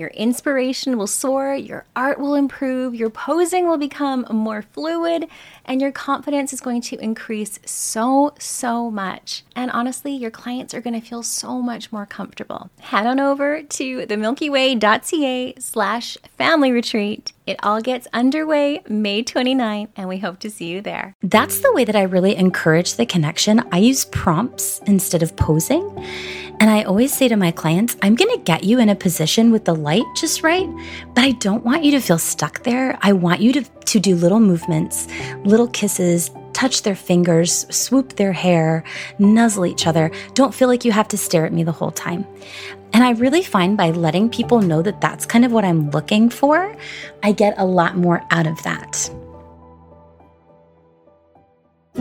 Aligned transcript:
Your 0.00 0.08
inspiration 0.08 0.96
will 0.96 1.06
soar, 1.06 1.54
your 1.54 1.84
art 1.94 2.18
will 2.18 2.34
improve, 2.34 2.94
your 2.94 3.10
posing 3.10 3.68
will 3.68 3.76
become 3.76 4.24
more 4.30 4.62
fluid, 4.62 5.28
and 5.66 5.78
your 5.78 5.92
confidence 5.92 6.54
is 6.54 6.62
going 6.62 6.80
to 6.80 6.96
increase 7.00 7.58
so, 7.66 8.32
so 8.38 8.90
much. 8.90 9.44
And 9.54 9.70
honestly, 9.70 10.12
your 10.12 10.30
clients 10.30 10.72
are 10.72 10.80
going 10.80 10.98
to 10.98 11.06
feel 11.06 11.22
so 11.22 11.60
much 11.60 11.92
more 11.92 12.06
comfortable. 12.06 12.70
Head 12.80 13.06
on 13.06 13.20
over 13.20 13.62
to 13.62 14.06
themilkyway.ca 14.06 15.54
slash 15.58 16.16
family 16.38 16.72
retreat. 16.72 17.34
It 17.46 17.58
all 17.62 17.82
gets 17.82 18.06
underway 18.14 18.80
May 18.88 19.22
29th, 19.22 19.88
and 19.96 20.08
we 20.08 20.16
hope 20.16 20.38
to 20.38 20.50
see 20.50 20.68
you 20.68 20.80
there. 20.80 21.14
That's 21.22 21.60
the 21.60 21.72
way 21.74 21.84
that 21.84 21.96
I 21.96 22.02
really 22.02 22.36
encourage 22.36 22.94
the 22.94 23.04
connection. 23.04 23.62
I 23.70 23.78
use 23.78 24.06
prompts 24.06 24.80
instead 24.86 25.22
of 25.22 25.36
posing. 25.36 25.82
And 26.60 26.68
I 26.68 26.82
always 26.82 27.12
say 27.14 27.26
to 27.26 27.36
my 27.36 27.50
clients, 27.52 27.96
I'm 28.02 28.14
going 28.14 28.30
to 28.36 28.44
get 28.44 28.64
you 28.64 28.78
in 28.78 28.90
a 28.90 28.94
position 28.94 29.50
with 29.50 29.64
the 29.64 29.74
light 29.74 30.04
just 30.14 30.42
right, 30.42 30.68
but 31.14 31.24
I 31.24 31.30
don't 31.32 31.64
want 31.64 31.84
you 31.84 31.90
to 31.92 32.00
feel 32.00 32.18
stuck 32.18 32.64
there. 32.64 32.98
I 33.00 33.14
want 33.14 33.40
you 33.40 33.54
to, 33.54 33.62
to 33.62 33.98
do 33.98 34.14
little 34.14 34.40
movements, 34.40 35.08
little 35.42 35.68
kisses, 35.68 36.30
touch 36.52 36.82
their 36.82 36.94
fingers, 36.94 37.66
swoop 37.74 38.16
their 38.16 38.34
hair, 38.34 38.84
nuzzle 39.18 39.64
each 39.64 39.86
other. 39.86 40.10
Don't 40.34 40.54
feel 40.54 40.68
like 40.68 40.84
you 40.84 40.92
have 40.92 41.08
to 41.08 41.16
stare 41.16 41.46
at 41.46 41.52
me 41.54 41.64
the 41.64 41.72
whole 41.72 41.92
time. 41.92 42.26
And 42.92 43.04
I 43.04 43.12
really 43.12 43.42
find 43.42 43.74
by 43.74 43.92
letting 43.92 44.28
people 44.28 44.60
know 44.60 44.82
that 44.82 45.00
that's 45.00 45.24
kind 45.24 45.46
of 45.46 45.52
what 45.52 45.64
I'm 45.64 45.90
looking 45.92 46.28
for, 46.28 46.76
I 47.22 47.32
get 47.32 47.54
a 47.56 47.64
lot 47.64 47.96
more 47.96 48.22
out 48.30 48.46
of 48.46 48.62
that. 48.64 49.10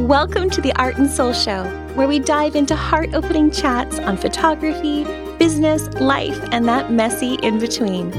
Welcome 0.07 0.49
to 0.51 0.61
the 0.61 0.71
Art 0.77 0.97
and 0.97 1.09
Soul 1.09 1.33
Show, 1.33 1.65
where 1.93 2.07
we 2.07 2.19
dive 2.19 2.55
into 2.55 2.73
heart 2.73 3.13
opening 3.13 3.51
chats 3.51 3.99
on 3.99 4.15
photography, 4.15 5.03
business, 5.37 5.89
life, 5.99 6.39
and 6.53 6.65
that 6.69 6.89
messy 6.89 7.33
in 7.43 7.59
between. 7.59 8.13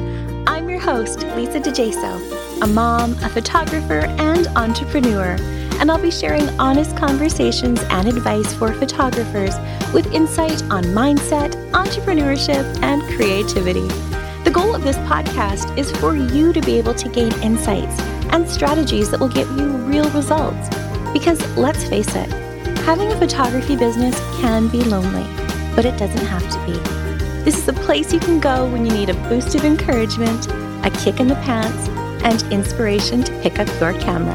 I'm 0.46 0.68
your 0.68 0.78
host, 0.78 1.20
Lisa 1.34 1.58
DeJaso, 1.58 2.62
a 2.62 2.66
mom, 2.66 3.12
a 3.24 3.30
photographer, 3.30 4.00
and 4.18 4.46
entrepreneur, 4.48 5.36
and 5.80 5.90
I'll 5.90 5.98
be 5.98 6.10
sharing 6.10 6.46
honest 6.60 6.94
conversations 6.98 7.80
and 7.84 8.06
advice 8.06 8.52
for 8.52 8.74
photographers 8.74 9.54
with 9.94 10.12
insight 10.12 10.62
on 10.64 10.84
mindset, 10.84 11.54
entrepreneurship, 11.70 12.82
and 12.82 13.02
creativity. 13.16 13.88
The 14.44 14.50
goal 14.52 14.74
of 14.74 14.84
this 14.84 14.98
podcast 14.98 15.78
is 15.78 15.90
for 15.92 16.14
you 16.14 16.52
to 16.52 16.60
be 16.60 16.76
able 16.76 16.94
to 16.94 17.08
gain 17.08 17.32
insights 17.40 17.98
and 18.32 18.46
strategies 18.46 19.10
that 19.10 19.18
will 19.18 19.28
get 19.28 19.48
you 19.52 19.66
real 19.78 20.08
results 20.10 20.68
because 21.12 21.40
let's 21.56 21.84
face 21.84 22.14
it, 22.14 22.30
having 22.80 23.10
a 23.12 23.16
photography 23.16 23.76
business 23.76 24.18
can 24.40 24.68
be 24.68 24.82
lonely, 24.84 25.24
but 25.74 25.84
it 25.84 25.98
doesn't 25.98 26.26
have 26.26 26.48
to 26.50 26.66
be. 26.66 26.78
This 27.44 27.56
is 27.58 27.68
a 27.68 27.72
place 27.72 28.12
you 28.12 28.20
can 28.20 28.40
go 28.40 28.70
when 28.70 28.84
you 28.84 28.92
need 28.92 29.10
a 29.10 29.14
boost 29.28 29.54
of 29.54 29.64
encouragement, 29.64 30.46
a 30.84 30.90
kick 30.90 31.20
in 31.20 31.28
the 31.28 31.36
pants, 31.36 31.88
and 32.24 32.42
inspiration 32.52 33.22
to 33.22 33.32
pick 33.40 33.58
up 33.58 33.68
your 33.80 33.92
camera. 34.00 34.34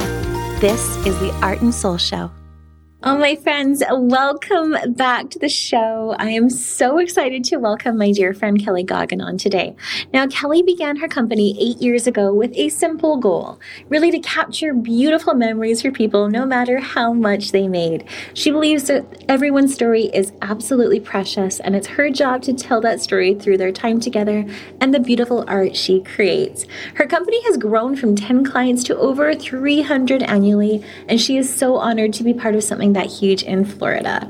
This 0.60 0.82
is 1.06 1.18
the 1.20 1.32
Art 1.42 1.62
and 1.62 1.74
Soul 1.74 1.98
Show. 1.98 2.32
Oh, 3.08 3.16
my 3.20 3.36
friends, 3.36 3.84
welcome 3.92 4.76
back 4.96 5.30
to 5.30 5.38
the 5.38 5.48
show. 5.48 6.16
I 6.18 6.32
am 6.32 6.50
so 6.50 6.98
excited 6.98 7.44
to 7.44 7.58
welcome 7.58 8.00
my 8.00 8.12
dear 8.12 8.34
friend 8.34 8.60
Kelly 8.60 8.82
Goggin 8.82 9.22
on 9.22 9.38
today. 9.38 9.76
Now, 10.12 10.26
Kelly 10.26 10.64
began 10.64 10.96
her 10.96 11.08
company 11.08 11.56
eight 11.60 11.80
years 11.80 12.08
ago 12.08 12.34
with 12.34 12.52
a 12.56 12.70
simple 12.70 13.18
goal 13.18 13.60
really 13.90 14.10
to 14.10 14.18
capture 14.22 14.74
beautiful 14.74 15.36
memories 15.36 15.84
for 15.84 15.92
people 15.92 16.30
no 16.30 16.48
matter 16.48 16.80
how 16.80 17.14
much 17.14 17.52
they 17.52 17.68
made. 17.68 18.06
She 18.34 18.50
believes 18.50 18.86
that 18.86 19.06
everyone's 19.30 19.76
story 19.76 20.06
is 20.06 20.34
absolutely 20.42 21.00
precious, 21.00 21.60
and 21.60 21.76
it's 21.76 21.86
her 21.86 22.10
job 22.10 22.42
to 22.42 22.54
tell 22.54 22.82
that 22.82 23.02
story 23.02 23.36
through 23.36 23.60
their 23.60 23.72
time 23.72 24.00
together 24.00 24.48
and 24.82 24.96
the 24.96 25.00
beautiful 25.00 25.46
art 25.48 25.76
she 25.76 26.02
creates. 26.02 26.66
Her 26.96 27.06
company 27.06 27.44
has 27.44 27.58
grown 27.58 27.96
from 27.96 28.16
10 28.16 28.44
clients 28.46 28.84
to 28.86 28.98
over 28.98 29.36
300 29.36 30.24
annually, 30.24 30.84
and 31.08 31.22
she 31.22 31.38
is 31.38 31.56
so 31.56 31.76
honored 31.76 32.12
to 32.14 32.24
be 32.24 32.34
part 32.34 32.56
of 32.56 32.64
something 32.64 32.95
that 32.96 33.08
huge 33.08 33.44
in 33.44 33.64
Florida. 33.64 34.30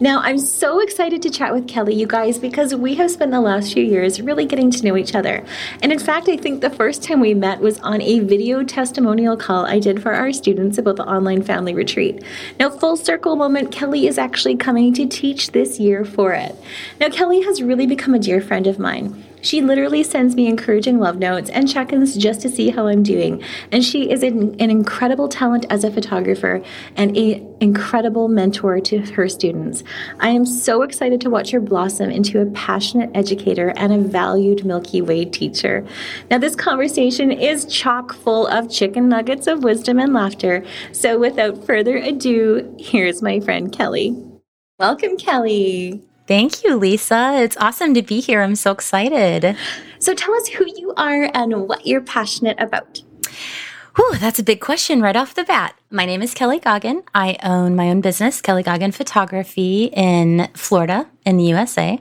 Now, 0.00 0.20
I'm 0.20 0.38
so 0.38 0.80
excited 0.80 1.22
to 1.22 1.30
chat 1.30 1.54
with 1.54 1.68
Kelly, 1.68 1.94
you 1.94 2.06
guys, 2.06 2.38
because 2.38 2.74
we 2.74 2.96
have 2.96 3.10
spent 3.10 3.30
the 3.30 3.40
last 3.40 3.72
few 3.72 3.84
years 3.84 4.20
really 4.20 4.44
getting 4.44 4.70
to 4.72 4.84
know 4.84 4.96
each 4.96 5.14
other. 5.14 5.44
And 5.82 5.92
in 5.92 6.00
fact, 6.00 6.28
I 6.28 6.36
think 6.36 6.60
the 6.60 6.70
first 6.70 7.02
time 7.04 7.20
we 7.20 7.32
met 7.32 7.60
was 7.60 7.78
on 7.78 8.02
a 8.02 8.18
video 8.18 8.64
testimonial 8.64 9.36
call 9.36 9.66
I 9.66 9.78
did 9.78 10.02
for 10.02 10.12
our 10.12 10.32
students 10.32 10.78
about 10.78 10.96
the 10.96 11.04
online 11.04 11.42
family 11.42 11.74
retreat. 11.74 12.24
Now, 12.58 12.70
full 12.70 12.96
circle 12.96 13.36
moment, 13.36 13.70
Kelly 13.70 14.08
is 14.08 14.18
actually 14.18 14.56
coming 14.56 14.92
to 14.94 15.06
teach 15.06 15.52
this 15.52 15.78
year 15.78 16.04
for 16.04 16.32
it. 16.32 16.56
Now, 16.98 17.08
Kelly 17.08 17.42
has 17.42 17.62
really 17.62 17.86
become 17.86 18.14
a 18.14 18.18
dear 18.18 18.40
friend 18.40 18.66
of 18.66 18.80
mine. 18.80 19.24
She 19.44 19.60
literally 19.60 20.02
sends 20.02 20.34
me 20.34 20.46
encouraging 20.46 20.98
love 20.98 21.18
notes 21.18 21.50
and 21.50 21.68
check 21.68 21.92
ins 21.92 22.16
just 22.16 22.40
to 22.40 22.48
see 22.48 22.70
how 22.70 22.86
I'm 22.86 23.02
doing. 23.02 23.42
And 23.70 23.84
she 23.84 24.10
is 24.10 24.22
an, 24.22 24.58
an 24.58 24.70
incredible 24.70 25.28
talent 25.28 25.66
as 25.68 25.84
a 25.84 25.90
photographer 25.90 26.62
and 26.96 27.14
an 27.14 27.56
incredible 27.60 28.28
mentor 28.28 28.80
to 28.80 29.00
her 29.12 29.28
students. 29.28 29.84
I 30.18 30.30
am 30.30 30.46
so 30.46 30.80
excited 30.80 31.20
to 31.20 31.30
watch 31.30 31.50
her 31.50 31.60
blossom 31.60 32.10
into 32.10 32.40
a 32.40 32.46
passionate 32.46 33.10
educator 33.14 33.74
and 33.76 33.92
a 33.92 33.98
valued 33.98 34.64
Milky 34.64 35.02
Way 35.02 35.26
teacher. 35.26 35.86
Now, 36.30 36.38
this 36.38 36.56
conversation 36.56 37.30
is 37.30 37.66
chock 37.66 38.14
full 38.14 38.46
of 38.46 38.70
chicken 38.70 39.10
nuggets 39.10 39.46
of 39.46 39.62
wisdom 39.62 39.98
and 39.98 40.14
laughter. 40.14 40.64
So, 40.92 41.18
without 41.18 41.66
further 41.66 41.98
ado, 41.98 42.74
here's 42.78 43.20
my 43.20 43.40
friend 43.40 43.70
Kelly. 43.70 44.16
Welcome, 44.78 45.18
Kelly. 45.18 46.02
Thank 46.26 46.64
you, 46.64 46.76
Lisa. 46.76 47.34
It's 47.36 47.56
awesome 47.58 47.92
to 47.92 48.02
be 48.02 48.20
here. 48.20 48.40
I'm 48.42 48.54
so 48.54 48.70
excited. 48.70 49.56
So 49.98 50.14
tell 50.14 50.34
us 50.34 50.48
who 50.48 50.64
you 50.66 50.94
are 50.96 51.30
and 51.34 51.68
what 51.68 51.86
you're 51.86 52.00
passionate 52.00 52.58
about. 52.58 53.02
Whew, 53.96 54.16
that's 54.16 54.38
a 54.38 54.42
big 54.42 54.60
question 54.60 55.02
right 55.02 55.16
off 55.16 55.34
the 55.34 55.44
bat. 55.44 55.78
My 55.90 56.06
name 56.06 56.22
is 56.22 56.32
Kelly 56.32 56.58
Goggin. 56.58 57.02
I 57.14 57.36
own 57.42 57.76
my 57.76 57.90
own 57.90 58.00
business, 58.00 58.40
Kelly 58.40 58.62
Goggin 58.62 58.90
Photography, 58.90 59.90
in 59.92 60.48
Florida, 60.54 61.06
in 61.26 61.36
the 61.36 61.44
USA. 61.44 62.00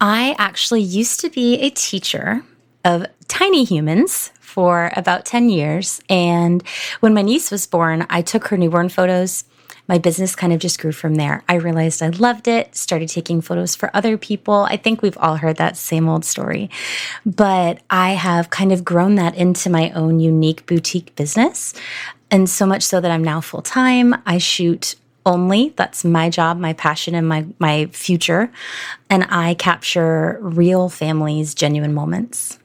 I 0.00 0.34
actually 0.38 0.80
used 0.80 1.20
to 1.20 1.28
be 1.28 1.60
a 1.60 1.68
teacher 1.70 2.42
of 2.86 3.06
tiny 3.28 3.64
humans 3.64 4.32
for 4.40 4.90
about 4.96 5.26
10 5.26 5.50
years. 5.50 6.00
And 6.08 6.66
when 7.00 7.12
my 7.12 7.22
niece 7.22 7.50
was 7.50 7.66
born, 7.66 8.06
I 8.08 8.22
took 8.22 8.48
her 8.48 8.56
newborn 8.56 8.88
photos 8.88 9.44
my 9.88 9.98
business 9.98 10.36
kind 10.36 10.52
of 10.52 10.60
just 10.60 10.80
grew 10.80 10.92
from 10.92 11.16
there. 11.16 11.42
I 11.48 11.54
realized 11.54 12.02
I 12.02 12.08
loved 12.08 12.48
it, 12.48 12.76
started 12.76 13.08
taking 13.08 13.40
photos 13.40 13.74
for 13.74 13.90
other 13.94 14.16
people. 14.16 14.66
I 14.70 14.76
think 14.76 15.02
we've 15.02 15.18
all 15.18 15.36
heard 15.36 15.56
that 15.56 15.76
same 15.76 16.08
old 16.08 16.24
story. 16.24 16.70
But 17.26 17.80
I 17.90 18.10
have 18.10 18.50
kind 18.50 18.72
of 18.72 18.84
grown 18.84 19.16
that 19.16 19.34
into 19.34 19.70
my 19.70 19.90
own 19.90 20.20
unique 20.20 20.66
boutique 20.66 21.14
business. 21.16 21.74
And 22.30 22.48
so 22.48 22.64
much 22.64 22.82
so 22.82 23.00
that 23.00 23.10
I'm 23.10 23.24
now 23.24 23.40
full 23.40 23.62
time. 23.62 24.14
I 24.24 24.38
shoot 24.38 24.94
only. 25.26 25.70
That's 25.76 26.04
my 26.04 26.30
job, 26.30 26.58
my 26.58 26.72
passion, 26.72 27.14
and 27.14 27.28
my, 27.28 27.46
my 27.58 27.86
future. 27.86 28.50
And 29.10 29.26
I 29.30 29.54
capture 29.54 30.38
real 30.40 30.88
families, 30.88 31.54
genuine 31.54 31.94
moments. 31.94 32.58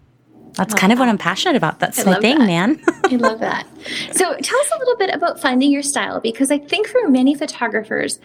That's 0.58 0.74
kind 0.74 0.92
of 0.92 0.98
that. 0.98 1.04
what 1.04 1.10
I'm 1.10 1.18
passionate 1.18 1.56
about. 1.56 1.80
That's 1.80 2.00
I 2.00 2.12
my 2.12 2.20
thing, 2.20 2.40
that. 2.40 2.48
man. 2.48 2.82
I 3.06 3.16
love 3.16 3.40
that. 3.40 3.66
So 4.12 4.24
tell 4.24 4.60
us 4.60 4.72
a 4.76 4.80
little 4.80 4.98
bit 4.98 5.14
about 5.14 5.40
finding 5.40 5.72
your 5.72 5.84
style 5.84 6.20
because 6.20 6.52
I 6.52 6.58
think 6.58 6.88
for 6.88 7.08
many 7.08 7.36
photographers, 7.36 8.20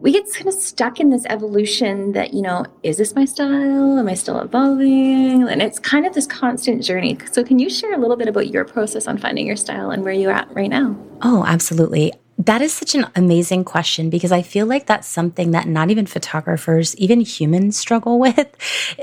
we 0.00 0.12
get 0.12 0.24
kind 0.32 0.48
of 0.48 0.54
stuck 0.54 0.98
in 1.00 1.10
this 1.10 1.24
evolution 1.26 2.12
that, 2.12 2.34
you 2.34 2.42
know, 2.42 2.66
is 2.82 2.96
this 2.96 3.14
my 3.14 3.24
style? 3.24 3.98
Am 3.98 4.08
I 4.08 4.14
still 4.14 4.40
evolving? 4.40 5.48
And 5.48 5.62
it's 5.62 5.78
kind 5.78 6.06
of 6.06 6.14
this 6.14 6.26
constant 6.26 6.82
journey. 6.82 7.18
So 7.30 7.44
can 7.44 7.58
you 7.58 7.70
share 7.70 7.94
a 7.94 7.98
little 7.98 8.16
bit 8.16 8.28
about 8.28 8.48
your 8.48 8.64
process 8.64 9.06
on 9.06 9.18
finding 9.18 9.46
your 9.46 9.56
style 9.56 9.90
and 9.90 10.02
where 10.02 10.12
you're 10.12 10.32
at 10.32 10.52
right 10.54 10.70
now? 10.70 10.96
Oh, 11.22 11.44
absolutely. 11.46 12.12
That 12.38 12.62
is 12.62 12.72
such 12.72 12.94
an 12.94 13.06
amazing 13.14 13.64
question 13.64 14.10
because 14.10 14.32
I 14.32 14.42
feel 14.42 14.66
like 14.66 14.86
that's 14.86 15.06
something 15.06 15.52
that 15.52 15.68
not 15.68 15.90
even 15.90 16.06
photographers, 16.06 16.96
even 16.96 17.20
humans 17.20 17.78
struggle 17.78 18.18
with 18.24 18.48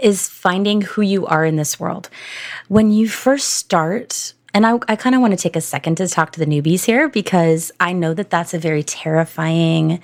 is 0.02 0.28
finding 0.28 0.82
who 0.82 1.02
you 1.02 1.26
are 1.26 1.46
in 1.46 1.56
this 1.56 1.80
world. 1.80 2.10
When 2.68 2.92
you 2.92 3.08
first 3.08 3.54
start, 3.54 4.34
and 4.54 4.66
I, 4.66 4.80
I 4.88 4.96
kind 4.98 5.16
of 5.16 5.22
want 5.22 5.32
to 5.32 5.38
take 5.38 5.56
a 5.56 5.62
second 5.62 5.96
to 5.96 6.08
talk 6.08 6.34
to 6.34 6.40
the 6.40 6.46
newbies 6.46 6.84
here 6.84 7.08
because 7.08 7.72
I 7.80 7.94
know 7.94 8.14
that 8.14 8.30
that's 8.30 8.54
a 8.54 8.60
very 8.60 8.84
terrifying 8.84 10.02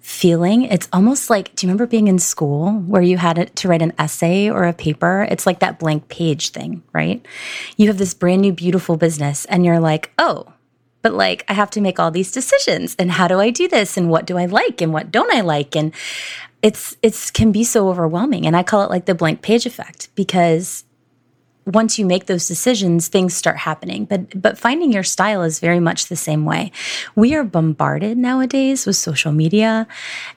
feeling. 0.00 0.64
It's 0.64 0.88
almost 0.92 1.30
like, 1.30 1.54
do 1.54 1.66
you 1.66 1.68
remember 1.68 1.86
being 1.86 2.08
in 2.08 2.18
school 2.18 2.72
where 2.72 3.02
you 3.02 3.16
had 3.16 3.54
to 3.56 3.68
write 3.68 3.82
an 3.82 3.92
essay 3.98 4.50
or 4.50 4.64
a 4.64 4.72
paper? 4.72 5.26
It's 5.30 5.46
like 5.46 5.60
that 5.60 5.78
blank 5.78 6.08
page 6.08 6.50
thing, 6.50 6.82
right? 6.92 7.24
You 7.76 7.88
have 7.88 7.98
this 7.98 8.14
brand 8.14 8.42
new, 8.42 8.52
beautiful 8.52 8.96
business 8.96 9.44
and 9.46 9.64
you're 9.64 9.80
like, 9.80 10.12
oh, 10.18 10.52
but 11.02 11.14
like 11.14 11.44
I 11.48 11.52
have 11.52 11.70
to 11.70 11.80
make 11.80 11.98
all 11.98 12.10
these 12.10 12.32
decisions 12.32 12.96
and 12.98 13.10
how 13.10 13.28
do 13.28 13.38
I 13.40 13.50
do 13.50 13.68
this 13.68 13.96
and 13.96 14.10
what 14.10 14.26
do 14.26 14.36
I 14.38 14.46
like 14.46 14.80
and 14.80 14.92
what 14.92 15.10
don't 15.10 15.32
I 15.34 15.40
like 15.40 15.76
and 15.76 15.92
it's 16.62 16.96
it's 17.02 17.30
can 17.30 17.52
be 17.52 17.64
so 17.64 17.88
overwhelming 17.88 18.46
and 18.46 18.56
I 18.56 18.62
call 18.62 18.82
it 18.82 18.90
like 18.90 19.06
the 19.06 19.14
blank 19.14 19.42
page 19.42 19.66
effect 19.66 20.08
because 20.14 20.84
once 21.66 21.98
you 21.98 22.06
make 22.06 22.26
those 22.26 22.48
decisions 22.48 23.08
things 23.08 23.34
start 23.34 23.58
happening 23.58 24.04
but 24.04 24.40
but 24.40 24.58
finding 24.58 24.92
your 24.92 25.02
style 25.02 25.42
is 25.42 25.60
very 25.60 25.80
much 25.80 26.06
the 26.06 26.16
same 26.16 26.44
way 26.44 26.72
we 27.14 27.34
are 27.34 27.44
bombarded 27.44 28.16
nowadays 28.16 28.86
with 28.86 28.96
social 28.96 29.32
media 29.32 29.86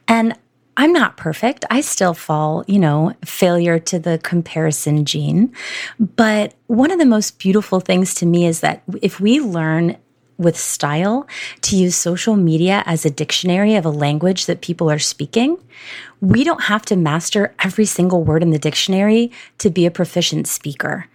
and 0.08 0.38
I'm 0.78 0.94
not 0.94 1.18
perfect. 1.18 1.66
I 1.70 1.82
still 1.82 2.14
fall, 2.14 2.64
you 2.66 2.80
know, 2.80 3.14
failure 3.26 3.78
to 3.78 4.00
the 4.00 4.20
comparison 4.24 5.04
gene. 5.04 5.54
But 6.00 6.54
one 6.68 6.92
of 6.92 6.98
the 6.98 7.06
most 7.06 7.40
beautiful 7.40 7.82
things 7.82 8.14
to 8.16 8.26
me 8.26 8.46
is 8.46 8.62
that 8.62 8.82
if 9.02 9.20
we 9.20 9.42
learn 9.42 9.98
with 10.42 10.58
style 10.58 11.28
to 11.62 11.76
use 11.76 11.96
social 11.96 12.36
media 12.36 12.84
as 12.86 13.06
a 13.06 13.10
dictionary 13.10 13.76
of 13.76 13.86
a 13.86 13.90
language 13.90 14.46
that 14.46 14.62
people 14.62 14.90
are 14.92 15.00
speaking. 15.00 15.58
We 16.20 16.44
don't 16.44 16.64
have 16.64 16.84
to 16.86 16.96
master 16.96 17.54
every 17.60 17.86
single 17.86 18.24
word 18.24 18.44
in 18.44 18.52
the 18.52 18.60
dictionary 18.60 19.32
to 19.60 19.70
be 19.70 19.86
a 19.86 19.92
proficient 19.92 20.48
speaker. 20.48 21.08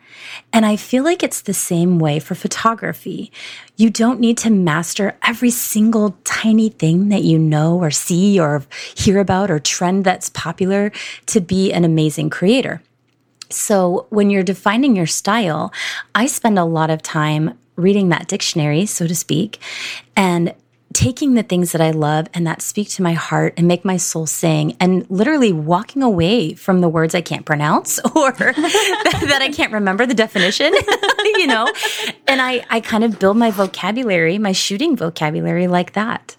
And 0.53 0.65
I 0.65 0.77
feel 0.77 1.05
like 1.05 1.23
it's 1.23 1.43
the 1.43 1.55
same 1.55 1.99
way 1.99 2.19
for 2.19 2.35
photography. 2.35 3.31
You 3.77 3.91
don't 3.91 4.21
need 4.21 4.39
to 4.39 4.51
master 4.51 5.17
every 5.23 5.51
single 5.51 6.17
tiny 6.25 6.71
thing 6.71 7.09
that 7.11 7.23
you 7.23 7.39
know 7.39 7.79
or 7.79 7.91
see 7.91 8.41
or 8.41 8.65
hear 8.97 9.19
about 9.19 9.51
or 9.51 9.59
trend 9.59 10.05
that's 10.05 10.31
popular 10.31 10.93
to 11.27 11.41
be 11.41 11.73
an 11.73 11.85
amazing 11.85 12.31
creator. 12.31 12.83
So, 13.49 14.07
when 14.11 14.29
you're 14.29 14.43
defining 14.43 14.97
your 14.97 15.07
style, 15.07 15.73
I 16.17 16.27
spend 16.27 16.59
a 16.59 16.65
lot 16.65 16.91
of 16.91 17.01
time 17.01 17.57
reading 17.77 18.09
that 18.09 18.29
dictionary, 18.29 18.87
so 18.87 19.07
to 19.07 19.15
speak, 19.15 19.61
and 20.17 20.55
taking 20.97 21.35
the 21.35 21.43
things 21.43 21.73
that 21.73 21.81
I 21.83 21.91
love 21.91 22.27
and 22.33 22.47
that 22.47 22.63
speak 22.63 22.89
to 22.91 23.03
my 23.03 23.13
heart 23.13 23.53
and 23.59 23.69
make 23.69 23.85
my 23.85 23.99
soul 23.99 24.25
sing 24.27 24.79
and 24.81 25.05
literally 25.11 25.53
walking 25.53 26.03
away 26.03 26.55
from 26.55 26.81
the 26.81 26.89
words 26.89 27.15
I 27.15 27.21
can't 27.21 27.45
pronounce 27.45 27.99
or 28.17 28.33
that, 28.33 29.39
I 29.43 29.51
can't 29.51 29.75
remember 29.75 30.07
the 30.07 30.15
definition, 30.15 30.73
you 31.25 31.47
know? 31.47 31.71
And 32.27 32.41
I, 32.41 32.65
I 32.71 32.81
kind 32.81 33.05
of 33.05 33.19
build 33.19 33.37
my 33.37 33.51
vocabulary, 33.51 34.39
my 34.39 34.53
shooting 34.53 34.97
vocabulary 34.97 35.67
like 35.67 35.93
that. 35.93 36.37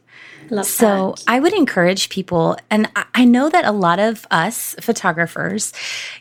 Love 0.49 0.65
so 0.65 1.15
that. 1.17 1.23
I 1.27 1.39
would 1.39 1.53
encourage 1.53 2.09
people, 2.09 2.57
and 2.69 2.89
I 3.13 3.25
know 3.25 3.49
that 3.49 3.65
a 3.65 3.71
lot 3.71 3.99
of 3.99 4.25
us 4.31 4.75
photographers, 4.79 5.73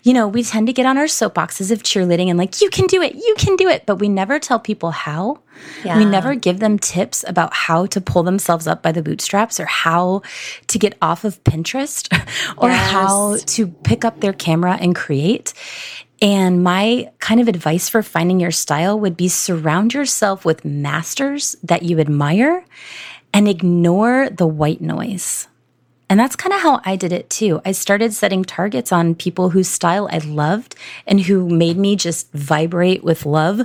you 0.03 0.13
know, 0.13 0.27
we 0.27 0.43
tend 0.43 0.67
to 0.67 0.73
get 0.73 0.87
on 0.87 0.99
our 0.99 1.05
soapboxes 1.05 1.71
of 1.71 1.83
cheerleading 1.83 2.29
and 2.29 2.39
like, 2.39 2.61
you 2.61 2.71
can 2.71 2.87
do 2.87 3.03
it, 3.03 3.15
you 3.15 3.35
can 3.39 3.57
do 3.57 3.69
it, 3.69 3.87
but 3.87 3.97
we 3.97 4.09
never 4.09 4.39
tell 4.39 4.59
people 4.59 4.91
how. 4.91 5.41
Yeah. 5.85 5.99
We 5.99 6.05
never 6.05 6.35
give 6.35 6.59
them 6.59 6.79
tips 6.79 7.25
about 7.27 7.55
how 7.55 7.87
to 7.87 8.01
pull 8.01 8.23
themselves 8.23 8.67
up 8.67 8.83
by 8.83 8.93
the 8.93 9.03
bootstraps 9.03 9.59
or 9.59 9.67
how 9.67 10.23
to 10.67 10.79
get 10.79 10.97
off 11.01 11.25
of 11.25 11.43
Pinterest 11.45 12.13
or 12.59 12.69
yes. 12.69 12.91
how 12.91 13.37
to 13.39 13.67
pick 13.67 14.05
up 14.05 14.21
their 14.21 14.35
camera 14.35 14.77
and 14.81 14.95
create. 14.95 15.55
And 16.23 16.63
my 16.63 17.11
kind 17.19 17.41
of 17.41 17.49
advice 17.49 17.89
for 17.89 18.03
finding 18.03 18.41
your 18.41 18.51
style 18.51 18.99
would 18.99 19.17
be 19.17 19.29
surround 19.29 19.93
yourself 19.93 20.45
with 20.45 20.65
masters 20.65 21.57
that 21.63 21.83
you 21.83 22.01
admire 22.01 22.65
and 23.37 23.49
ignore 23.49 24.31
the 24.31 24.47
white 24.47 24.81
noise. 24.81 25.47
And 26.09 26.19
that's 26.19 26.37
kind 26.37 26.55
of 26.55 26.63
how 26.63 26.81
I 26.87 26.97
did 26.97 27.13
it 27.13 27.29
too. 27.29 27.61
I 27.67 27.73
started 27.73 28.15
setting 28.15 28.45
targets 28.45 28.93
on 28.93 29.15
people 29.15 29.51
whose 29.51 29.69
style 29.69 30.09
I 30.11 30.19
loved 30.19 30.75
and 31.07 31.21
who 31.21 31.47
made 31.47 31.77
me 31.77 31.97
just 31.97 32.33
vibrate 32.33 33.05
with 33.05 33.27
love. 33.27 33.61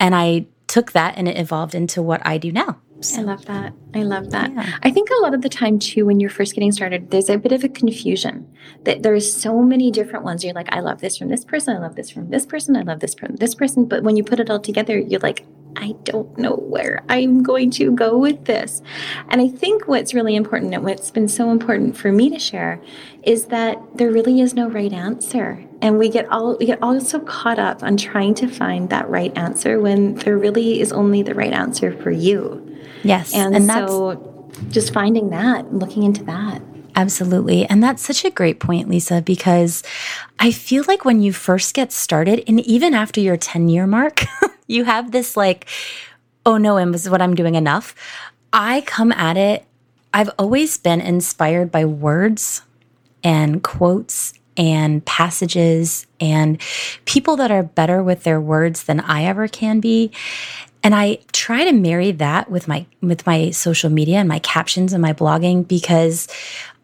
And 0.00 0.16
I 0.16 0.46
took 0.66 0.90
that 0.90 1.16
and 1.16 1.28
it 1.28 1.38
evolved 1.38 1.72
into 1.72 2.02
what 2.02 2.20
I 2.26 2.36
do 2.36 2.50
now. 2.50 2.80
So, 2.98 3.20
I 3.20 3.24
love 3.24 3.44
that. 3.44 3.74
I 3.94 4.02
love 4.02 4.30
that. 4.30 4.52
Yeah. 4.52 4.76
I 4.82 4.90
think 4.90 5.10
a 5.10 5.22
lot 5.22 5.34
of 5.34 5.42
the 5.42 5.50
time 5.50 5.78
too, 5.78 6.04
when 6.04 6.18
you're 6.18 6.28
first 6.28 6.54
getting 6.54 6.72
started, 6.72 7.12
there's 7.12 7.30
a 7.30 7.38
bit 7.38 7.52
of 7.52 7.62
a 7.62 7.68
confusion 7.68 8.52
that 8.82 9.04
there's 9.04 9.32
so 9.32 9.62
many 9.62 9.92
different 9.92 10.24
ones. 10.24 10.42
You're 10.42 10.54
like, 10.54 10.72
I 10.72 10.80
love 10.80 11.00
this 11.00 11.16
from 11.16 11.28
this 11.28 11.44
person. 11.44 11.76
I 11.76 11.78
love 11.78 11.94
this 11.94 12.10
from 12.10 12.30
this 12.30 12.44
person. 12.44 12.74
I 12.74 12.82
love 12.82 12.98
this 12.98 13.14
from 13.14 13.36
this 13.36 13.54
person. 13.54 13.84
But 13.84 14.02
when 14.02 14.16
you 14.16 14.24
put 14.24 14.40
it 14.40 14.50
all 14.50 14.58
together, 14.58 14.98
you're 14.98 15.20
like, 15.20 15.46
I 15.76 15.94
don't 16.04 16.36
know 16.38 16.54
where 16.54 17.04
I'm 17.08 17.42
going 17.42 17.70
to 17.72 17.92
go 17.92 18.18
with 18.18 18.46
this. 18.46 18.82
And 19.28 19.40
I 19.40 19.48
think 19.48 19.86
what's 19.86 20.14
really 20.14 20.34
important 20.34 20.74
and 20.74 20.84
what's 20.84 21.10
been 21.10 21.28
so 21.28 21.50
important 21.50 21.96
for 21.96 22.10
me 22.10 22.30
to 22.30 22.38
share 22.38 22.80
is 23.22 23.46
that 23.46 23.78
there 23.94 24.10
really 24.10 24.40
is 24.40 24.54
no 24.54 24.68
right 24.68 24.92
answer. 24.92 25.64
And 25.82 25.98
we 25.98 26.08
get 26.08 26.26
all 26.30 26.56
we 26.56 26.66
get 26.66 26.82
all 26.82 27.00
so 27.00 27.20
caught 27.20 27.58
up 27.58 27.82
on 27.82 27.96
trying 27.96 28.34
to 28.36 28.48
find 28.48 28.88
that 28.90 29.08
right 29.08 29.36
answer 29.36 29.80
when 29.80 30.14
there 30.16 30.38
really 30.38 30.80
is 30.80 30.92
only 30.92 31.22
the 31.22 31.34
right 31.34 31.52
answer 31.52 31.92
for 32.02 32.10
you. 32.10 32.62
Yes. 33.02 33.34
And, 33.34 33.54
and 33.54 33.66
so 33.66 34.50
just 34.70 34.92
finding 34.92 35.30
that, 35.30 35.72
looking 35.72 36.02
into 36.02 36.24
that. 36.24 36.62
Absolutely. 36.96 37.66
And 37.66 37.82
that's 37.82 38.02
such 38.02 38.24
a 38.24 38.30
great 38.30 38.58
point, 38.58 38.88
Lisa, 38.88 39.20
because 39.20 39.82
I 40.38 40.50
feel 40.50 40.82
like 40.88 41.04
when 41.04 41.20
you 41.20 41.30
first 41.30 41.74
get 41.74 41.92
started, 41.92 42.42
and 42.48 42.60
even 42.60 42.94
after 42.94 43.20
your 43.20 43.36
10 43.36 43.68
year 43.68 43.86
mark, 43.86 44.24
you 44.66 44.84
have 44.84 45.12
this 45.12 45.36
like, 45.36 45.66
oh 46.44 46.56
no, 46.56 46.76
and 46.76 46.92
this 46.92 47.04
is 47.04 47.10
what 47.10 47.22
I'm 47.22 47.34
doing 47.34 47.54
enough. 47.54 47.94
I 48.52 48.82
come 48.82 49.12
at 49.12 49.36
it, 49.36 49.64
I've 50.14 50.30
always 50.38 50.78
been 50.78 51.00
inspired 51.00 51.70
by 51.70 51.84
words 51.84 52.62
and 53.22 53.62
quotes 53.62 54.32
and 54.56 55.04
passages 55.04 56.06
and 56.20 56.60
people 57.04 57.36
that 57.36 57.50
are 57.50 57.62
better 57.62 58.02
with 58.02 58.22
their 58.22 58.40
words 58.40 58.84
than 58.84 59.00
I 59.00 59.24
ever 59.24 59.48
can 59.48 59.80
be. 59.80 60.10
And 60.82 60.94
I 60.94 61.18
try 61.32 61.64
to 61.64 61.72
marry 61.72 62.12
that 62.12 62.50
with 62.50 62.68
my 62.68 62.86
with 63.02 63.26
my 63.26 63.50
social 63.50 63.90
media 63.90 64.18
and 64.18 64.28
my 64.28 64.38
captions 64.38 64.92
and 64.92 65.02
my 65.02 65.12
blogging 65.12 65.66
because 65.66 66.28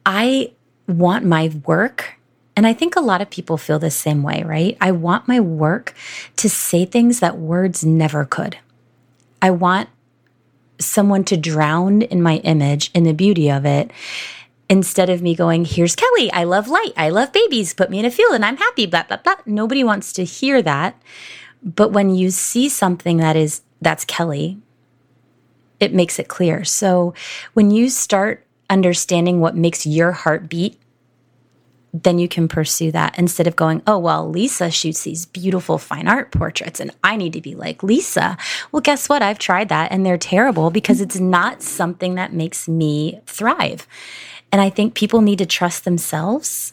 I 0.04 0.52
want 0.88 1.24
my 1.24 1.50
work 1.64 2.18
and 2.56 2.66
I 2.66 2.74
think 2.74 2.96
a 2.96 3.00
lot 3.00 3.22
of 3.22 3.30
people 3.30 3.56
feel 3.56 3.78
the 3.78 3.90
same 3.90 4.22
way, 4.22 4.42
right? 4.42 4.76
I 4.80 4.92
want 4.92 5.28
my 5.28 5.40
work 5.40 5.94
to 6.36 6.48
say 6.48 6.84
things 6.84 7.20
that 7.20 7.38
words 7.38 7.84
never 7.84 8.24
could. 8.24 8.58
I 9.40 9.50
want 9.50 9.88
someone 10.78 11.24
to 11.24 11.36
drown 11.36 12.02
in 12.02 12.20
my 12.22 12.36
image 12.38 12.90
in 12.94 13.04
the 13.04 13.14
beauty 13.14 13.50
of 13.50 13.64
it 13.64 13.90
instead 14.68 15.10
of 15.10 15.22
me 15.22 15.34
going, 15.34 15.64
here's 15.64 15.96
Kelly. 15.96 16.32
I 16.32 16.44
love 16.44 16.68
light. 16.68 16.92
I 16.96 17.10
love 17.10 17.32
babies. 17.32 17.74
Put 17.74 17.90
me 17.90 17.98
in 17.98 18.04
a 18.04 18.10
field 18.10 18.34
and 18.34 18.44
I'm 18.44 18.56
happy, 18.56 18.86
blah, 18.86 19.04
blah, 19.04 19.18
blah. 19.18 19.36
Nobody 19.46 19.84
wants 19.84 20.12
to 20.14 20.24
hear 20.24 20.62
that. 20.62 21.00
But 21.62 21.92
when 21.92 22.14
you 22.14 22.30
see 22.30 22.68
something 22.68 23.18
that 23.18 23.36
is, 23.36 23.62
that's 23.80 24.04
Kelly, 24.04 24.58
it 25.78 25.94
makes 25.94 26.18
it 26.18 26.28
clear. 26.28 26.64
So 26.64 27.14
when 27.54 27.70
you 27.70 27.88
start 27.88 28.46
understanding 28.70 29.40
what 29.40 29.56
makes 29.56 29.86
your 29.86 30.12
heart 30.12 30.48
beat, 30.48 30.78
then 31.92 32.18
you 32.18 32.26
can 32.26 32.48
pursue 32.48 32.90
that 32.92 33.18
instead 33.18 33.46
of 33.46 33.54
going, 33.54 33.82
oh, 33.86 33.98
well, 33.98 34.28
Lisa 34.28 34.70
shoots 34.70 35.02
these 35.02 35.26
beautiful 35.26 35.76
fine 35.76 36.08
art 36.08 36.30
portraits 36.30 36.80
and 36.80 36.90
I 37.04 37.16
need 37.16 37.34
to 37.34 37.40
be 37.42 37.54
like 37.54 37.82
Lisa. 37.82 38.38
Well, 38.70 38.80
guess 38.80 39.08
what? 39.08 39.22
I've 39.22 39.38
tried 39.38 39.68
that 39.68 39.92
and 39.92 40.04
they're 40.04 40.16
terrible 40.16 40.70
because 40.70 41.00
it's 41.02 41.20
not 41.20 41.62
something 41.62 42.14
that 42.14 42.32
makes 42.32 42.66
me 42.66 43.20
thrive. 43.26 43.86
And 44.50 44.60
I 44.62 44.70
think 44.70 44.94
people 44.94 45.20
need 45.20 45.38
to 45.38 45.46
trust 45.46 45.84
themselves 45.84 46.72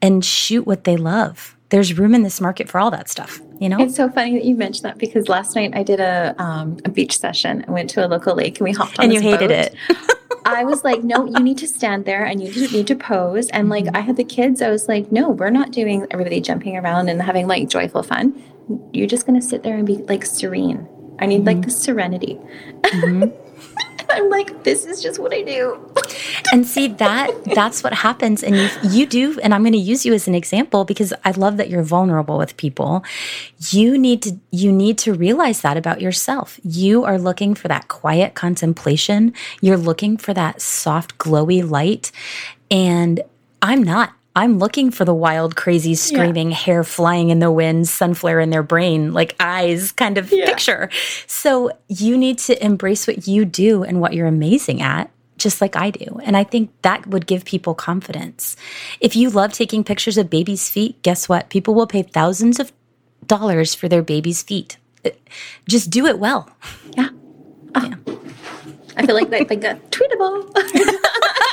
and 0.00 0.24
shoot 0.24 0.66
what 0.66 0.84
they 0.84 0.96
love. 0.96 1.56
There's 1.68 1.98
room 1.98 2.14
in 2.14 2.22
this 2.22 2.40
market 2.40 2.68
for 2.68 2.78
all 2.78 2.90
that 2.90 3.08
stuff, 3.08 3.40
you 3.58 3.68
know? 3.68 3.78
It's 3.80 3.96
so 3.96 4.10
funny 4.10 4.34
that 4.34 4.44
you 4.44 4.54
mentioned 4.54 4.84
that 4.84 4.98
because 4.98 5.28
last 5.28 5.54
night 5.56 5.72
I 5.74 5.82
did 5.82 6.00
a, 6.00 6.34
um, 6.38 6.78
a 6.84 6.90
beach 6.90 7.18
session. 7.18 7.64
I 7.66 7.70
went 7.70 7.88
to 7.90 8.04
a 8.04 8.08
local 8.08 8.34
lake 8.34 8.58
and 8.60 8.64
we 8.64 8.72
hopped 8.72 8.98
on 8.98 9.06
And 9.06 9.14
you 9.14 9.20
hated 9.20 9.48
boat. 9.48 9.50
it. 9.50 10.18
I 10.52 10.64
was 10.64 10.84
like, 10.84 11.02
no, 11.02 11.24
you 11.24 11.40
need 11.40 11.58
to 11.58 11.66
stand 11.66 12.04
there 12.04 12.24
and 12.24 12.42
you 12.42 12.68
need 12.70 12.86
to 12.86 12.94
pose. 12.96 13.48
And 13.50 13.68
like. 13.68 13.86
I 13.94 14.00
had 14.00 14.16
the 14.16 14.24
kids, 14.24 14.62
I 14.62 14.70
was 14.70 14.88
like, 14.88 15.12
no, 15.12 15.28
we're 15.28 15.50
not 15.50 15.70
doing 15.70 16.06
everybody 16.10 16.40
jumping 16.40 16.76
around 16.76 17.08
and 17.08 17.20
having 17.20 17.46
like 17.46 17.68
joyful 17.68 18.02
fun. 18.02 18.42
you're 18.92 19.06
just 19.06 19.26
going 19.26 19.38
to 19.38 19.46
sit 19.46 19.62
there 19.62 19.76
and 19.76 19.86
be 19.86 19.96
like 19.96 20.24
serene. 20.24 20.88
I 21.18 21.26
need 21.26 21.44
mm-hmm. 21.44 21.46
like 21.46 21.62
the 21.62 21.70
serenity. 21.70 22.38
Mm-hmm. 22.82 23.30
I'm 24.12 24.30
like, 24.30 24.64
this 24.64 24.84
is 24.84 25.02
just 25.02 25.18
what 25.18 25.32
I 25.32 25.42
do. 25.42 25.78
and 26.52 26.66
see 26.66 26.88
that 26.88 27.30
that's 27.54 27.82
what 27.82 27.92
happens. 27.92 28.42
And 28.42 28.56
you 28.56 28.68
you 28.82 29.06
do, 29.06 29.38
and 29.40 29.54
I'm 29.54 29.62
going 29.62 29.72
to 29.72 29.78
use 29.78 30.04
you 30.04 30.12
as 30.14 30.28
an 30.28 30.34
example 30.34 30.84
because 30.84 31.12
I 31.24 31.30
love 31.32 31.56
that 31.56 31.70
you're 31.70 31.82
vulnerable 31.82 32.38
with 32.38 32.56
people. 32.56 33.04
You 33.70 33.98
need 33.98 34.22
to 34.22 34.38
you 34.50 34.72
need 34.72 34.98
to 34.98 35.14
realize 35.14 35.62
that 35.62 35.76
about 35.76 36.00
yourself. 36.00 36.60
You 36.62 37.04
are 37.04 37.18
looking 37.18 37.54
for 37.54 37.68
that 37.68 37.88
quiet 37.88 38.34
contemplation. 38.34 39.32
You're 39.60 39.76
looking 39.76 40.16
for 40.16 40.34
that 40.34 40.60
soft, 40.60 41.18
glowy 41.18 41.68
light. 41.68 42.12
And 42.70 43.22
I'm 43.60 43.82
not. 43.82 44.14
I'm 44.34 44.58
looking 44.58 44.90
for 44.90 45.04
the 45.04 45.14
wild, 45.14 45.56
crazy, 45.56 45.94
screaming, 45.94 46.50
yeah. 46.50 46.56
hair 46.56 46.84
flying 46.84 47.28
in 47.28 47.38
the 47.38 47.50
wind, 47.50 47.88
sunflare 47.88 48.40
in 48.40 48.50
their 48.50 48.62
brain, 48.62 49.12
like 49.12 49.36
eyes 49.38 49.92
kind 49.92 50.16
of 50.16 50.32
yeah. 50.32 50.46
picture. 50.46 50.88
So 51.26 51.70
you 51.88 52.16
need 52.16 52.38
to 52.40 52.64
embrace 52.64 53.06
what 53.06 53.26
you 53.28 53.44
do 53.44 53.82
and 53.82 54.00
what 54.00 54.14
you're 54.14 54.26
amazing 54.26 54.80
at, 54.80 55.10
just 55.36 55.60
like 55.60 55.76
I 55.76 55.90
do. 55.90 56.18
And 56.24 56.36
I 56.36 56.44
think 56.44 56.70
that 56.80 57.06
would 57.06 57.26
give 57.26 57.44
people 57.44 57.74
confidence. 57.74 58.56
If 59.00 59.14
you 59.16 59.28
love 59.28 59.52
taking 59.52 59.84
pictures 59.84 60.16
of 60.16 60.30
babies' 60.30 60.70
feet, 60.70 61.02
guess 61.02 61.28
what? 61.28 61.50
People 61.50 61.74
will 61.74 61.86
pay 61.86 62.02
thousands 62.02 62.58
of 62.58 62.72
dollars 63.26 63.74
for 63.74 63.88
their 63.88 64.02
baby's 64.02 64.42
feet. 64.42 64.78
Just 65.68 65.90
do 65.90 66.06
it 66.06 66.18
well. 66.18 66.48
Yeah. 66.96 67.08
Oh. 67.74 67.84
yeah. 67.84 68.14
I 68.96 69.06
feel 69.06 69.14
like 69.14 69.30
that's 69.30 69.50
like 69.50 69.64
a 69.64 69.80
tweetable. 69.90 70.52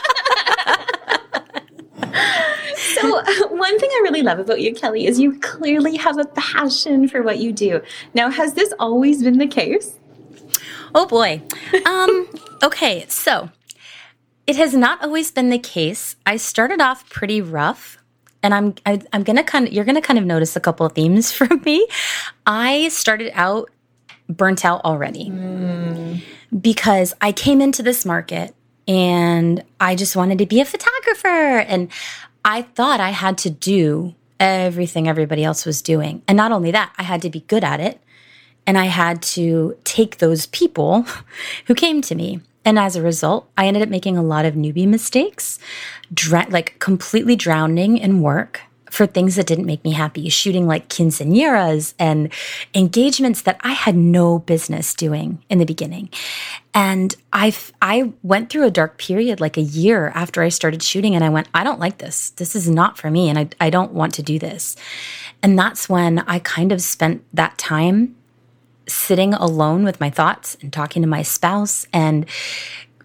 so, 2.95 3.09
one 3.49 3.79
thing 3.79 3.89
I 3.91 3.99
really 4.03 4.21
love 4.21 4.39
about 4.39 4.61
you, 4.61 4.73
Kelly, 4.73 5.05
is 5.05 5.19
you 5.19 5.39
clearly 5.39 5.97
have 5.97 6.17
a 6.17 6.25
passion 6.25 7.07
for 7.07 7.21
what 7.21 7.39
you 7.39 7.51
do. 7.51 7.81
Now, 8.13 8.29
has 8.29 8.53
this 8.53 8.73
always 8.79 9.23
been 9.23 9.37
the 9.37 9.47
case? 9.47 9.99
Oh 10.95 11.05
boy. 11.05 11.41
Um, 11.85 12.27
okay, 12.63 13.05
so 13.07 13.49
it 14.47 14.55
has 14.55 14.73
not 14.73 15.03
always 15.03 15.31
been 15.31 15.49
the 15.49 15.59
case. 15.59 16.15
I 16.25 16.37
started 16.37 16.81
off 16.81 17.09
pretty 17.09 17.41
rough. 17.41 17.97
And 18.41 18.53
I'm 18.53 18.75
I, 18.85 18.93
am 18.93 19.01
i 19.11 19.17
am 19.17 19.23
gonna 19.23 19.43
kind 19.43 19.67
of 19.67 19.73
you're 19.73 19.83
gonna 19.83 20.01
kind 20.01 20.17
of 20.17 20.25
notice 20.25 20.55
a 20.55 20.61
couple 20.61 20.85
of 20.85 20.93
themes 20.93 21.31
from 21.37 21.61
me. 21.65 21.87
I 22.45 22.87
started 22.87 23.31
out 23.35 23.69
burnt 24.29 24.63
out 24.63 24.81
already 24.85 25.29
mm. 25.29 26.23
because 26.61 27.13
I 27.19 27.31
came 27.31 27.61
into 27.61 27.83
this 27.83 28.05
market 28.05 28.55
and 28.87 29.63
I 29.79 29.95
just 29.95 30.15
wanted 30.15 30.37
to 30.37 30.45
be 30.45 30.61
a 30.61 30.65
photographer 30.65 31.27
and 31.27 31.89
I 32.43 32.61
thought 32.61 32.99
I 32.99 33.09
had 33.09 33.37
to 33.39 33.49
do 33.49 34.15
everything 34.39 35.07
everybody 35.07 35.43
else 35.43 35.65
was 35.65 35.81
doing. 35.81 36.21
And 36.27 36.37
not 36.37 36.51
only 36.51 36.71
that, 36.71 36.93
I 36.97 37.03
had 37.03 37.21
to 37.23 37.29
be 37.29 37.41
good 37.41 37.63
at 37.63 37.79
it. 37.79 38.01
And 38.65 38.77
I 38.77 38.85
had 38.85 39.21
to 39.23 39.77
take 39.83 40.17
those 40.17 40.45
people 40.47 41.05
who 41.65 41.75
came 41.75 42.01
to 42.03 42.15
me. 42.15 42.41
And 42.65 42.77
as 42.77 42.95
a 42.95 43.01
result, 43.01 43.49
I 43.57 43.67
ended 43.67 43.83
up 43.83 43.89
making 43.89 44.17
a 44.17 44.23
lot 44.23 44.45
of 44.45 44.53
newbie 44.53 44.87
mistakes, 44.87 45.59
like 46.31 46.77
completely 46.79 47.35
drowning 47.35 47.97
in 47.97 48.21
work 48.21 48.61
for 48.89 49.05
things 49.05 49.35
that 49.35 49.47
didn't 49.47 49.65
make 49.65 49.83
me 49.83 49.91
happy, 49.91 50.27
shooting 50.29 50.67
like 50.67 50.89
quinceañeras 50.89 51.93
and 51.99 52.31
engagements 52.73 53.43
that 53.43 53.59
I 53.61 53.73
had 53.73 53.95
no 53.95 54.39
business 54.39 54.93
doing 54.93 55.43
in 55.49 55.59
the 55.59 55.65
beginning. 55.65 56.09
And 56.73 57.15
I 57.33 57.55
I 57.81 58.13
went 58.23 58.49
through 58.49 58.65
a 58.65 58.71
dark 58.71 58.97
period 58.97 59.39
like 59.39 59.57
a 59.57 59.61
year 59.61 60.11
after 60.15 60.41
I 60.41 60.49
started 60.49 60.83
shooting 60.83 61.15
and 61.15 61.23
I 61.23 61.29
went, 61.29 61.47
I 61.53 61.63
don't 61.63 61.79
like 61.79 61.97
this. 61.97 62.31
This 62.31 62.55
is 62.55 62.69
not 62.69 62.97
for 62.97 63.09
me 63.09 63.29
and 63.29 63.37
I, 63.39 63.49
I 63.59 63.69
don't 63.69 63.93
want 63.93 64.13
to 64.15 64.23
do 64.23 64.39
this. 64.39 64.75
And 65.41 65.57
that's 65.57 65.87
when 65.87 66.19
I 66.19 66.39
kind 66.39 66.71
of 66.71 66.81
spent 66.81 67.23
that 67.33 67.57
time 67.57 68.15
sitting 68.87 69.33
alone 69.33 69.83
with 69.83 69.99
my 69.99 70.09
thoughts 70.09 70.57
and 70.61 70.73
talking 70.73 71.01
to 71.01 71.07
my 71.07 71.21
spouse 71.21 71.85
and 71.93 72.25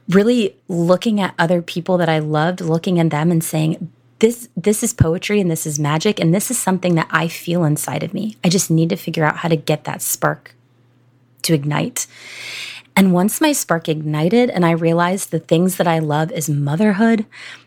really 0.09 0.57
looking 0.69 1.21
at 1.21 1.35
other 1.39 1.63
people 1.63 1.99
that 1.99 2.09
I 2.09 2.19
loved, 2.19 2.61
looking 2.61 2.99
at 2.99 3.11
them 3.11 3.31
and 3.31 3.43
saying, 3.43 3.91
this 4.19 4.49
this 4.57 4.83
is 4.83 4.93
poetry 4.93 5.41
and 5.41 5.51
this 5.51 5.67
is 5.67 5.79
magic 5.79 6.21
and 6.21 6.35
this 6.35 6.51
is 6.51 6.59
something 6.59 6.95
that 6.95 7.09
I 7.11 7.29
feel 7.29 7.65
inside 7.65 8.03
of 8.03 8.15
me. 8.15 8.37
I 8.45 8.49
just 8.49 8.71
need 8.71 8.89
to 8.91 8.97
figure 8.97 9.25
out 9.25 9.39
how 9.39 9.49
to 9.49 9.57
get 9.57 9.85
that 9.85 10.03
spark 10.03 10.55
to 11.43 11.55
ignite. 11.55 12.07
And 12.97 13.13
once 13.13 13.41
my 13.41 13.53
spark 13.53 13.89
ignited 13.89 14.51
and 14.51 14.65
I 14.65 14.71
realized 14.71 15.31
the 15.31 15.41
things 15.41 15.77
that 15.77 15.89
I 15.89 15.99
love 15.99 16.31
is 16.31 16.49
motherhood, 16.49 17.27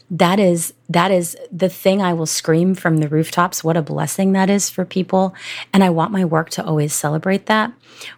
that 0.10 0.40
is 0.40 0.74
that 0.88 1.12
is 1.12 1.36
the 1.52 1.68
thing 1.68 2.02
I 2.02 2.14
will 2.14 2.26
scream 2.26 2.76
from 2.76 2.98
the 2.98 3.10
rooftops 3.10 3.64
what 3.64 3.76
a 3.76 3.82
blessing 3.82 4.32
that 4.32 4.50
is 4.50 4.70
for 4.70 4.86
people 4.86 5.36
and 5.74 5.84
I 5.84 5.90
want 5.90 6.14
my 6.14 6.24
work 6.24 6.50
to 6.52 6.66
always 6.66 6.94
celebrate 6.94 7.48
that. 7.48 7.74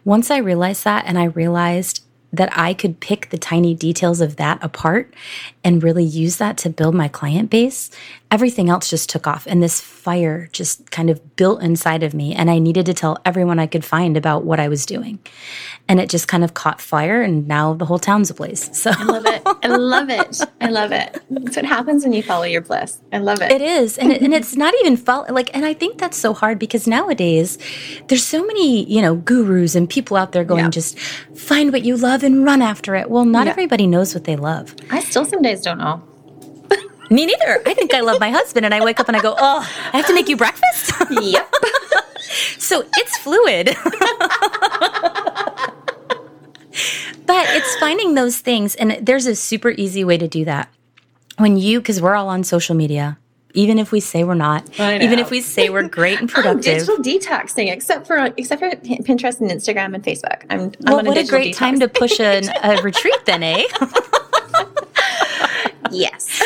Once 0.06 0.30
I 0.30 0.38
realized 0.38 0.84
that 0.84 1.06
and 1.08 1.18
I 1.18 1.26
realized 1.26 2.04
that 2.32 2.50
I 2.58 2.74
could 2.74 3.00
pick 3.00 3.30
the 3.30 3.38
tiny 3.38 3.74
details 3.74 4.22
of 4.22 4.36
that 4.36 4.60
apart 4.64 5.14
and 5.64 5.84
really 5.84 6.04
use 6.04 6.38
that 6.38 6.58
to 6.60 6.70
build 6.70 6.96
my 6.96 7.08
client 7.08 7.50
base, 7.50 7.90
everything 8.32 8.70
else 8.70 8.90
just 8.90 9.10
took 9.10 9.26
off. 9.26 9.48
And 9.48 9.62
this 9.62 9.82
fire 9.82 10.50
just 10.52 10.92
kind 10.92 11.10
of 11.10 11.36
built 11.36 11.64
inside 11.64 12.04
of 12.04 12.14
me. 12.14 12.36
And 12.36 12.50
I 12.50 12.60
needed 12.60 12.86
to 12.86 12.94
tell 12.94 13.18
everyone 13.26 13.58
I 13.58 13.66
could 13.66 13.84
find 13.84 14.16
about 14.16 14.44
what 14.44 14.60
I 14.60 14.68
was 14.68 14.86
doing. 14.86 15.20
And 15.88 16.00
it 16.00 16.10
just 16.10 16.28
kind 16.28 16.44
of 16.44 16.54
caught 16.54 16.80
fire. 16.80 17.22
And 17.24 17.48
now 17.48 17.74
the 17.74 17.86
whole 17.86 18.00
town's 18.00 18.30
ablaze. 18.30 18.70
So 18.80 18.92
I 18.96 19.04
love 19.04 19.26
it. 19.26 19.42
I 19.46 19.68
love 19.68 20.10
it. 20.10 20.42
I 20.62 20.70
love 20.70 20.92
it. 20.94 21.22
That's 21.30 21.58
what 21.58 21.66
happens 21.66 22.04
when 22.04 22.14
you 22.14 22.24
follow 22.24 22.46
your 22.46 22.62
bliss. 22.62 23.02
I 23.12 23.18
love 23.18 23.42
it. 23.42 23.52
It 23.52 23.62
is. 23.62 23.98
And, 23.98 24.12
it, 24.12 24.22
and 24.22 24.34
it's 24.34 24.56
not 24.56 24.74
even 24.80 24.96
follow, 24.96 25.26
like, 25.34 25.54
and 25.54 25.66
I 25.66 25.74
think 25.74 25.98
that's 25.98 26.16
so 26.16 26.34
hard 26.34 26.60
because 26.60 26.88
nowadays 26.88 27.58
there's 28.08 28.26
so 28.26 28.46
many, 28.46 28.86
you 28.86 29.02
know, 29.02 29.16
gurus 29.16 29.76
and 29.76 29.90
people 29.90 30.16
out 30.16 30.32
there 30.32 30.46
going, 30.46 30.64
yeah. 30.64 30.70
just 30.70 30.98
find 31.00 31.74
what 31.74 31.84
you 31.84 31.98
love 31.98 32.24
and 32.24 32.46
run 32.46 32.62
after 32.62 32.96
it. 32.96 33.10
Well, 33.10 33.26
not 33.26 33.48
yeah. 33.48 33.52
everybody 33.52 33.86
knows 33.86 34.14
what 34.14 34.24
they 34.24 34.38
love. 34.38 34.74
I 34.90 35.02
still 35.02 35.26
some 35.26 35.42
days 35.42 35.62
don't 35.62 35.78
know. 35.78 36.02
Me 37.10 37.26
neither. 37.26 37.62
I 37.66 37.74
think 37.74 37.94
I 37.94 38.02
love 38.02 38.20
my 38.20 38.30
husband, 38.30 38.66
and 38.66 38.74
I 38.74 38.84
wake 38.84 39.00
up 39.00 39.08
and 39.08 39.18
I 39.18 39.22
go, 39.22 39.36
"Oh, 39.38 39.60
I 39.94 39.98
have 39.98 40.08
to 40.08 40.14
make 40.14 40.30
you 40.30 40.38
breakfast." 40.38 40.92
Yep. 41.10 41.54
so 42.60 42.86
it's 42.98 43.18
fluid. 43.18 43.76
but 47.26 47.48
it's 47.50 47.76
finding 47.78 48.14
those 48.16 48.40
things, 48.40 48.76
and 48.76 48.98
there's 49.02 49.26
a 49.26 49.36
super 49.36 49.72
easy 49.72 50.04
way 50.04 50.18
to 50.18 50.28
do 50.28 50.46
that. 50.46 50.70
When 51.38 51.58
you, 51.58 51.80
because 51.80 52.02
we're 52.02 52.16
all 52.16 52.28
on 52.30 52.44
social 52.44 52.76
media, 52.76 53.18
even 53.54 53.80
if 53.80 53.92
we 53.92 54.00
say 54.00 54.24
we're 54.24 54.36
not, 54.36 54.70
even 54.80 55.18
if 55.18 55.32
we 55.32 55.42
say 55.42 55.70
we're 55.70 55.88
great 55.88 56.20
and 56.20 56.30
productive. 56.32 56.64
digital 56.64 56.98
detoxing, 56.98 57.72
except 57.72 58.06
for 58.06 58.18
except 58.38 58.60
for 58.60 58.70
Pinterest 58.70 59.40
and 59.40 59.50
Instagram 59.50 59.96
and 59.96 60.04
Facebook. 60.04 60.44
I'm, 60.50 60.60
I'm 60.60 60.72
well, 60.86 61.06
what 61.06 61.18
a, 61.18 61.22
a 61.22 61.26
great 61.26 61.56
detox. 61.56 61.58
time 61.58 61.80
to 61.80 61.88
push 61.88 62.20
an, 62.20 62.50
a 62.64 62.82
retreat, 62.82 63.26
then, 63.26 63.42
eh? 63.42 63.64
yes. 65.92 66.42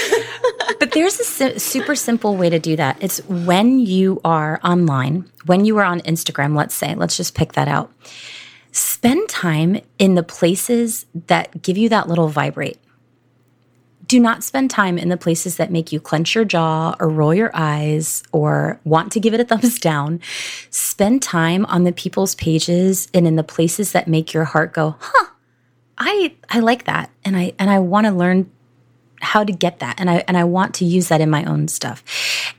but 0.80 0.92
there's 0.92 1.20
a 1.20 1.60
super 1.60 1.96
simple 1.96 2.36
way 2.36 2.50
to 2.50 2.60
do 2.60 2.76
that. 2.76 2.98
It's 3.02 3.20
when 3.28 3.80
you 3.80 4.22
are 4.24 4.60
online, 4.64 5.30
when 5.46 5.66
you 5.66 5.78
are 5.78 5.84
on 5.84 6.02
Instagram, 6.02 6.56
let's 6.56 6.76
say, 6.76 6.96
let's 6.96 7.18
just 7.18 7.36
pick 7.36 7.54
that 7.54 7.68
out. 7.68 7.92
Spend 8.72 9.30
time 9.30 9.80
in 10.00 10.16
the 10.16 10.24
places 10.24 11.06
that 11.28 11.62
give 11.62 11.78
you 11.78 11.90
that 11.90 12.08
little 12.08 12.28
vibrate. 12.28 12.80
Do 14.08 14.20
not 14.20 14.44
spend 14.44 14.70
time 14.70 14.98
in 14.98 15.10
the 15.10 15.18
places 15.18 15.58
that 15.58 15.72
make 15.72 15.92
you 15.92 16.00
clench 16.00 16.36
your 16.36 16.44
jaw 16.44 16.96
or 17.00 17.10
roll 17.10 17.34
your 17.34 17.52
eyes 17.54 18.24
or 18.32 18.80
want 18.84 19.12
to 19.14 19.20
give 19.20 19.34
it 19.34 19.40
a 19.40 19.46
thumbs 19.46 19.80
down. 19.80 20.20
Spend 20.70 21.22
time 21.22 21.66
on 21.68 21.84
the 21.84 21.92
people's 21.92 22.36
pages 22.36 23.08
and 23.14 23.28
in 23.28 23.36
the 23.36 23.44
places 23.44 23.92
that 23.92 24.08
make 24.08 24.34
your 24.34 24.44
heart 24.44 24.74
go, 24.74 24.96
huh, 25.00 25.28
I, 25.98 26.36
I 26.50 26.60
like 26.60 26.86
that. 26.86 27.12
And 27.24 27.38
I, 27.38 27.54
and 27.60 27.70
I 27.70 27.80
want 27.80 28.08
to 28.08 28.12
learn 28.12 28.52
how 29.24 29.44
to 29.44 29.52
get 29.52 29.80
that 29.80 30.00
and 30.00 30.10
I 30.10 30.24
and 30.28 30.38
I 30.38 30.44
want 30.44 30.74
to 30.76 30.86
use 30.86 31.08
that 31.08 31.22
in 31.22 31.30
my 31.30 31.44
own 31.46 31.68
stuff. 31.68 32.04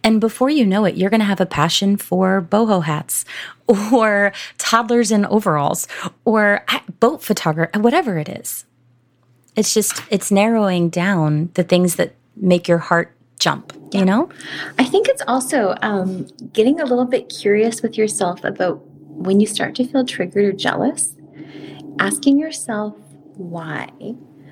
And 0.03 0.21
before 0.21 0.51
you 0.51 0.67
know 0.67 0.85
it, 0.85 0.97
you're 0.97 1.11
going 1.11 1.21
to 1.21 1.27
have 1.27 1.41
a 1.41 1.47
passion 1.47 1.97
for 1.97 2.43
boho 2.43 2.83
hats 2.85 3.25
or 3.69 4.33
toddlers 4.59 5.11
in 5.11 5.27
overalls 5.27 5.87
or 6.25 6.65
boat 7.01 7.23
photography, 7.23 7.79
whatever 7.79 8.19
it 8.19 8.29
is. 8.29 8.65
It's 9.57 9.73
just 9.73 10.03
it's 10.11 10.31
narrowing 10.31 10.89
down 10.89 11.51
the 11.55 11.63
things 11.63 11.97
that 11.97 12.15
make 12.37 12.67
your 12.67 12.79
heart 12.79 13.15
jump, 13.39 13.73
yeah. 13.93 14.01
you 14.01 14.05
know? 14.05 14.29
I 14.79 14.85
think 14.85 15.09
it's 15.09 15.23
also 15.29 15.77
um, 15.83 16.27
getting 16.53 16.81
a 16.81 16.85
little 16.85 17.05
bit 17.05 17.29
curious 17.29 17.83
with 17.83 17.97
yourself 17.97 18.43
about 18.43 18.85
when 19.09 19.41
you 19.41 19.47
start 19.47 19.75
to 19.77 19.87
feel 19.87 20.05
triggered 20.05 20.45
or 20.45 20.53
jealous, 20.53 21.15
asking 21.99 22.39
yourself 22.39 22.97
why 23.37 23.91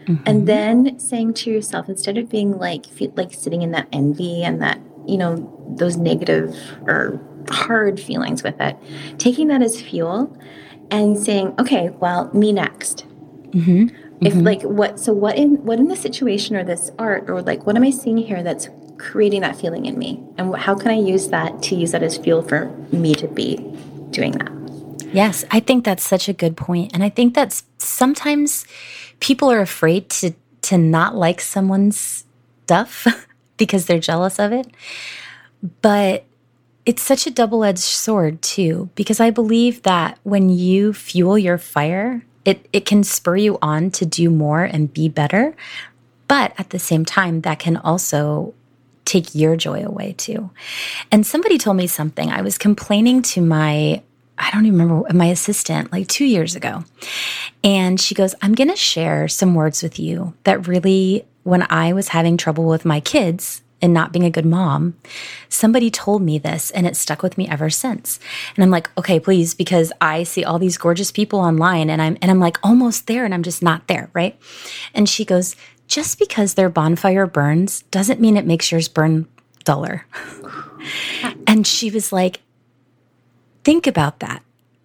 Mm-hmm. 0.06 0.22
And 0.26 0.48
then 0.48 0.98
saying 0.98 1.34
to 1.34 1.50
yourself, 1.50 1.88
instead 1.88 2.18
of 2.18 2.28
being 2.28 2.58
like, 2.58 2.86
like 3.16 3.32
sitting 3.32 3.62
in 3.62 3.70
that 3.72 3.88
envy 3.92 4.42
and 4.42 4.60
that, 4.62 4.80
you 5.06 5.16
know, 5.16 5.36
those 5.76 5.96
negative 5.96 6.56
or 6.82 7.20
hard 7.50 8.00
feelings 8.00 8.42
with 8.42 8.60
it, 8.60 8.76
taking 9.18 9.48
that 9.48 9.62
as 9.62 9.80
fuel 9.80 10.36
and 10.90 11.18
saying, 11.18 11.54
okay, 11.58 11.90
well, 11.90 12.30
me 12.32 12.52
next. 12.52 13.06
Mm-hmm. 13.50 13.96
If 14.24 14.34
mm-hmm. 14.34 14.42
like 14.42 14.62
what, 14.62 15.00
so 15.00 15.12
what 15.12 15.36
in, 15.36 15.64
what 15.64 15.78
in 15.78 15.88
the 15.88 15.96
situation 15.96 16.56
or 16.56 16.64
this 16.64 16.90
art 16.98 17.28
or 17.28 17.42
like, 17.42 17.66
what 17.66 17.76
am 17.76 17.82
I 17.82 17.90
seeing 17.90 18.16
here 18.16 18.42
that's 18.42 18.68
creating 18.98 19.40
that 19.40 19.56
feeling 19.56 19.86
in 19.86 19.98
me? 19.98 20.22
And 20.38 20.54
how 20.56 20.74
can 20.74 20.90
I 20.90 20.98
use 20.98 21.28
that 21.28 21.62
to 21.64 21.74
use 21.74 21.90
that 21.92 22.02
as 22.02 22.18
fuel 22.18 22.42
for 22.42 22.66
me 22.92 23.14
to 23.16 23.26
be 23.26 23.56
doing 24.12 24.32
that. 24.32 24.52
Yes, 25.12 25.44
I 25.50 25.60
think 25.60 25.84
that's 25.84 26.06
such 26.06 26.28
a 26.28 26.32
good. 26.32 26.58
And 26.68 27.02
I 27.02 27.08
think 27.08 27.34
that's 27.34 27.64
sometimes 27.78 28.64
people 29.22 29.50
are 29.50 29.60
afraid 29.60 30.10
to 30.10 30.34
to 30.62 30.76
not 30.76 31.14
like 31.14 31.40
someone's 31.40 32.24
stuff 32.64 33.06
because 33.56 33.86
they're 33.86 33.98
jealous 33.98 34.38
of 34.38 34.52
it. 34.52 34.66
But 35.80 36.24
it's 36.84 37.02
such 37.02 37.26
a 37.26 37.30
double-edged 37.30 37.78
sword 37.78 38.42
too 38.42 38.90
because 38.96 39.20
I 39.20 39.30
believe 39.30 39.82
that 39.82 40.18
when 40.24 40.50
you 40.50 40.92
fuel 40.92 41.38
your 41.38 41.56
fire, 41.56 42.24
it 42.44 42.68
it 42.72 42.84
can 42.84 43.04
spur 43.04 43.36
you 43.36 43.58
on 43.62 43.90
to 43.92 44.04
do 44.04 44.28
more 44.28 44.64
and 44.64 44.92
be 44.92 45.08
better. 45.08 45.54
But 46.26 46.52
at 46.58 46.70
the 46.70 46.78
same 46.78 47.04
time, 47.04 47.42
that 47.42 47.60
can 47.60 47.76
also 47.76 48.54
take 49.04 49.34
your 49.34 49.54
joy 49.56 49.84
away 49.84 50.14
too. 50.14 50.50
And 51.12 51.26
somebody 51.26 51.58
told 51.58 51.76
me 51.76 51.86
something. 51.86 52.30
I 52.30 52.42
was 52.42 52.58
complaining 52.58 53.22
to 53.22 53.40
my 53.40 54.02
I 54.42 54.50
don't 54.50 54.66
even 54.66 54.78
remember 54.78 55.12
my 55.14 55.26
assistant 55.26 55.92
like 55.92 56.08
2 56.08 56.24
years 56.24 56.56
ago. 56.56 56.84
And 57.64 58.00
she 58.00 58.14
goes, 58.14 58.34
"I'm 58.42 58.54
going 58.54 58.70
to 58.70 58.76
share 58.76 59.28
some 59.28 59.54
words 59.54 59.82
with 59.82 59.98
you 59.98 60.34
that 60.44 60.66
really 60.66 61.24
when 61.44 61.66
I 61.70 61.92
was 61.92 62.08
having 62.08 62.36
trouble 62.36 62.66
with 62.66 62.84
my 62.84 63.00
kids 63.00 63.62
and 63.82 63.92
not 63.92 64.12
being 64.12 64.24
a 64.24 64.30
good 64.30 64.46
mom, 64.46 64.94
somebody 65.48 65.90
told 65.90 66.22
me 66.22 66.38
this 66.38 66.70
and 66.70 66.86
it 66.86 66.96
stuck 66.96 67.20
with 67.22 67.36
me 67.36 67.48
ever 67.48 67.68
since. 67.68 68.20
And 68.54 68.62
I'm 68.62 68.70
like, 68.70 68.88
okay, 68.96 69.18
please, 69.18 69.54
because 69.54 69.92
I 70.00 70.22
see 70.22 70.44
all 70.44 70.60
these 70.60 70.78
gorgeous 70.78 71.10
people 71.10 71.40
online 71.40 71.90
and 71.90 72.00
I'm 72.00 72.16
and 72.22 72.30
I'm 72.30 72.38
like 72.38 72.58
almost 72.62 73.08
there 73.08 73.24
and 73.24 73.34
I'm 73.34 73.42
just 73.42 73.62
not 73.62 73.88
there, 73.88 74.08
right? 74.12 74.38
And 74.94 75.08
she 75.08 75.24
goes, 75.24 75.56
just 75.88 76.18
because 76.18 76.54
their 76.54 76.70
bonfire 76.70 77.26
burns 77.26 77.82
doesn't 77.90 78.20
mean 78.20 78.36
it 78.36 78.46
makes 78.46 78.70
yours 78.70 78.88
burn 78.88 79.26
duller. 79.64 80.06
and 81.46 81.66
she 81.66 81.90
was 81.90 82.12
like, 82.12 82.40
think 83.64 83.86
about 83.86 84.20
that. 84.20 84.42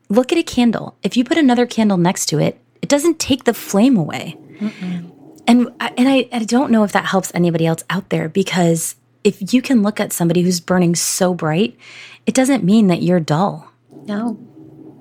Look 0.09 0.31
at 0.31 0.37
a 0.37 0.43
candle. 0.43 0.95
If 1.03 1.17
you 1.17 1.23
put 1.23 1.37
another 1.37 1.65
candle 1.65 1.97
next 1.97 2.27
to 2.27 2.39
it, 2.39 2.59
it 2.81 2.89
doesn't 2.89 3.19
take 3.19 3.43
the 3.43 3.53
flame 3.53 3.97
away. 3.97 4.37
Mm-mm. 4.59 5.11
And 5.47 5.71
and 5.79 6.09
I, 6.09 6.27
I 6.31 6.43
don't 6.43 6.71
know 6.71 6.83
if 6.83 6.91
that 6.91 7.05
helps 7.05 7.31
anybody 7.33 7.65
else 7.65 7.83
out 7.89 8.09
there 8.09 8.29
because 8.29 8.95
if 9.23 9.53
you 9.53 9.61
can 9.61 9.81
look 9.81 9.99
at 9.99 10.13
somebody 10.13 10.41
who's 10.41 10.59
burning 10.59 10.95
so 10.95 11.33
bright, 11.33 11.77
it 12.25 12.33
doesn't 12.33 12.63
mean 12.63 12.87
that 12.87 13.01
you're 13.01 13.19
dull. 13.19 13.71
No. 14.05 14.37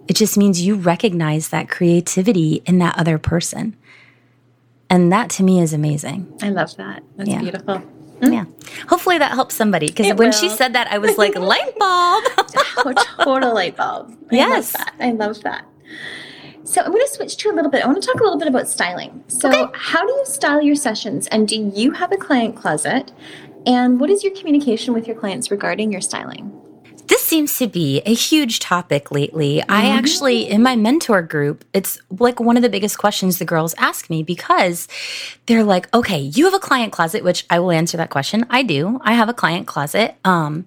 It 0.08 0.14
just 0.14 0.36
means 0.36 0.62
you 0.62 0.76
recognize 0.76 1.48
that 1.48 1.68
creativity 1.68 2.62
in 2.64 2.78
that 2.78 2.96
other 2.98 3.18
person. 3.18 3.76
And 4.88 5.12
that 5.12 5.30
to 5.30 5.42
me 5.42 5.60
is 5.60 5.72
amazing. 5.72 6.32
I 6.42 6.50
love 6.50 6.76
that. 6.76 7.02
That's 7.16 7.28
yeah. 7.28 7.40
beautiful. 7.40 7.82
Mm. 8.20 8.32
Yeah. 8.32 8.44
Hopefully 8.88 9.18
that 9.18 9.32
helps 9.32 9.54
somebody 9.54 9.88
because 9.88 10.06
when 10.14 10.28
will. 10.28 10.32
she 10.32 10.48
said 10.48 10.72
that, 10.74 10.90
I 10.90 10.98
was 10.98 11.18
like, 11.18 11.34
light 11.38 11.78
bulb. 11.78 12.24
oh, 12.78 12.94
total 13.20 13.54
light 13.54 13.76
bulb. 13.76 14.16
I 14.30 14.36
yes. 14.36 14.74
Love. 14.74 14.88
I 15.00 15.10
love 15.12 15.42
that. 15.42 15.66
So 16.64 16.80
I'm 16.82 16.90
going 16.90 17.06
to 17.06 17.12
switch 17.12 17.36
to 17.38 17.50
a 17.50 17.54
little 17.54 17.70
bit. 17.70 17.84
I 17.84 17.86
want 17.86 18.02
to 18.02 18.06
talk 18.06 18.20
a 18.20 18.24
little 18.24 18.38
bit 18.38 18.48
about 18.48 18.68
styling. 18.68 19.22
So, 19.28 19.48
okay. 19.48 19.72
how 19.72 20.04
do 20.04 20.12
you 20.12 20.24
style 20.26 20.60
your 20.60 20.74
sessions? 20.74 21.28
And 21.28 21.46
do 21.46 21.56
you 21.56 21.92
have 21.92 22.10
a 22.10 22.16
client 22.16 22.56
closet? 22.56 23.12
And 23.66 24.00
what 24.00 24.10
is 24.10 24.24
your 24.24 24.34
communication 24.34 24.92
with 24.92 25.06
your 25.06 25.16
clients 25.16 25.50
regarding 25.50 25.92
your 25.92 26.00
styling? 26.00 26.55
This 27.08 27.22
seems 27.22 27.58
to 27.58 27.66
be 27.66 28.00
a 28.06 28.14
huge 28.14 28.58
topic 28.60 29.10
lately. 29.10 29.58
Mm-hmm. 29.58 29.70
I 29.70 29.88
actually, 29.90 30.48
in 30.48 30.62
my 30.62 30.76
mentor 30.76 31.22
group, 31.22 31.64
it's 31.72 31.98
like 32.10 32.40
one 32.40 32.56
of 32.56 32.62
the 32.62 32.68
biggest 32.68 32.98
questions 32.98 33.38
the 33.38 33.44
girls 33.44 33.74
ask 33.78 34.10
me 34.10 34.22
because 34.22 34.88
they're 35.46 35.64
like, 35.64 35.92
okay, 35.94 36.18
you 36.18 36.44
have 36.44 36.54
a 36.54 36.58
client 36.58 36.92
closet, 36.92 37.22
which 37.22 37.46
I 37.50 37.58
will 37.58 37.70
answer 37.70 37.96
that 37.96 38.10
question. 38.10 38.46
I 38.50 38.62
do. 38.62 39.00
I 39.02 39.14
have 39.14 39.28
a 39.28 39.34
client 39.34 39.66
closet. 39.66 40.16
Um, 40.24 40.66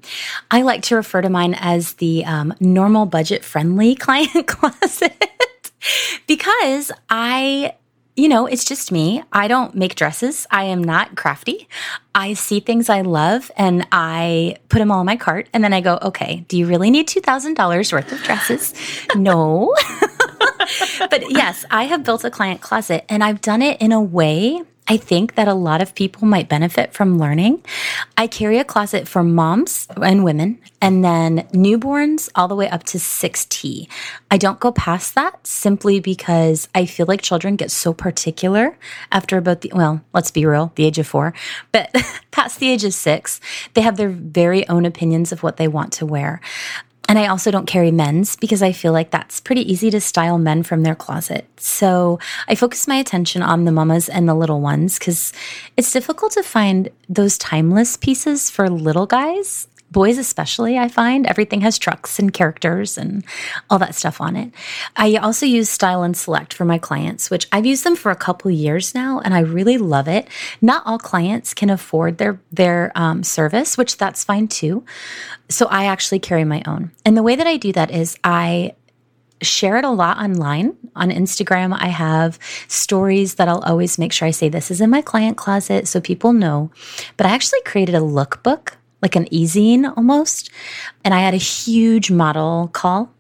I 0.50 0.62
like 0.62 0.84
to 0.84 0.96
refer 0.96 1.22
to 1.22 1.30
mine 1.30 1.56
as 1.56 1.94
the 1.94 2.26
um, 2.26 2.54
normal 2.60 3.06
budget 3.06 3.44
friendly 3.44 3.96
client 3.96 4.48
closet 4.48 5.54
because 6.28 6.92
I 7.10 7.74
you 8.20 8.28
know, 8.28 8.46
it's 8.46 8.66
just 8.66 8.92
me. 8.92 9.24
I 9.32 9.48
don't 9.48 9.74
make 9.76 9.96
dresses. 9.96 10.46
I 10.52 10.66
am 10.66 10.84
not 10.84 11.16
crafty. 11.16 11.70
I 12.14 12.34
see 12.34 12.60
things 12.60 12.90
I 12.90 13.02
love 13.02 13.50
and 13.56 13.88
I 13.94 14.58
put 14.68 14.80
them 14.80 14.92
all 14.92 15.00
in 15.00 15.06
my 15.06 15.16
cart. 15.16 15.48
And 15.54 15.64
then 15.64 15.72
I 15.72 15.80
go, 15.80 15.98
okay, 16.02 16.44
do 16.50 16.58
you 16.58 16.68
really 16.68 16.92
need 16.92 17.08
$2,000 17.08 17.94
worth 17.94 18.12
of 18.12 18.22
dresses? 18.24 18.74
no. 19.16 19.74
but 21.10 21.32
yes, 21.32 21.64
I 21.72 21.86
have 21.86 22.04
built 22.04 22.26
a 22.26 22.30
client 22.30 22.60
closet 22.60 23.06
and 23.08 23.24
I've 23.24 23.40
done 23.40 23.62
it 23.62 23.82
in 23.82 23.94
a 23.94 24.02
way 24.02 24.64
I 24.92 24.98
think 24.98 25.36
that 25.36 25.48
a 25.48 25.54
lot 25.54 25.82
of 25.82 25.94
people 25.94 26.28
might 26.28 26.50
benefit 26.50 26.94
from 26.94 27.20
learning. 27.20 27.64
I 28.18 28.26
carry 28.26 28.58
a 28.58 28.64
closet 28.64 29.08
for 29.08 29.24
moms 29.24 29.88
and 30.02 30.24
women, 30.24 30.58
and 30.82 31.06
then 31.06 31.48
newborns 31.54 32.28
all 32.34 32.48
the 32.48 32.56
way 32.56 32.68
up 32.68 32.84
to 32.86 32.98
6T. 32.98 33.88
I 34.32 34.38
don't 34.38 34.60
go 34.60 34.72
past 34.72 35.14
that 35.14 35.46
simply 35.46 36.00
because 36.00 36.68
I 36.74 36.88
feel 36.88 37.06
like 37.06 37.22
children 37.22 37.56
get 37.56 37.70
so 37.70 37.94
particular 37.94 38.80
after 39.12 39.38
about 39.38 39.62
the, 39.62 39.72
well, 39.76 40.02
let's 40.12 40.32
be 40.32 40.48
real, 40.48 40.72
the 40.74 40.86
age 40.86 40.98
of 40.98 41.06
four, 41.06 41.36
but 41.72 41.94
past 42.32 42.60
the 42.60 42.72
age 42.72 42.84
of 42.84 42.96
six, 42.96 43.40
they 43.76 43.82
have 43.82 43.98
their 43.98 44.10
very 44.10 44.68
own 44.70 44.86
opinions 44.86 45.32
of 45.32 45.44
what 45.44 45.58
they 45.58 45.68
want 45.68 45.94
to 45.94 46.06
wear. 46.08 46.42
And 47.10 47.18
I 47.18 47.26
also 47.26 47.50
don't 47.50 47.66
carry 47.66 47.90
men's 47.90 48.36
because 48.36 48.62
I 48.62 48.72
feel 48.72 48.94
like 48.94 49.10
that's 49.10 49.42
pretty 49.42 49.70
easy 49.70 49.90
to 49.90 50.00
style 50.00 50.38
men 50.38 50.62
from 50.62 50.84
their 50.84 50.94
closet. 50.94 51.48
So 51.58 52.20
I 52.48 52.54
focus 52.54 52.88
my 52.88 52.98
attention 52.98 53.42
on 53.42 53.66
the 53.66 53.72
mamas 53.72 54.10
and 54.10 54.30
the 54.30 54.36
little 54.36 54.62
ones 54.62 55.00
because 55.00 55.34
it's 55.76 55.92
difficult 55.92 56.34
to 56.34 56.44
find 56.44 56.90
those 57.10 57.40
timeless 57.40 57.98
pieces 57.98 58.52
for 58.52 58.70
little 58.70 59.08
guys 59.08 59.68
boys 59.92 60.18
especially 60.18 60.78
i 60.78 60.88
find. 60.88 61.26
Everything 61.26 61.62
has 61.62 61.78
trucks 61.78 62.20
and 62.20 62.34
characters 62.34 62.98
and 62.98 63.24
all 63.70 63.80
that 63.80 63.96
stuff 63.96 64.22
on 64.22 64.36
it. 64.36 64.52
I 64.96 65.16
also 65.16 65.46
use 65.46 65.70
style 65.70 66.04
and 66.04 66.16
select 66.16 66.54
for 66.54 66.66
my 66.66 66.78
clients 66.78 67.30
which 67.30 67.48
i've 67.52 67.66
used 67.66 67.84
them 67.84 67.96
for 67.96 68.12
a 68.12 68.16
couple 68.16 68.52
years 68.52 68.94
now 68.96 69.20
and 69.20 69.34
i 69.34 69.40
really 69.40 69.78
love 69.78 70.08
it. 70.08 70.28
Not 70.62 70.84
all 70.86 71.00
clients 71.00 71.54
can 71.54 71.70
afford 71.70 72.18
their 72.18 72.40
their 72.52 72.92
um, 72.96 73.24
service 73.24 73.78
which 73.78 73.98
that's 73.98 74.24
fine 74.24 74.48
too. 74.48 74.84
So 75.50 75.68
i 75.68 75.86
actually 75.86 76.20
carry 76.20 76.44
my 76.44 76.62
own. 76.66 76.92
And 77.06 77.18
the 77.18 77.24
way 77.24 77.36
that 77.36 77.48
i 77.48 77.58
do 77.58 77.72
that 77.74 77.92
is 77.92 78.18
i 78.24 78.76
share 79.42 79.78
it 79.78 79.86
a 79.86 79.90
lot 79.90 80.18
online. 80.18 80.76
On 80.96 81.10
Instagram, 81.10 81.76
I 81.80 81.88
have 81.88 82.40
stories 82.68 83.36
that 83.36 83.48
I'll 83.48 83.62
always 83.62 83.98
make 83.98 84.12
sure 84.12 84.28
I 84.28 84.32
say 84.32 84.50
this 84.50 84.72
is 84.72 84.82
in 84.82 84.90
my 84.90 85.02
client 85.02 85.38
closet 85.38 85.88
so 85.88 86.02
people 86.02 86.34
know. 86.34 86.72
But 87.18 87.26
I 87.26 87.30
actually 87.30 87.62
created 87.62 87.96
a 87.96 88.00
lookbook 88.00 88.74
like 89.02 89.16
an 89.16 89.28
e-zine 89.34 89.92
almost. 89.98 90.50
And 91.04 91.14
I 91.14 91.20
had 91.20 91.34
a 91.34 91.38
huge 91.38 92.12
model 92.12 92.70
call 92.74 93.12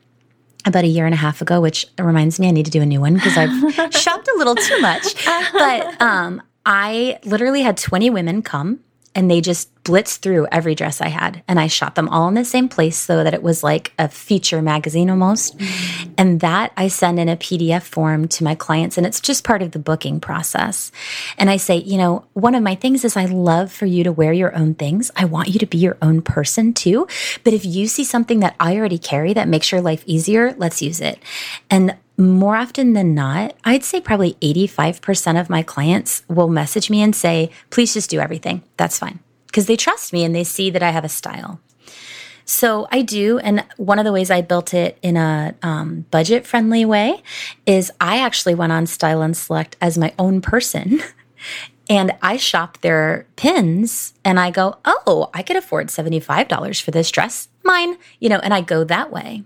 about 0.66 0.84
a 0.84 0.88
year 0.88 1.06
and 1.06 1.14
a 1.14 1.18
half 1.18 1.42
ago, 1.42 1.62
which 1.62 1.86
reminds 1.98 2.40
me 2.40 2.48
I 2.48 2.52
need 2.52 2.66
to 2.66 2.72
do 2.72 2.82
a 2.82 2.86
new 2.86 3.00
one 3.00 3.14
because 3.16 3.38
I've 3.38 3.94
shopped 3.94 4.28
a 4.28 4.36
little 4.38 4.56
too 4.56 4.82
much. 4.82 5.26
But 5.54 6.02
um, 6.02 6.42
I 6.66 7.20
literally 7.24 7.62
had 7.62 7.78
20 7.78 8.10
women 8.10 8.42
come 8.42 8.80
and 9.16 9.30
they 9.30 9.42
just 9.42 9.74
blitzed 9.84 10.20
through 10.20 10.48
every 10.52 10.76
dress 10.76 11.02
I 11.02 11.08
had 11.08 11.42
and 11.48 11.60
I 11.60 11.68
shot 11.68 11.96
them 11.96 12.10
all 12.10 12.28
in 12.28 12.36
the 12.36 12.46
same 12.46 12.70
place 12.70 12.96
so 12.96 13.24
that 13.24 13.34
it 13.34 13.42
was 13.42 13.64
like 13.64 13.92
a 13.98 14.08
feature 14.08 14.62
magazine 14.62 15.10
almost. 15.10 15.58
Mm-hmm. 15.58 16.14
And 16.18 16.40
that 16.42 16.74
I 16.78 16.90
send 16.90 17.20
in 17.20 17.28
a 17.28 17.38
PDF 17.38 17.84
form 17.84 18.28
to 18.30 18.44
my 18.44 18.56
clients 18.56 18.98
and 18.98 19.08
it's 19.08 19.20
just 19.20 19.44
part 19.44 19.62
of 19.62 19.72
the 19.72 19.80
booking 19.80 20.20
process. 20.20 20.92
And 21.38 21.50
I 21.50 21.58
say, 21.58 21.78
you 21.78 21.98
know, 21.98 22.26
one 22.34 22.56
of 22.56 22.62
my 22.62 22.76
things 22.76 23.04
is 23.04 23.18
I 23.18 23.26
love 23.26 23.72
for 23.72 23.86
you 23.86 24.04
to 24.04 24.12
wear 24.12 24.34
your 24.34 24.56
own 24.56 24.76
things. 24.76 25.10
I 25.16 25.26
want 25.26 25.50
you 25.50 25.60
to 25.60 25.66
be 25.66 25.78
your 25.78 25.98
own 26.02 26.22
person 26.22 26.74
too. 26.74 27.08
But 27.44 27.54
if 27.54 27.66
you 27.66 27.88
see 27.88 28.04
something 28.04 28.42
that 28.42 28.56
I 28.60 28.78
already 28.78 29.00
carry 29.00 29.34
that 29.34 29.48
makes 29.48 29.72
your 29.72 29.82
life 29.82 30.04
easier, 30.06 30.54
let's 30.58 30.82
use 30.82 31.02
it. 31.02 31.20
And 31.70 31.96
more 32.20 32.58
often 32.58 32.94
than 32.94 33.16
not, 33.16 33.56
I'd 33.64 33.84
say 33.84 34.02
probably 34.02 34.34
85% 34.36 35.40
of 35.40 35.50
my 35.50 35.64
clients 35.64 36.24
will 36.28 36.50
message 36.50 36.90
me 36.90 37.02
and 37.02 37.16
say, 37.16 37.50
please 37.70 37.94
just 37.94 38.10
do 38.10 38.20
everything. 38.20 38.62
That's 38.76 39.00
fine. 39.00 39.20
Because 39.48 39.66
they 39.68 39.78
trust 39.78 40.12
me 40.12 40.24
and 40.26 40.36
they 40.36 40.44
see 40.44 40.70
that 40.70 40.84
I 40.84 40.90
have 40.90 41.06
a 41.06 41.10
style. 41.10 41.62
So 42.44 42.88
I 42.92 43.04
do. 43.04 43.40
And 43.40 43.64
one 43.78 44.00
of 44.00 44.06
the 44.06 44.12
ways 44.12 44.30
I 44.30 44.42
built 44.42 44.74
it 44.74 44.98
in 45.02 45.16
a 45.16 45.56
um, 45.62 46.06
budget 46.12 46.46
friendly 46.46 46.84
way 46.84 47.22
is 47.66 47.92
I 48.02 48.20
actually 48.20 48.56
went 48.56 48.74
on 48.74 48.86
Style 48.86 49.22
and 49.22 49.38
Select 49.38 49.78
as 49.80 49.98
my 49.98 50.14
own 50.20 50.42
person. 50.42 51.00
and 51.90 52.12
I 52.22 52.38
shop 52.38 52.82
their 52.82 53.28
pins 53.36 54.14
and 54.26 54.40
I 54.40 54.52
go, 54.52 54.78
oh, 54.84 55.30
I 55.34 55.42
could 55.42 55.56
afford 55.56 55.88
$75 55.88 56.82
for 56.82 56.92
this 56.92 57.12
dress. 57.12 57.48
Mine, 57.64 57.98
you 58.20 58.30
know, 58.30 58.40
and 58.40 58.54
I 58.54 58.62
go 58.62 58.84
that 58.84 59.12
way. 59.12 59.44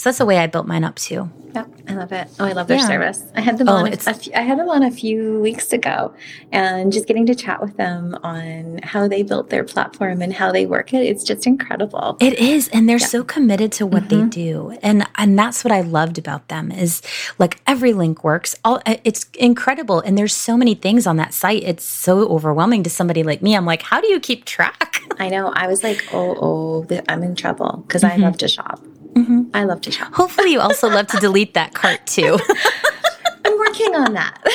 So 0.00 0.08
that's 0.08 0.16
the 0.16 0.24
way 0.24 0.38
I 0.38 0.46
built 0.46 0.66
mine 0.66 0.82
up 0.82 0.96
too. 0.96 1.28
Yep, 1.54 1.68
I 1.88 1.92
love 1.92 2.10
it. 2.10 2.28
Oh, 2.38 2.46
I 2.46 2.52
love 2.52 2.68
their 2.68 2.78
yeah. 2.78 2.86
service. 2.86 3.22
I 3.34 3.42
had 3.42 3.58
them 3.58 3.68
oh, 3.68 3.72
on. 3.72 3.92
A, 3.92 4.14
few, 4.14 4.32
I 4.34 4.40
had 4.40 4.58
them 4.58 4.70
on 4.70 4.82
a 4.82 4.90
few 4.90 5.40
weeks 5.40 5.74
ago, 5.74 6.14
and 6.52 6.90
just 6.90 7.06
getting 7.06 7.26
to 7.26 7.34
chat 7.34 7.60
with 7.60 7.76
them 7.76 8.16
on 8.22 8.78
how 8.82 9.08
they 9.08 9.22
built 9.22 9.50
their 9.50 9.62
platform 9.62 10.22
and 10.22 10.32
how 10.32 10.52
they 10.52 10.64
work 10.64 10.94
it. 10.94 11.02
It's 11.02 11.22
just 11.22 11.46
incredible. 11.46 12.16
It 12.18 12.38
is, 12.38 12.68
and 12.68 12.88
they're 12.88 12.96
yeah. 12.96 13.06
so 13.08 13.22
committed 13.22 13.72
to 13.72 13.84
what 13.84 14.04
mm-hmm. 14.04 14.22
they 14.22 14.28
do, 14.30 14.78
and 14.80 15.06
and 15.16 15.38
that's 15.38 15.64
what 15.64 15.72
I 15.72 15.82
loved 15.82 16.16
about 16.16 16.48
them 16.48 16.72
is 16.72 17.02
like 17.38 17.60
every 17.66 17.92
link 17.92 18.24
works. 18.24 18.56
All 18.64 18.80
it's 18.86 19.26
incredible, 19.34 20.00
and 20.00 20.16
there's 20.16 20.34
so 20.34 20.56
many 20.56 20.74
things 20.74 21.06
on 21.06 21.16
that 21.16 21.34
site. 21.34 21.62
It's 21.62 21.84
so 21.84 22.20
overwhelming 22.20 22.84
to 22.84 22.90
somebody 22.90 23.22
like 23.22 23.42
me. 23.42 23.54
I'm 23.54 23.66
like, 23.66 23.82
how 23.82 24.00
do 24.00 24.06
you 24.06 24.18
keep 24.18 24.46
track? 24.46 25.02
I 25.18 25.28
know. 25.28 25.48
I 25.48 25.66
was 25.66 25.82
like, 25.84 26.02
oh, 26.10 26.86
oh, 26.88 27.02
I'm 27.06 27.22
in 27.22 27.36
trouble 27.36 27.84
because 27.86 28.02
mm-hmm. 28.02 28.22
I 28.22 28.24
love 28.24 28.38
to 28.38 28.48
shop. 28.48 28.80
Mm-hmm. 29.14 29.50
I 29.54 29.64
love 29.64 29.80
to 29.82 29.90
shop. 29.90 30.12
Hopefully, 30.14 30.52
you 30.52 30.60
also 30.60 30.88
love 30.88 31.06
to 31.08 31.16
delete 31.20 31.54
that 31.54 31.74
cart 31.74 32.06
too. 32.06 32.38
I'm 33.44 33.58
working 33.58 33.94
on 33.94 34.12
that. 34.14 34.38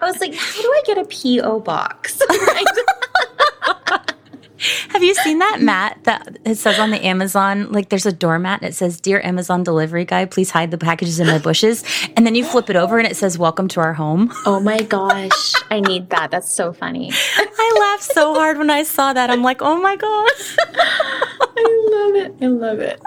I 0.00 0.06
was 0.06 0.20
like, 0.20 0.34
how 0.34 0.62
do 0.62 0.68
I 0.68 0.82
get 0.84 0.98
a 0.98 1.04
P.O. 1.04 1.60
box? 1.60 2.20
Have 4.90 5.02
you 5.02 5.14
seen 5.14 5.40
that 5.40 5.60
mat 5.60 5.98
that 6.04 6.38
it 6.44 6.56
says 6.56 6.78
on 6.78 6.90
the 6.90 7.04
Amazon? 7.04 7.72
Like 7.72 7.88
there's 7.88 8.06
a 8.06 8.12
doormat 8.12 8.62
and 8.62 8.70
it 8.70 8.74
says, 8.74 9.00
Dear 9.00 9.20
Amazon 9.22 9.64
delivery 9.64 10.04
guy, 10.04 10.24
please 10.26 10.50
hide 10.50 10.70
the 10.70 10.78
packages 10.78 11.18
in 11.18 11.26
my 11.26 11.38
bushes. 11.38 11.82
And 12.16 12.24
then 12.24 12.34
you 12.34 12.44
flip 12.44 12.70
it 12.70 12.76
over 12.76 12.98
and 12.98 13.06
it 13.06 13.16
says, 13.16 13.36
Welcome 13.36 13.68
to 13.68 13.80
our 13.80 13.92
home. 13.92 14.32
Oh 14.46 14.60
my 14.60 14.82
gosh. 14.82 15.54
I 15.70 15.80
need 15.80 16.10
that. 16.10 16.30
That's 16.30 16.52
so 16.52 16.72
funny. 16.72 17.10
I 17.36 17.76
laughed 17.80 18.12
so 18.12 18.34
hard 18.34 18.58
when 18.58 18.70
I 18.70 18.84
saw 18.84 19.12
that. 19.12 19.30
I'm 19.30 19.42
like, 19.42 19.60
Oh 19.60 19.80
my 19.80 19.96
gosh. 19.96 20.56
I 21.56 21.88
love 21.90 22.14
it. 22.14 22.34
I 22.40 22.46
love 22.46 22.78
it. 22.78 23.00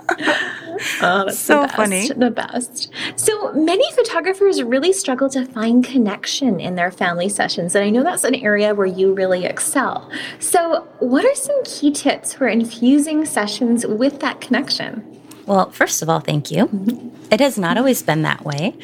Oh, 1.02 1.26
that's 1.26 1.40
so 1.40 1.62
the 1.62 1.68
best, 1.68 1.76
funny. 1.76 2.10
The 2.10 2.32
best. 2.32 2.92
So 3.16 3.54
many 3.54 3.90
photographers 3.94 4.62
really 4.62 4.94
struggle 4.94 5.30
to 5.30 5.46
find 5.46 5.84
connection 5.84 6.60
in 6.60 6.76
their 6.76 6.92
family 6.92 7.30
sessions. 7.30 7.76
And 7.76 7.84
I 7.84 7.90
know 7.90 8.04
that's 8.04 8.24
an 8.24 8.36
area 8.36 8.76
where 8.76 8.88
you 8.88 9.14
really 9.14 9.46
excel. 9.46 10.10
So, 10.40 10.88
what 11.00 11.26
are 11.26 11.36
some 11.48 11.64
key 11.64 11.92
tips 11.92 12.34
for 12.34 12.48
infusing 12.48 13.26
sessions 13.26 13.88
with 13.88 14.20
that 14.20 14.42
connection? 14.42 15.04
Well, 15.46 15.72
first 15.72 16.02
of 16.02 16.10
all, 16.10 16.20
thank 16.20 16.52
you. 16.52 16.68
Mm-hmm. 16.68 17.34
It 17.34 17.40
has 17.40 17.58
not 17.58 17.78
always 17.78 18.04
been 18.04 18.22
that 18.24 18.44
way. 18.44 18.76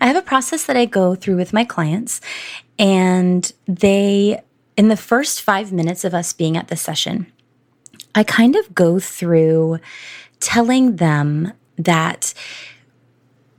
I 0.00 0.06
have 0.06 0.16
a 0.16 0.22
process 0.22 0.64
that 0.64 0.76
I 0.76 0.86
go 0.86 1.14
through 1.14 1.36
with 1.36 1.52
my 1.52 1.64
clients, 1.64 2.22
and 2.78 3.52
they, 3.66 4.42
in 4.76 4.88
the 4.88 4.96
first 4.96 5.42
five 5.42 5.72
minutes 5.72 6.04
of 6.04 6.14
us 6.14 6.32
being 6.32 6.56
at 6.56 6.68
the 6.68 6.76
session, 6.76 7.30
I 8.14 8.24
kind 8.24 8.56
of 8.56 8.74
go 8.74 8.98
through 8.98 9.78
telling 10.40 10.96
them 10.96 11.52
that 11.76 12.32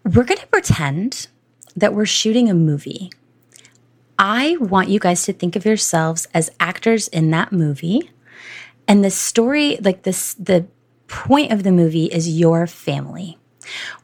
we're 0.03 0.23
going 0.23 0.39
to 0.39 0.47
pretend 0.47 1.27
that 1.75 1.93
we're 1.93 2.07
shooting 2.07 2.49
a 2.49 2.55
movie. 2.55 3.11
I 4.17 4.57
want 4.59 4.89
you 4.89 4.99
guys 4.99 5.23
to 5.25 5.33
think 5.33 5.55
of 5.55 5.65
yourselves 5.65 6.27
as 6.33 6.51
actors 6.59 7.07
in 7.07 7.31
that 7.31 7.51
movie. 7.51 8.09
And 8.87 9.03
the 9.03 9.11
story, 9.11 9.77
like 9.81 10.03
this, 10.03 10.33
the 10.33 10.67
point 11.07 11.51
of 11.51 11.63
the 11.63 11.71
movie 11.71 12.05
is 12.05 12.29
your 12.29 12.67
family. 12.67 13.37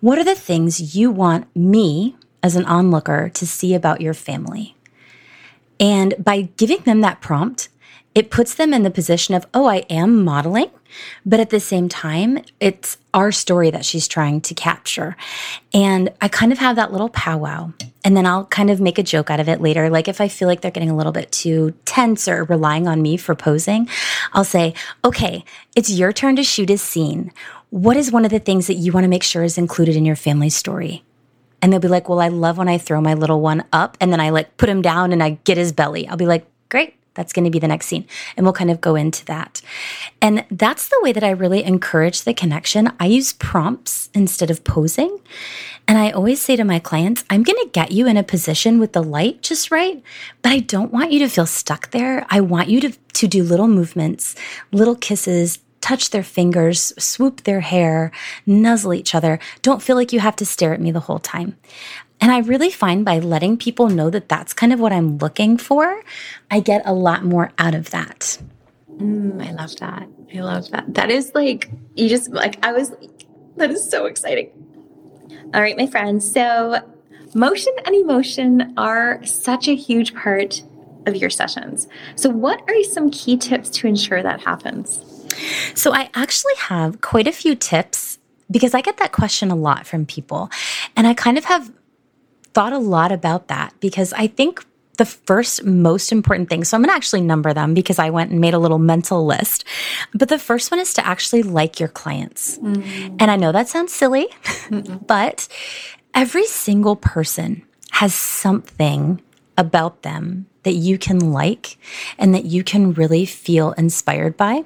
What 0.01 0.17
are 0.17 0.23
the 0.23 0.35
things 0.35 0.95
you 0.95 1.11
want 1.11 1.53
me 1.55 2.15
as 2.43 2.55
an 2.55 2.65
onlooker 2.65 3.29
to 3.29 3.47
see 3.47 3.73
about 3.73 4.01
your 4.01 4.13
family? 4.13 4.75
And 5.79 6.15
by 6.17 6.49
giving 6.57 6.79
them 6.79 7.01
that 7.01 7.21
prompt, 7.21 7.69
it 8.17 8.31
puts 8.31 8.55
them 8.55 8.73
in 8.73 8.81
the 8.81 8.89
position 8.89 9.35
of, 9.35 9.45
oh, 9.53 9.67
I 9.67 9.85
am 9.91 10.23
modeling, 10.23 10.71
but 11.23 11.39
at 11.39 11.51
the 11.51 11.59
same 11.59 11.87
time, 11.87 12.43
it's 12.59 12.97
our 13.13 13.31
story 13.31 13.69
that 13.69 13.85
she's 13.85 14.07
trying 14.07 14.41
to 14.41 14.55
capture. 14.55 15.15
And 15.71 16.11
I 16.19 16.27
kind 16.27 16.51
of 16.51 16.57
have 16.57 16.77
that 16.77 16.91
little 16.91 17.09
powwow. 17.09 17.73
And 18.03 18.17
then 18.17 18.25
I'll 18.25 18.45
kind 18.45 18.71
of 18.71 18.81
make 18.81 18.97
a 18.97 19.03
joke 19.03 19.29
out 19.29 19.39
of 19.39 19.47
it 19.47 19.61
later. 19.61 19.91
Like 19.91 20.07
if 20.07 20.19
I 20.19 20.29
feel 20.29 20.47
like 20.47 20.61
they're 20.61 20.71
getting 20.71 20.89
a 20.89 20.95
little 20.95 21.11
bit 21.11 21.31
too 21.31 21.75
tense 21.85 22.27
or 22.27 22.45
relying 22.45 22.87
on 22.87 23.03
me 23.03 23.17
for 23.17 23.35
posing, 23.35 23.87
I'll 24.33 24.43
say, 24.43 24.73
okay, 25.05 25.45
it's 25.75 25.91
your 25.91 26.11
turn 26.11 26.37
to 26.37 26.43
shoot 26.43 26.71
a 26.71 26.79
scene. 26.79 27.31
What 27.69 27.97
is 27.97 28.11
one 28.11 28.25
of 28.25 28.31
the 28.31 28.39
things 28.39 28.65
that 28.65 28.77
you 28.77 28.91
want 28.91 29.03
to 29.03 29.09
make 29.09 29.21
sure 29.21 29.43
is 29.43 29.59
included 29.59 29.95
in 29.95 30.05
your 30.05 30.15
family 30.15 30.49
story? 30.49 31.03
And 31.61 31.71
they'll 31.71 31.79
be 31.79 31.87
like, 31.87 32.09
well, 32.09 32.19
I 32.19 32.29
love 32.29 32.57
when 32.57 32.67
I 32.67 32.79
throw 32.79 32.99
my 32.99 33.13
little 33.13 33.41
one 33.41 33.63
up 33.71 33.95
and 34.01 34.11
then 34.11 34.19
I 34.19 34.31
like 34.31 34.57
put 34.57 34.69
him 34.69 34.81
down 34.81 35.13
and 35.13 35.21
I 35.21 35.37
get 35.43 35.57
his 35.57 35.71
belly. 35.71 36.07
I'll 36.07 36.17
be 36.17 36.25
like, 36.25 36.47
great. 36.69 36.96
That's 37.17 37.33
going 37.33 37.43
to 37.43 37.51
be 37.51 37.59
the 37.59 37.67
next 37.67 37.87
scene. 37.87 38.05
And 38.37 38.45
we'll 38.45 38.53
kind 38.53 38.71
of 38.71 38.79
go 38.79 38.95
into 38.95 39.25
that. 39.25 39.61
And 40.21 40.45
that's 40.49 40.87
the 40.87 40.99
way 41.01 41.11
that 41.11 41.23
I 41.23 41.31
really 41.31 41.63
encourage 41.65 42.21
the 42.21 42.33
connection. 42.33 42.93
I 42.99 43.07
use 43.07 43.33
prompts 43.33 44.09
instead 44.13 44.49
of 44.49 44.63
posing. 44.63 45.19
And 45.87 45.97
I 45.97 46.11
always 46.11 46.41
say 46.41 46.55
to 46.55 46.63
my 46.63 46.79
clients, 46.79 47.25
I'm 47.29 47.43
going 47.43 47.59
to 47.63 47.69
get 47.71 47.91
you 47.91 48.07
in 48.07 48.17
a 48.17 48.23
position 48.23 48.79
with 48.79 48.93
the 48.93 49.03
light 49.03 49.41
just 49.41 49.71
right, 49.71 50.01
but 50.41 50.51
I 50.51 50.59
don't 50.59 50.93
want 50.93 51.11
you 51.11 51.19
to 51.19 51.29
feel 51.29 51.45
stuck 51.45 51.91
there. 51.91 52.25
I 52.29 52.41
want 52.41 52.69
you 52.69 52.79
to, 52.81 52.91
to 52.91 53.27
do 53.27 53.43
little 53.43 53.67
movements, 53.67 54.35
little 54.71 54.95
kisses, 54.95 55.59
touch 55.79 56.09
their 56.09 56.23
fingers, 56.23 56.91
swoop 57.01 57.43
their 57.43 57.61
hair, 57.61 58.11
nuzzle 58.45 58.93
each 58.93 59.15
other. 59.15 59.39
Don't 59.61 59.81
feel 59.81 59.95
like 59.95 60.11
you 60.11 60.19
have 60.19 60.35
to 60.37 60.45
stare 60.45 60.73
at 60.73 60.81
me 60.81 60.91
the 60.91 60.99
whole 60.99 61.19
time. 61.19 61.55
And 62.19 62.31
I 62.31 62.39
really 62.39 62.71
find 62.71 63.05
by 63.05 63.19
letting 63.19 63.57
people 63.57 63.89
know 63.89 64.09
that 64.09 64.27
that's 64.29 64.53
kind 64.53 64.73
of 64.73 64.79
what 64.79 64.91
I'm 64.91 65.17
looking 65.17 65.57
for, 65.57 66.01
I 66.49 66.59
get 66.59 66.81
a 66.85 66.93
lot 66.93 67.23
more 67.23 67.51
out 67.57 67.75
of 67.75 67.91
that. 67.91 68.39
Mm, 68.97 69.45
I 69.45 69.51
love 69.51 69.75
that. 69.77 70.07
I 70.33 70.39
love 70.39 70.69
that. 70.71 70.93
That 70.95 71.11
is 71.11 71.31
like, 71.35 71.69
you 71.95 72.09
just, 72.09 72.31
like, 72.31 72.63
I 72.65 72.71
was, 72.71 72.91
like, 72.91 73.25
that 73.57 73.69
is 73.69 73.87
so 73.87 74.05
exciting. 74.05 74.49
All 75.53 75.61
right, 75.61 75.77
my 75.77 75.87
friends. 75.87 76.29
So, 76.29 76.79
motion 77.33 77.73
and 77.85 77.95
emotion 77.95 78.73
are 78.77 79.23
such 79.25 79.67
a 79.67 79.75
huge 79.75 80.15
part 80.15 80.63
of 81.05 81.15
your 81.15 81.29
sessions. 81.29 81.87
So, 82.15 82.29
what 82.29 82.61
are 82.67 82.83
some 82.83 83.11
key 83.11 83.37
tips 83.37 83.69
to 83.69 83.87
ensure 83.87 84.23
that 84.23 84.41
happens? 84.41 85.01
So, 85.75 85.93
I 85.93 86.09
actually 86.15 86.55
have 86.57 87.01
quite 87.01 87.27
a 87.27 87.31
few 87.31 87.55
tips 87.55 88.17
because 88.49 88.73
I 88.73 88.81
get 88.81 88.97
that 88.97 89.11
question 89.11 89.51
a 89.51 89.55
lot 89.55 89.85
from 89.85 90.05
people. 90.05 90.49
And 90.95 91.05
I 91.07 91.13
kind 91.13 91.37
of 91.37 91.45
have 91.45 91.71
thought 92.57 92.73
a 92.73 92.79
lot 92.79 93.11
about 93.11 93.49
that 93.49 93.71
because 93.79 94.13
I 94.13 94.25
think 94.25 94.65
the 94.97 95.05
first 95.05 95.63
most 95.63 96.11
important 96.11 96.49
thing. 96.49 96.63
So 96.63 96.75
I'm 96.75 96.81
going 96.81 96.89
to 96.89 96.95
actually 96.95 97.21
number 97.21 97.53
them 97.53 97.75
because 97.75 97.99
I 97.99 98.09
went 98.09 98.31
and 98.31 98.41
made 98.41 98.55
a 98.55 98.57
little 98.57 98.79
mental 98.79 99.27
list. 99.27 99.63
But 100.15 100.29
the 100.29 100.39
first 100.39 100.71
one 100.71 100.79
is 100.79 100.91
to 100.95 101.05
actually 101.05 101.43
like 101.43 101.79
your 101.79 101.89
clients. 101.89 102.57
Mm. 102.57 103.17
And 103.19 103.29
I 103.29 103.35
know 103.35 103.51
that 103.51 103.69
sounds 103.69 103.93
silly, 103.93 104.27
but 105.05 105.47
every 106.15 106.47
single 106.47 106.95
person 106.95 107.61
has 107.91 108.15
something 108.15 109.21
about 109.55 110.01
them 110.01 110.47
that 110.63 110.73
you 110.73 110.97
can 110.97 111.31
like 111.31 111.77
and 112.17 112.33
that 112.33 112.45
you 112.45 112.63
can 112.63 112.91
really 112.93 113.27
feel 113.27 113.73
inspired 113.73 114.35
by. 114.35 114.65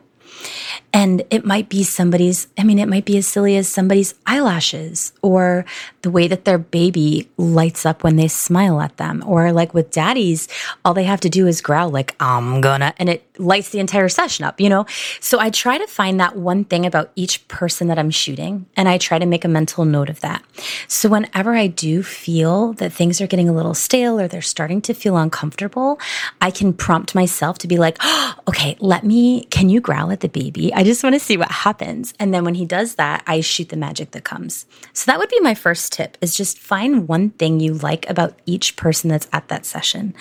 And 0.94 1.24
it 1.30 1.46
might 1.46 1.70
be 1.70 1.84
somebody's, 1.84 2.48
I 2.58 2.64
mean, 2.64 2.80
it 2.80 2.88
might 2.88 3.06
be 3.06 3.18
as 3.18 3.28
silly 3.28 3.56
as 3.58 3.68
somebody's 3.68 4.14
eyelashes 4.26 5.14
or 5.22 5.66
the 6.02 6.12
way 6.12 6.28
that 6.28 6.46
their 6.46 6.58
baby 6.58 7.30
lights 7.38 7.86
up 7.86 8.04
when 8.04 8.16
they 8.16 8.28
smile 8.28 8.82
at 8.82 8.98
them. 8.98 9.24
Or 9.26 9.52
like 9.52 9.74
with 9.74 9.92
daddies, 9.92 10.48
all 10.84 10.94
they 10.94 11.04
have 11.04 11.22
to 11.22 11.30
do 11.30 11.48
is 11.48 11.62
growl, 11.62 11.90
like, 11.90 12.16
I'm 12.20 12.62
gonna, 12.62 12.94
and 12.98 13.10
it 13.10 13.26
lights 13.38 13.70
the 13.70 13.80
entire 13.80 14.10
session 14.10 14.46
up, 14.46 14.60
you 14.60 14.70
know? 14.70 14.86
So 15.20 15.40
I 15.40 15.50
try 15.50 15.78
to 15.78 15.88
find 15.88 16.20
that 16.20 16.36
one 16.36 16.64
thing 16.64 16.86
about 16.86 17.12
each 17.16 17.48
person 17.48 17.88
that 17.88 18.00
I'm 18.00 18.12
shooting, 18.12 18.66
and 18.76 18.88
I 18.88 18.98
try 18.98 19.20
to 19.20 19.26
make 19.26 19.46
a 19.46 19.48
mental 19.48 19.86
note 19.86 20.10
of 20.10 20.22
that. 20.22 20.44
So 20.88 21.10
whenever 21.10 21.56
I 21.56 21.68
do 21.68 22.04
feel 22.04 22.74
that 22.74 22.94
things 22.94 23.22
are 23.22 23.28
getting 23.28 23.50
a 23.50 23.54
little 23.54 23.74
stale 23.74 24.20
or 24.20 24.28
they're 24.28 24.42
starting 24.42 24.82
to 24.84 24.94
feel 24.94 25.18
uncomfortable, 25.18 26.00
I 26.40 26.52
can 26.52 26.74
prompt 26.74 27.16
myself 27.16 27.58
to 27.60 27.68
be 27.68 27.78
like, 27.78 27.98
oh, 28.02 28.36
okay, 28.48 28.76
let 28.80 29.04
me, 29.04 29.46
can 29.46 29.70
you 29.70 29.82
growl 29.82 30.12
at 30.12 30.22
the 30.22 30.30
baby? 30.30 30.74
I 30.74 30.84
just 30.84 31.04
want 31.04 31.16
to 31.16 31.20
see 31.20 31.38
what 31.38 31.52
happens. 31.52 32.14
And 32.20 32.34
then 32.34 32.44
when 32.44 32.56
he 32.56 32.66
does 32.66 32.96
that, 32.96 33.24
I 33.28 33.42
shoot 33.42 33.70
the 33.70 33.78
magic 33.78 34.12
that 34.12 34.24
comes. 34.24 34.66
So 34.94 35.12
that 35.12 35.20
would 35.20 35.30
be 35.30 35.40
my 35.40 35.56
tip 35.92 36.18
is 36.22 36.36
just 36.36 36.58
find 36.58 37.08
one 37.08 37.32
thing 37.32 37.60
you 37.60 37.74
like 37.74 38.10
about 38.10 38.40
each 38.46 38.76
person 38.76 39.10
that's 39.10 39.28
at 39.32 39.48
that 39.50 39.66
session. 39.66 40.14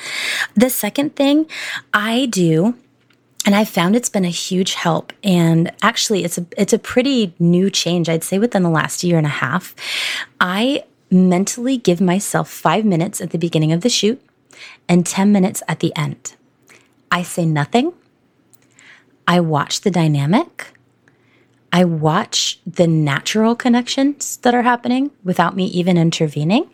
The 0.54 0.70
second 0.70 1.16
thing 1.16 1.46
I 1.94 2.26
do 2.26 2.74
and 3.46 3.54
I 3.54 3.64
found 3.64 3.96
it's 3.96 4.08
been 4.08 4.24
a 4.24 4.28
huge 4.28 4.74
help. 4.74 5.12
And 5.24 5.72
actually, 5.82 6.24
it's 6.24 6.38
a 6.38 6.46
it's 6.56 6.72
a 6.72 6.78
pretty 6.78 7.34
new 7.38 7.70
change. 7.70 8.08
I'd 8.08 8.24
say 8.24 8.38
within 8.38 8.62
the 8.62 8.70
last 8.70 9.02
year 9.02 9.16
and 9.16 9.26
a 9.26 9.30
half, 9.30 9.74
I 10.40 10.84
mentally 11.10 11.76
give 11.76 12.00
myself 12.00 12.50
five 12.50 12.84
minutes 12.84 13.20
at 13.20 13.30
the 13.30 13.38
beginning 13.38 13.72
of 13.72 13.80
the 13.80 13.88
shoot 13.88 14.20
and 14.88 15.06
ten 15.06 15.32
minutes 15.32 15.62
at 15.68 15.80
the 15.80 15.94
end. 15.96 16.34
I 17.10 17.22
say 17.22 17.46
nothing. 17.46 17.92
I 19.26 19.40
watch 19.40 19.80
the 19.80 19.90
dynamic. 19.90 20.72
I 21.72 21.84
watch 21.84 22.58
the 22.66 22.86
natural 22.86 23.54
connections 23.54 24.38
that 24.38 24.54
are 24.54 24.62
happening 24.62 25.10
without 25.22 25.54
me 25.54 25.66
even 25.66 25.96
intervening. 25.96 26.68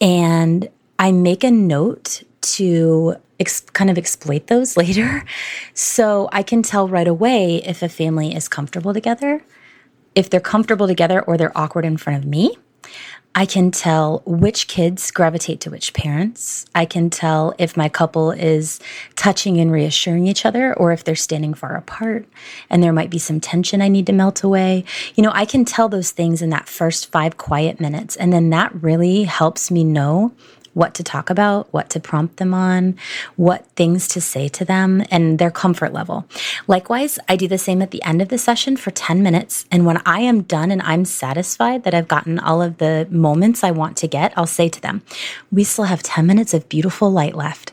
And 0.00 0.68
I 0.98 1.12
make 1.12 1.44
a 1.44 1.50
note 1.50 2.22
to 2.42 3.16
ex- 3.40 3.60
kind 3.60 3.90
of 3.90 3.96
exploit 3.96 4.48
those 4.48 4.76
later. 4.82 5.24
So 5.74 6.28
I 6.32 6.42
can 6.42 6.62
tell 6.62 6.88
right 6.88 7.08
away 7.08 7.62
if 7.64 7.82
a 7.82 7.88
family 7.88 8.34
is 8.34 8.48
comfortable 8.48 8.92
together, 8.92 9.42
if 10.14 10.28
they're 10.28 10.40
comfortable 10.40 10.86
together 10.86 11.22
or 11.22 11.36
they're 11.36 11.56
awkward 11.56 11.84
in 11.84 11.96
front 11.96 12.22
of 12.22 12.28
me. 12.28 12.56
I 13.34 13.46
can 13.46 13.70
tell 13.70 14.22
which 14.26 14.68
kids 14.68 15.10
gravitate 15.10 15.60
to 15.62 15.70
which 15.70 15.94
parents. 15.94 16.66
I 16.74 16.84
can 16.84 17.08
tell 17.08 17.54
if 17.58 17.78
my 17.78 17.88
couple 17.88 18.30
is 18.30 18.78
touching 19.16 19.58
and 19.58 19.72
reassuring 19.72 20.26
each 20.26 20.44
other 20.44 20.74
or 20.74 20.92
if 20.92 21.02
they're 21.02 21.16
standing 21.16 21.54
far 21.54 21.74
apart 21.74 22.26
and 22.68 22.82
there 22.82 22.92
might 22.92 23.08
be 23.08 23.18
some 23.18 23.40
tension 23.40 23.80
I 23.80 23.88
need 23.88 24.06
to 24.06 24.12
melt 24.12 24.42
away. 24.42 24.84
You 25.14 25.22
know, 25.22 25.32
I 25.32 25.46
can 25.46 25.64
tell 25.64 25.88
those 25.88 26.10
things 26.10 26.42
in 26.42 26.50
that 26.50 26.68
first 26.68 27.10
five 27.10 27.38
quiet 27.38 27.80
minutes. 27.80 28.16
And 28.16 28.34
then 28.34 28.50
that 28.50 28.74
really 28.82 29.24
helps 29.24 29.70
me 29.70 29.82
know 29.82 30.32
what 30.74 30.94
to 30.94 31.02
talk 31.02 31.30
about, 31.30 31.72
what 31.72 31.90
to 31.90 32.00
prompt 32.00 32.36
them 32.36 32.54
on, 32.54 32.96
what 33.36 33.66
things 33.76 34.08
to 34.08 34.20
say 34.20 34.48
to 34.48 34.64
them, 34.64 35.04
and 35.10 35.38
their 35.38 35.50
comfort 35.50 35.92
level. 35.92 36.26
Likewise, 36.66 37.18
I 37.28 37.36
do 37.36 37.48
the 37.48 37.58
same 37.58 37.82
at 37.82 37.90
the 37.90 38.02
end 38.02 38.22
of 38.22 38.28
the 38.28 38.38
session 38.38 38.76
for 38.76 38.90
10 38.90 39.22
minutes. 39.22 39.66
And 39.70 39.84
when 39.84 40.00
I 40.06 40.20
am 40.20 40.42
done 40.42 40.70
and 40.70 40.82
I'm 40.82 41.04
satisfied 41.04 41.84
that 41.84 41.94
I've 41.94 42.08
gotten 42.08 42.38
all 42.38 42.62
of 42.62 42.78
the 42.78 43.06
moments 43.10 43.64
I 43.64 43.70
want 43.70 43.96
to 43.98 44.08
get, 44.08 44.32
I'll 44.36 44.46
say 44.46 44.68
to 44.68 44.80
them, 44.80 45.02
We 45.50 45.64
still 45.64 45.84
have 45.84 46.02
10 46.02 46.26
minutes 46.26 46.54
of 46.54 46.68
beautiful 46.68 47.10
light 47.10 47.34
left. 47.34 47.72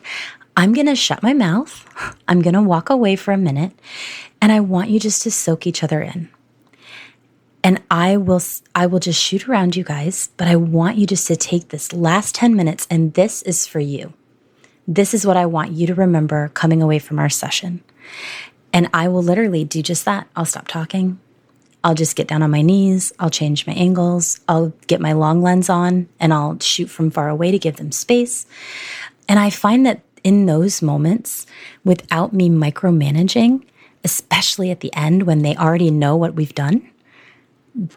I'm 0.56 0.72
going 0.72 0.86
to 0.86 0.96
shut 0.96 1.22
my 1.22 1.32
mouth. 1.32 1.86
I'm 2.28 2.42
going 2.42 2.54
to 2.54 2.62
walk 2.62 2.90
away 2.90 3.16
for 3.16 3.32
a 3.32 3.38
minute. 3.38 3.72
And 4.42 4.52
I 4.52 4.60
want 4.60 4.90
you 4.90 4.98
just 4.98 5.22
to 5.22 5.30
soak 5.30 5.66
each 5.66 5.82
other 5.82 6.02
in 6.02 6.28
and 7.62 7.82
I 7.90 8.16
will 8.16 8.40
I 8.74 8.86
will 8.86 9.00
just 9.00 9.20
shoot 9.20 9.48
around 9.48 9.76
you 9.76 9.84
guys, 9.84 10.30
but 10.36 10.48
I 10.48 10.56
want 10.56 10.96
you 10.96 11.06
just 11.06 11.26
to 11.28 11.36
take 11.36 11.68
this 11.68 11.92
last 11.92 12.34
10 12.34 12.56
minutes 12.56 12.86
and 12.90 13.14
this 13.14 13.42
is 13.42 13.66
for 13.66 13.80
you. 13.80 14.14
This 14.86 15.14
is 15.14 15.26
what 15.26 15.36
I 15.36 15.46
want 15.46 15.72
you 15.72 15.86
to 15.86 15.94
remember 15.94 16.48
coming 16.48 16.82
away 16.82 16.98
from 16.98 17.18
our 17.18 17.28
session. 17.28 17.82
And 18.72 18.88
I 18.94 19.08
will 19.08 19.22
literally 19.22 19.64
do 19.64 19.82
just 19.82 20.04
that. 20.04 20.26
I'll 20.34 20.44
stop 20.44 20.68
talking. 20.68 21.20
I'll 21.82 21.94
just 21.94 22.16
get 22.16 22.28
down 22.28 22.42
on 22.42 22.50
my 22.50 22.62
knees. 22.62 23.12
I'll 23.18 23.30
change 23.30 23.66
my 23.66 23.72
angles. 23.72 24.40
I'll 24.48 24.72
get 24.86 25.00
my 25.00 25.12
long 25.12 25.42
lens 25.42 25.68
on 25.68 26.08
and 26.18 26.32
I'll 26.32 26.58
shoot 26.60 26.88
from 26.90 27.10
far 27.10 27.28
away 27.28 27.50
to 27.50 27.58
give 27.58 27.76
them 27.76 27.92
space. 27.92 28.46
And 29.28 29.38
I 29.38 29.50
find 29.50 29.86
that 29.86 30.02
in 30.22 30.46
those 30.46 30.82
moments, 30.82 31.46
without 31.84 32.32
me 32.32 32.50
micromanaging, 32.50 33.64
especially 34.04 34.70
at 34.70 34.80
the 34.80 34.94
end 34.94 35.22
when 35.22 35.42
they 35.42 35.56
already 35.56 35.90
know 35.90 36.16
what 36.16 36.34
we've 36.34 36.54
done, 36.54 36.90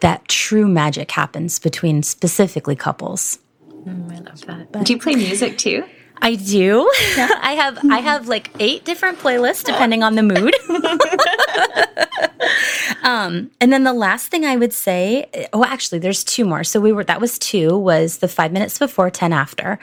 that 0.00 0.26
true 0.28 0.66
magic 0.66 1.10
happens 1.10 1.58
between 1.58 2.02
specifically 2.02 2.76
couples. 2.76 3.38
Mm, 3.68 4.12
I 4.12 4.20
love 4.20 4.40
that. 4.46 4.72
But, 4.72 4.86
do 4.86 4.94
you 4.94 4.98
play 4.98 5.14
music 5.14 5.58
too? 5.58 5.84
I 6.22 6.36
do. 6.36 6.90
Yeah. 7.16 7.28
I 7.42 7.52
have 7.52 7.78
I 7.90 7.98
have 7.98 8.28
like 8.28 8.50
eight 8.58 8.84
different 8.84 9.18
playlists 9.18 9.64
depending 9.64 10.02
on 10.02 10.14
the 10.14 10.22
mood. 10.22 10.54
um, 13.02 13.50
and 13.60 13.72
then 13.72 13.84
the 13.84 13.92
last 13.92 14.28
thing 14.28 14.46
I 14.46 14.56
would 14.56 14.72
say, 14.72 15.26
oh, 15.52 15.64
actually, 15.64 15.98
there's 15.98 16.24
two 16.24 16.46
more. 16.46 16.64
So 16.64 16.80
we 16.80 16.92
were 16.92 17.04
that 17.04 17.20
was 17.20 17.38
two 17.38 17.76
was 17.76 18.18
the 18.18 18.28
five 18.28 18.52
minutes 18.52 18.78
before, 18.78 19.10
ten 19.10 19.34
after. 19.34 19.78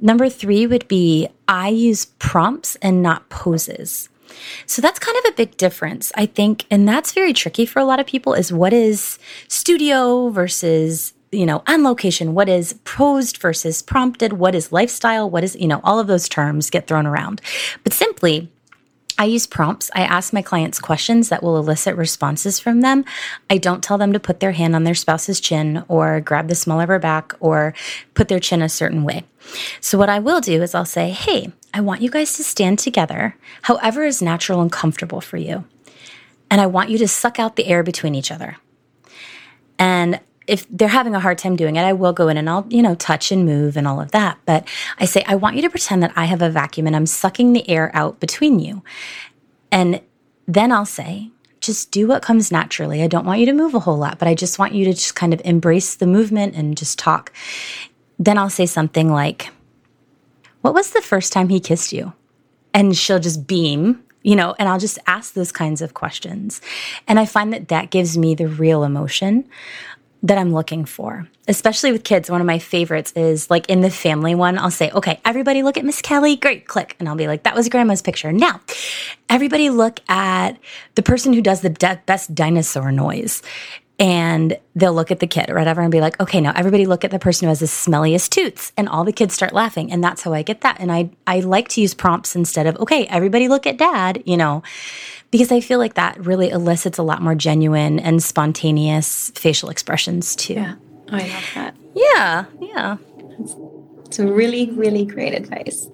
Number 0.00 0.28
three 0.28 0.66
would 0.66 0.88
be 0.88 1.28
I 1.46 1.68
use 1.68 2.06
prompts 2.18 2.74
and 2.76 3.02
not 3.02 3.28
poses. 3.28 4.08
So 4.66 4.82
that's 4.82 4.98
kind 4.98 5.16
of 5.18 5.32
a 5.32 5.36
big 5.36 5.56
difference, 5.56 6.12
I 6.14 6.26
think. 6.26 6.66
And 6.70 6.88
that's 6.88 7.12
very 7.12 7.32
tricky 7.32 7.66
for 7.66 7.80
a 7.80 7.84
lot 7.84 8.00
of 8.00 8.06
people 8.06 8.34
is 8.34 8.52
what 8.52 8.72
is 8.72 9.18
studio 9.48 10.28
versus 10.30 11.14
you 11.30 11.44
know, 11.44 11.62
on 11.66 11.84
location, 11.84 12.32
what 12.32 12.48
is 12.48 12.72
posed 12.84 13.36
versus 13.36 13.82
prompted, 13.82 14.32
what 14.34 14.54
is 14.54 14.72
lifestyle, 14.72 15.28
what 15.28 15.44
is, 15.44 15.54
you 15.56 15.68
know, 15.68 15.80
all 15.84 15.98
of 15.98 16.06
those 16.06 16.26
terms 16.26 16.70
get 16.70 16.86
thrown 16.86 17.06
around. 17.06 17.42
But 17.84 17.92
simply, 17.92 18.50
I 19.18 19.24
use 19.24 19.48
prompts. 19.48 19.90
I 19.94 20.02
ask 20.02 20.32
my 20.32 20.42
clients 20.42 20.78
questions 20.78 21.28
that 21.28 21.42
will 21.42 21.58
elicit 21.58 21.96
responses 21.96 22.60
from 22.60 22.82
them. 22.82 23.04
I 23.50 23.58
don't 23.58 23.82
tell 23.82 23.98
them 23.98 24.12
to 24.12 24.20
put 24.20 24.38
their 24.38 24.52
hand 24.52 24.76
on 24.76 24.84
their 24.84 24.94
spouse's 24.94 25.40
chin 25.40 25.84
or 25.88 26.20
grab 26.20 26.46
the 26.46 26.54
small 26.54 26.80
of 26.80 26.88
her 26.88 27.00
back 27.00 27.34
or 27.40 27.74
put 28.14 28.28
their 28.28 28.38
chin 28.38 28.62
a 28.62 28.68
certain 28.68 29.02
way. 29.02 29.24
So, 29.80 29.98
what 29.98 30.08
I 30.08 30.20
will 30.20 30.40
do 30.40 30.62
is 30.62 30.72
I'll 30.74 30.84
say, 30.84 31.10
Hey, 31.10 31.52
I 31.74 31.80
want 31.80 32.02
you 32.02 32.10
guys 32.10 32.36
to 32.36 32.44
stand 32.44 32.78
together, 32.78 33.36
however 33.62 34.04
is 34.04 34.22
natural 34.22 34.60
and 34.60 34.72
comfortable 34.72 35.20
for 35.20 35.36
you. 35.36 35.64
And 36.50 36.60
I 36.60 36.66
want 36.66 36.90
you 36.90 36.98
to 36.98 37.08
suck 37.08 37.38
out 37.38 37.56
the 37.56 37.66
air 37.66 37.82
between 37.82 38.14
each 38.14 38.30
other. 38.30 38.56
And 39.78 40.20
if 40.46 40.66
they're 40.70 40.88
having 40.88 41.14
a 41.14 41.20
hard 41.20 41.36
time 41.36 41.56
doing 41.56 41.76
it, 41.76 41.82
I 41.82 41.92
will 41.92 42.14
go 42.14 42.28
in 42.28 42.38
and 42.38 42.48
I'll, 42.48 42.66
you 42.70 42.80
know, 42.80 42.94
touch 42.94 43.30
and 43.30 43.44
move 43.44 43.76
and 43.76 43.86
all 43.86 44.00
of 44.00 44.12
that. 44.12 44.38
But 44.46 44.66
I 44.98 45.04
say, 45.04 45.22
I 45.26 45.34
want 45.36 45.56
you 45.56 45.62
to 45.62 45.70
pretend 45.70 46.02
that 46.02 46.12
I 46.16 46.24
have 46.24 46.40
a 46.40 46.48
vacuum 46.48 46.86
and 46.86 46.96
I'm 46.96 47.04
sucking 47.04 47.52
the 47.52 47.68
air 47.68 47.90
out 47.94 48.18
between 48.18 48.58
you. 48.58 48.82
And 49.70 50.00
then 50.46 50.72
I'll 50.72 50.86
say, 50.86 51.30
just 51.60 51.90
do 51.90 52.08
what 52.08 52.22
comes 52.22 52.50
naturally. 52.50 53.02
I 53.02 53.08
don't 53.08 53.26
want 53.26 53.40
you 53.40 53.46
to 53.46 53.52
move 53.52 53.74
a 53.74 53.80
whole 53.80 53.98
lot, 53.98 54.18
but 54.18 54.26
I 54.26 54.34
just 54.34 54.58
want 54.58 54.74
you 54.74 54.86
to 54.86 54.94
just 54.94 55.14
kind 55.14 55.34
of 55.34 55.42
embrace 55.44 55.96
the 55.96 56.06
movement 56.06 56.54
and 56.54 56.78
just 56.78 56.98
talk. 56.98 57.30
Then 58.18 58.38
I'll 58.38 58.48
say 58.48 58.64
something 58.64 59.12
like, 59.12 59.50
what 60.62 60.74
was 60.74 60.90
the 60.90 61.02
first 61.02 61.32
time 61.32 61.48
he 61.48 61.60
kissed 61.60 61.92
you? 61.92 62.12
And 62.74 62.96
she'll 62.96 63.18
just 63.18 63.46
beam, 63.46 64.02
you 64.22 64.36
know, 64.36 64.54
and 64.58 64.68
I'll 64.68 64.78
just 64.78 64.98
ask 65.06 65.34
those 65.34 65.52
kinds 65.52 65.82
of 65.82 65.94
questions. 65.94 66.60
And 67.06 67.18
I 67.18 67.24
find 67.24 67.52
that 67.52 67.68
that 67.68 67.90
gives 67.90 68.18
me 68.18 68.34
the 68.34 68.48
real 68.48 68.84
emotion 68.84 69.48
that 70.22 70.36
I'm 70.36 70.52
looking 70.52 70.84
for, 70.84 71.28
especially 71.46 71.92
with 71.92 72.02
kids. 72.02 72.28
One 72.28 72.40
of 72.40 72.46
my 72.46 72.58
favorites 72.58 73.12
is 73.14 73.48
like 73.50 73.68
in 73.68 73.82
the 73.82 73.90
family 73.90 74.34
one, 74.34 74.58
I'll 74.58 74.70
say, 74.70 74.90
okay, 74.90 75.20
everybody 75.24 75.62
look 75.62 75.76
at 75.76 75.84
Miss 75.84 76.02
Kelly. 76.02 76.34
Great, 76.34 76.66
click. 76.66 76.96
And 76.98 77.08
I'll 77.08 77.14
be 77.14 77.28
like, 77.28 77.44
that 77.44 77.54
was 77.54 77.68
grandma's 77.68 78.02
picture. 78.02 78.32
Now, 78.32 78.60
everybody 79.28 79.70
look 79.70 80.00
at 80.08 80.58
the 80.96 81.02
person 81.02 81.32
who 81.32 81.40
does 81.40 81.60
the 81.60 81.70
de- 81.70 82.02
best 82.06 82.34
dinosaur 82.34 82.90
noise 82.90 83.42
and 83.98 84.56
they'll 84.76 84.94
look 84.94 85.10
at 85.10 85.18
the 85.18 85.26
kid 85.26 85.50
or 85.50 85.54
whatever 85.54 85.80
and 85.80 85.90
be 85.90 86.00
like, 86.00 86.20
okay, 86.20 86.40
now 86.40 86.52
everybody 86.54 86.86
look 86.86 87.04
at 87.04 87.10
the 87.10 87.18
person 87.18 87.46
who 87.46 87.48
has 87.48 87.60
the 87.60 87.66
smelliest 87.66 88.30
toots. 88.30 88.72
And 88.76 88.88
all 88.88 89.04
the 89.04 89.12
kids 89.12 89.34
start 89.34 89.52
laughing. 89.52 89.90
And 89.90 90.02
that's 90.02 90.22
how 90.22 90.32
I 90.32 90.42
get 90.42 90.60
that. 90.60 90.78
And 90.78 90.92
I, 90.92 91.10
I 91.26 91.40
like 91.40 91.68
to 91.70 91.80
use 91.80 91.94
prompts 91.94 92.36
instead 92.36 92.66
of, 92.66 92.76
okay, 92.76 93.06
everybody 93.06 93.48
look 93.48 93.66
at 93.66 93.76
dad, 93.76 94.22
you 94.24 94.36
know, 94.36 94.62
because 95.30 95.50
I 95.50 95.60
feel 95.60 95.78
like 95.78 95.94
that 95.94 96.24
really 96.24 96.50
elicits 96.50 96.98
a 96.98 97.02
lot 97.02 97.22
more 97.22 97.34
genuine 97.34 97.98
and 97.98 98.22
spontaneous 98.22 99.30
facial 99.34 99.68
expressions 99.68 100.36
too. 100.36 100.54
Yeah. 100.54 100.74
Oh, 101.10 101.16
I 101.16 101.28
love 101.28 101.50
that. 101.54 101.76
Yeah. 101.94 102.44
Yeah. 102.60 102.96
Some 104.10 104.30
really, 104.30 104.70
really 104.70 105.04
great 105.04 105.34
advice. 105.34 105.88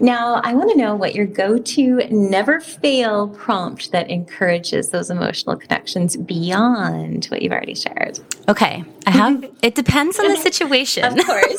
now, 0.00 0.40
I 0.44 0.54
want 0.54 0.70
to 0.72 0.76
know 0.76 0.96
what 0.96 1.14
your 1.14 1.26
go 1.26 1.58
to 1.58 1.96
never 2.10 2.60
fail 2.60 3.28
prompt 3.28 3.92
that 3.92 4.10
encourages 4.10 4.90
those 4.90 5.10
emotional 5.10 5.56
connections 5.56 6.16
beyond 6.16 7.26
what 7.26 7.42
you've 7.42 7.52
already 7.52 7.74
shared. 7.74 8.18
Okay. 8.48 8.84
I 9.06 9.10
have, 9.10 9.44
it 9.62 9.74
depends 9.74 10.18
on 10.18 10.28
the 10.28 10.36
situation. 10.36 11.04
of 11.04 11.24
course. 11.24 11.56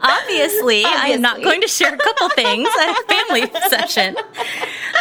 Obviously, 0.24 0.84
I 0.84 1.08
am 1.08 1.20
not 1.20 1.42
going 1.42 1.60
to 1.60 1.68
share 1.68 1.94
a 1.94 1.98
couple 1.98 2.28
things 2.30 2.68
at 2.80 2.90
a 2.90 3.14
family 3.14 3.50
session. 3.68 4.16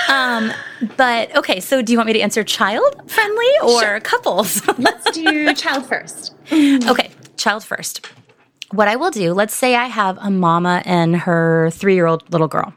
Um, 0.10 0.52
but 0.96 1.36
okay, 1.36 1.60
so 1.60 1.82
do 1.82 1.92
you 1.92 1.98
want 1.98 2.08
me 2.08 2.14
to 2.14 2.22
answer 2.22 2.44
child 2.44 3.10
friendly 3.10 3.50
or 3.64 3.82
sure. 3.82 4.00
couples? 4.02 4.66
Let's 4.78 5.10
do 5.12 5.54
child 5.56 5.88
first. 5.88 6.34
okay, 6.52 7.12
child 7.36 7.64
first 7.64 8.08
what 8.74 8.88
I 8.88 8.96
will 8.96 9.12
do, 9.12 9.34
let's 9.34 9.56
say 9.56 9.76
I 9.76 9.86
have 9.86 10.18
a 10.20 10.32
mama 10.32 10.82
and 10.86 11.16
her 11.16 11.70
three 11.72 11.96
year 11.96 12.08
old 12.08 12.32
little 12.32 12.48
girl. 12.48 12.74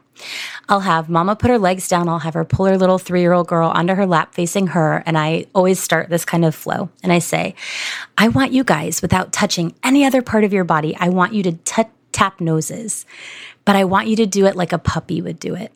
I'll 0.69 0.81
have 0.81 1.09
mama 1.09 1.35
put 1.35 1.49
her 1.49 1.59
legs 1.59 1.87
down. 1.87 2.09
I'll 2.09 2.19
have 2.19 2.33
her 2.33 2.45
pull 2.45 2.65
her 2.65 2.77
little 2.77 2.97
three 2.97 3.21
year 3.21 3.33
old 3.33 3.47
girl 3.47 3.69
onto 3.69 3.93
her 3.95 4.05
lap 4.05 4.33
facing 4.33 4.67
her. 4.67 5.03
And 5.05 5.17
I 5.17 5.45
always 5.53 5.79
start 5.79 6.09
this 6.09 6.25
kind 6.25 6.45
of 6.45 6.55
flow. 6.55 6.89
And 7.03 7.11
I 7.11 7.19
say, 7.19 7.55
I 8.17 8.27
want 8.27 8.51
you 8.51 8.63
guys, 8.63 9.01
without 9.01 9.31
touching 9.31 9.73
any 9.83 10.05
other 10.05 10.21
part 10.21 10.43
of 10.43 10.53
your 10.53 10.63
body, 10.63 10.95
I 10.99 11.09
want 11.09 11.33
you 11.33 11.43
to 11.43 11.51
t- 11.53 11.83
tap 12.11 12.41
noses, 12.41 13.05
but 13.65 13.75
I 13.75 13.83
want 13.83 14.07
you 14.07 14.15
to 14.17 14.25
do 14.25 14.45
it 14.45 14.55
like 14.55 14.73
a 14.73 14.79
puppy 14.79 15.21
would 15.21 15.39
do 15.39 15.55
it. 15.55 15.71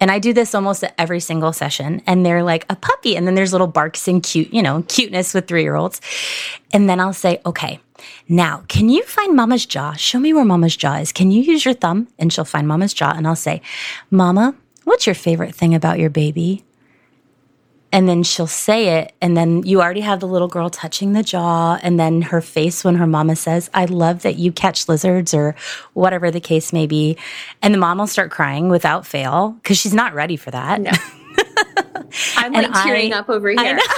And 0.00 0.10
I 0.10 0.18
do 0.18 0.32
this 0.32 0.54
almost 0.54 0.82
at 0.82 0.94
every 0.96 1.20
single 1.20 1.52
session. 1.52 2.02
And 2.06 2.24
they're 2.24 2.42
like 2.42 2.64
a 2.70 2.76
puppy. 2.76 3.16
And 3.16 3.26
then 3.26 3.34
there's 3.34 3.52
little 3.52 3.66
barks 3.66 4.08
and 4.08 4.22
cute, 4.22 4.52
you 4.52 4.62
know, 4.62 4.82
cuteness 4.88 5.34
with 5.34 5.46
three 5.46 5.62
year 5.62 5.74
olds. 5.74 6.00
And 6.72 6.88
then 6.88 7.00
I'll 7.00 7.12
say, 7.12 7.40
okay, 7.44 7.80
now, 8.28 8.64
can 8.68 8.88
you 8.88 9.02
find 9.04 9.34
mama's 9.34 9.66
jaw? 9.66 9.92
Show 9.94 10.18
me 10.18 10.32
where 10.32 10.44
mama's 10.44 10.76
jaw 10.76 10.96
is. 10.96 11.12
Can 11.12 11.30
you 11.30 11.42
use 11.42 11.64
your 11.64 11.74
thumb? 11.74 12.08
And 12.18 12.32
she'll 12.32 12.44
find 12.44 12.66
mama's 12.68 12.94
jaw. 12.94 13.12
And 13.14 13.26
I'll 13.26 13.36
say, 13.36 13.62
Mama, 14.10 14.54
what's 14.84 15.06
your 15.06 15.14
favorite 15.14 15.54
thing 15.54 15.74
about 15.74 15.98
your 15.98 16.10
baby? 16.10 16.64
And 17.92 18.08
then 18.08 18.22
she'll 18.22 18.46
say 18.46 19.00
it. 19.00 19.14
And 19.20 19.36
then 19.36 19.64
you 19.64 19.82
already 19.82 20.02
have 20.02 20.20
the 20.20 20.28
little 20.28 20.46
girl 20.46 20.70
touching 20.70 21.12
the 21.12 21.24
jaw. 21.24 21.78
And 21.82 21.98
then 21.98 22.22
her 22.22 22.40
face 22.40 22.84
when 22.84 22.94
her 22.96 23.06
mama 23.06 23.34
says, 23.34 23.68
I 23.74 23.86
love 23.86 24.22
that 24.22 24.36
you 24.36 24.52
catch 24.52 24.88
lizards 24.88 25.34
or 25.34 25.56
whatever 25.94 26.30
the 26.30 26.40
case 26.40 26.72
may 26.72 26.86
be. 26.86 27.16
And 27.62 27.74
the 27.74 27.78
mom 27.78 27.98
will 27.98 28.06
start 28.06 28.30
crying 28.30 28.68
without 28.68 29.06
fail 29.06 29.56
because 29.62 29.76
she's 29.76 29.94
not 29.94 30.14
ready 30.14 30.36
for 30.36 30.52
that. 30.52 30.80
No. 30.80 30.92
I'm 32.36 32.52
like 32.52 32.72
tearing 32.84 33.12
I, 33.12 33.18
up 33.18 33.28
over 33.28 33.50
here. 33.50 33.78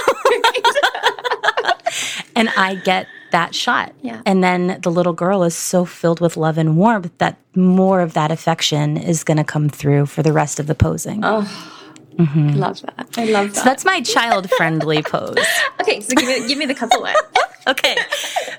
and 2.35 2.49
I 2.57 2.75
get 2.75 3.07
that 3.33 3.53
shot. 3.53 3.93
Yeah. 4.01 4.21
And 4.25 4.43
then 4.43 4.79
the 4.81 4.91
little 4.91 5.13
girl 5.13 5.43
is 5.43 5.55
so 5.55 5.83
filled 5.83 6.21
with 6.21 6.37
love 6.37 6.57
and 6.57 6.77
warmth 6.77 7.11
that 7.17 7.37
more 7.55 7.99
of 7.99 8.13
that 8.13 8.31
affection 8.31 8.95
is 8.95 9.23
going 9.23 9.37
to 9.37 9.43
come 9.43 9.69
through 9.69 10.05
for 10.05 10.23
the 10.23 10.31
rest 10.31 10.59
of 10.59 10.67
the 10.67 10.75
posing. 10.75 11.19
Oh. 11.23 11.41
Mm-hmm. 12.17 12.49
I 12.49 12.53
love 12.53 12.81
that. 12.81 13.09
I 13.17 13.25
love 13.25 13.47
that. 13.47 13.55
So 13.55 13.63
that's 13.63 13.83
my 13.83 14.01
child 14.01 14.49
friendly 14.51 15.01
pose. 15.03 15.35
Okay, 15.81 15.99
so 15.99 16.15
give 16.15 16.27
me, 16.27 16.47
give 16.47 16.57
me 16.57 16.65
the 16.65 16.75
couple 16.75 17.01
one. 17.01 17.15
okay. 17.67 17.97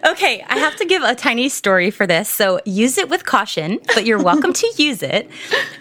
Okay, 0.06 0.44
I 0.46 0.58
have 0.58 0.76
to 0.76 0.84
give 0.84 1.02
a 1.02 1.14
tiny 1.14 1.48
story 1.48 1.90
for 1.90 2.06
this. 2.06 2.28
So 2.28 2.60
use 2.66 2.98
it 2.98 3.08
with 3.08 3.24
caution, 3.24 3.78
but 3.94 4.04
you're 4.04 4.22
welcome 4.22 4.52
to 4.52 4.72
use 4.76 5.02
it. 5.02 5.30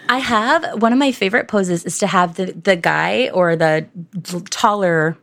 I 0.08 0.18
have 0.18 0.80
one 0.80 0.94
of 0.94 0.98
my 0.98 1.12
favorite 1.12 1.48
poses 1.48 1.84
is 1.84 1.98
to 1.98 2.06
have 2.06 2.36
the, 2.36 2.52
the 2.52 2.76
guy 2.76 3.28
or 3.28 3.56
the 3.56 3.86
taller 4.48 5.18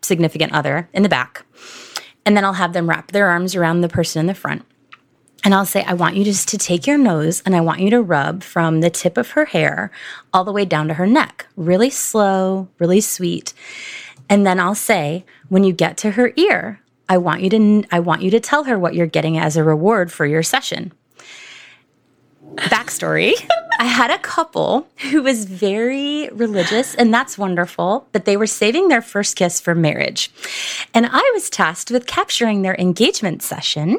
significant 0.00 0.54
other 0.54 0.88
in 0.94 1.02
the 1.02 1.08
back 1.10 1.44
and 2.28 2.36
then 2.36 2.44
I'll 2.44 2.52
have 2.52 2.74
them 2.74 2.90
wrap 2.90 3.10
their 3.10 3.28
arms 3.28 3.54
around 3.54 3.80
the 3.80 3.88
person 3.88 4.20
in 4.20 4.26
the 4.26 4.34
front. 4.34 4.62
And 5.44 5.54
I'll 5.54 5.64
say, 5.64 5.82
I 5.84 5.94
want 5.94 6.14
you 6.14 6.24
just 6.24 6.46
to 6.48 6.58
take 6.58 6.86
your 6.86 6.98
nose 6.98 7.42
and 7.46 7.56
I 7.56 7.62
want 7.62 7.80
you 7.80 7.88
to 7.88 8.02
rub 8.02 8.42
from 8.42 8.82
the 8.82 8.90
tip 8.90 9.16
of 9.16 9.30
her 9.30 9.46
hair 9.46 9.90
all 10.34 10.44
the 10.44 10.52
way 10.52 10.66
down 10.66 10.88
to 10.88 10.94
her 10.94 11.06
neck, 11.06 11.46
really 11.56 11.88
slow, 11.88 12.68
really 12.78 13.00
sweet. 13.00 13.54
And 14.28 14.46
then 14.46 14.60
I'll 14.60 14.74
say, 14.74 15.24
when 15.48 15.64
you 15.64 15.72
get 15.72 15.96
to 15.98 16.10
her 16.10 16.34
ear, 16.36 16.82
I 17.08 17.16
want 17.16 17.40
you 17.40 17.48
to 17.48 17.84
I 17.90 18.00
want 18.00 18.20
you 18.20 18.30
to 18.32 18.40
tell 18.40 18.64
her 18.64 18.78
what 18.78 18.94
you're 18.94 19.06
getting 19.06 19.38
as 19.38 19.56
a 19.56 19.64
reward 19.64 20.12
for 20.12 20.26
your 20.26 20.42
session. 20.42 20.92
Backstory 22.56 23.34
I 23.78 23.84
had 23.84 24.10
a 24.10 24.18
couple 24.18 24.88
who 25.10 25.22
was 25.22 25.44
very 25.44 26.28
religious, 26.30 26.96
and 26.96 27.14
that's 27.14 27.38
wonderful, 27.38 28.08
but 28.10 28.24
they 28.24 28.36
were 28.36 28.46
saving 28.48 28.88
their 28.88 29.00
first 29.00 29.36
kiss 29.36 29.60
for 29.60 29.72
marriage. 29.72 30.32
And 30.92 31.06
I 31.06 31.30
was 31.32 31.48
tasked 31.48 31.92
with 31.92 32.06
capturing 32.06 32.62
their 32.62 32.74
engagement 32.74 33.40
session. 33.40 33.98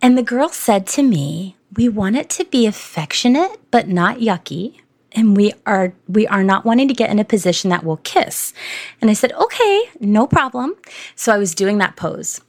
And 0.00 0.16
the 0.16 0.22
girl 0.22 0.48
said 0.48 0.86
to 0.88 1.02
me, 1.02 1.56
We 1.76 1.88
want 1.88 2.14
it 2.14 2.30
to 2.30 2.44
be 2.44 2.64
affectionate, 2.64 3.58
but 3.72 3.88
not 3.88 4.18
yucky. 4.18 4.80
And 5.10 5.36
we 5.36 5.52
are 5.64 5.92
we 6.06 6.28
are 6.28 6.44
not 6.44 6.64
wanting 6.64 6.86
to 6.86 6.94
get 6.94 7.10
in 7.10 7.18
a 7.18 7.24
position 7.24 7.70
that 7.70 7.82
will 7.82 7.96
kiss. 7.98 8.52
And 9.00 9.10
I 9.10 9.14
said, 9.14 9.32
okay, 9.32 9.84
no 9.98 10.26
problem. 10.26 10.76
So 11.16 11.32
I 11.32 11.38
was 11.38 11.54
doing 11.54 11.78
that 11.78 11.96
pose. 11.96 12.40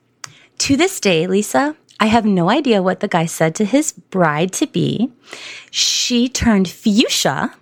To 0.60 0.76
this 0.76 1.00
day, 1.00 1.28
Lisa, 1.28 1.76
I 2.00 2.08
have 2.08 2.26
no 2.26 2.50
idea 2.50 2.82
what 2.82 3.00
the 3.00 3.08
guy 3.08 3.26
said 3.26 3.56
to 3.56 3.66
his 3.66 3.92
bride 3.92 4.54
to 4.54 4.68
be. 4.68 5.12
She 5.72 6.30
turned 6.30 6.70
fuchsia, 6.70 7.54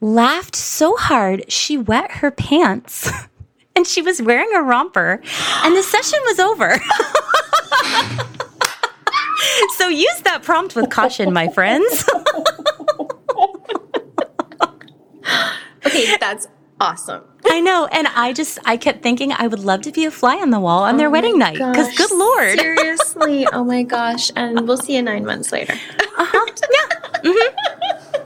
laughed 0.00 0.54
so 0.54 0.96
hard 0.96 1.50
she 1.50 1.76
wet 1.76 2.12
her 2.12 2.30
pants, 2.30 3.10
and 3.76 3.86
she 3.86 4.02
was 4.02 4.22
wearing 4.22 4.50
a 4.54 4.62
romper, 4.62 5.20
and 5.64 5.76
the 5.76 5.82
session 5.82 6.20
was 6.26 6.38
over. 6.38 6.78
so 9.76 9.88
use 9.88 10.20
that 10.22 10.42
prompt 10.44 10.76
with 10.76 10.90
caution, 10.90 11.32
my 11.32 11.48
friends. 11.48 12.08
okay, 15.86 16.16
that's 16.20 16.46
awesome. 16.80 17.22
I 17.46 17.60
know. 17.60 17.86
And 17.92 18.06
I 18.08 18.32
just, 18.32 18.58
I 18.64 18.76
kept 18.76 19.02
thinking 19.02 19.32
I 19.32 19.46
would 19.46 19.60
love 19.60 19.82
to 19.82 19.92
be 19.92 20.04
a 20.04 20.10
fly 20.10 20.36
on 20.36 20.50
the 20.50 20.60
wall 20.60 20.82
on 20.84 20.94
oh 20.94 20.98
their 20.98 21.10
wedding 21.10 21.38
night. 21.38 21.54
Because 21.54 21.94
good 21.96 22.10
Lord. 22.10 22.58
Seriously. 22.58 23.46
oh 23.52 23.64
my 23.64 23.82
gosh. 23.82 24.30
And 24.36 24.66
we'll 24.66 24.76
see 24.76 24.96
you 24.96 25.02
nine 25.02 25.24
months 25.24 25.52
later. 25.52 25.74
uh-huh. 25.74 26.46
Yeah. 26.72 27.30
Mm-hmm. 27.30 28.20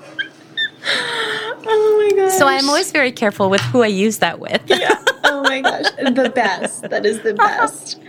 oh 1.66 2.08
my 2.10 2.16
gosh. 2.16 2.32
So 2.38 2.46
I'm 2.46 2.68
always 2.68 2.90
very 2.92 3.12
careful 3.12 3.50
with 3.50 3.60
who 3.62 3.82
I 3.82 3.88
use 3.88 4.18
that 4.18 4.38
with. 4.40 4.62
yeah. 4.66 5.02
Oh 5.24 5.42
my 5.42 5.60
gosh. 5.60 5.86
The 5.96 6.32
best. 6.34 6.82
That 6.88 7.04
is 7.04 7.20
the 7.22 7.34
best. 7.34 8.00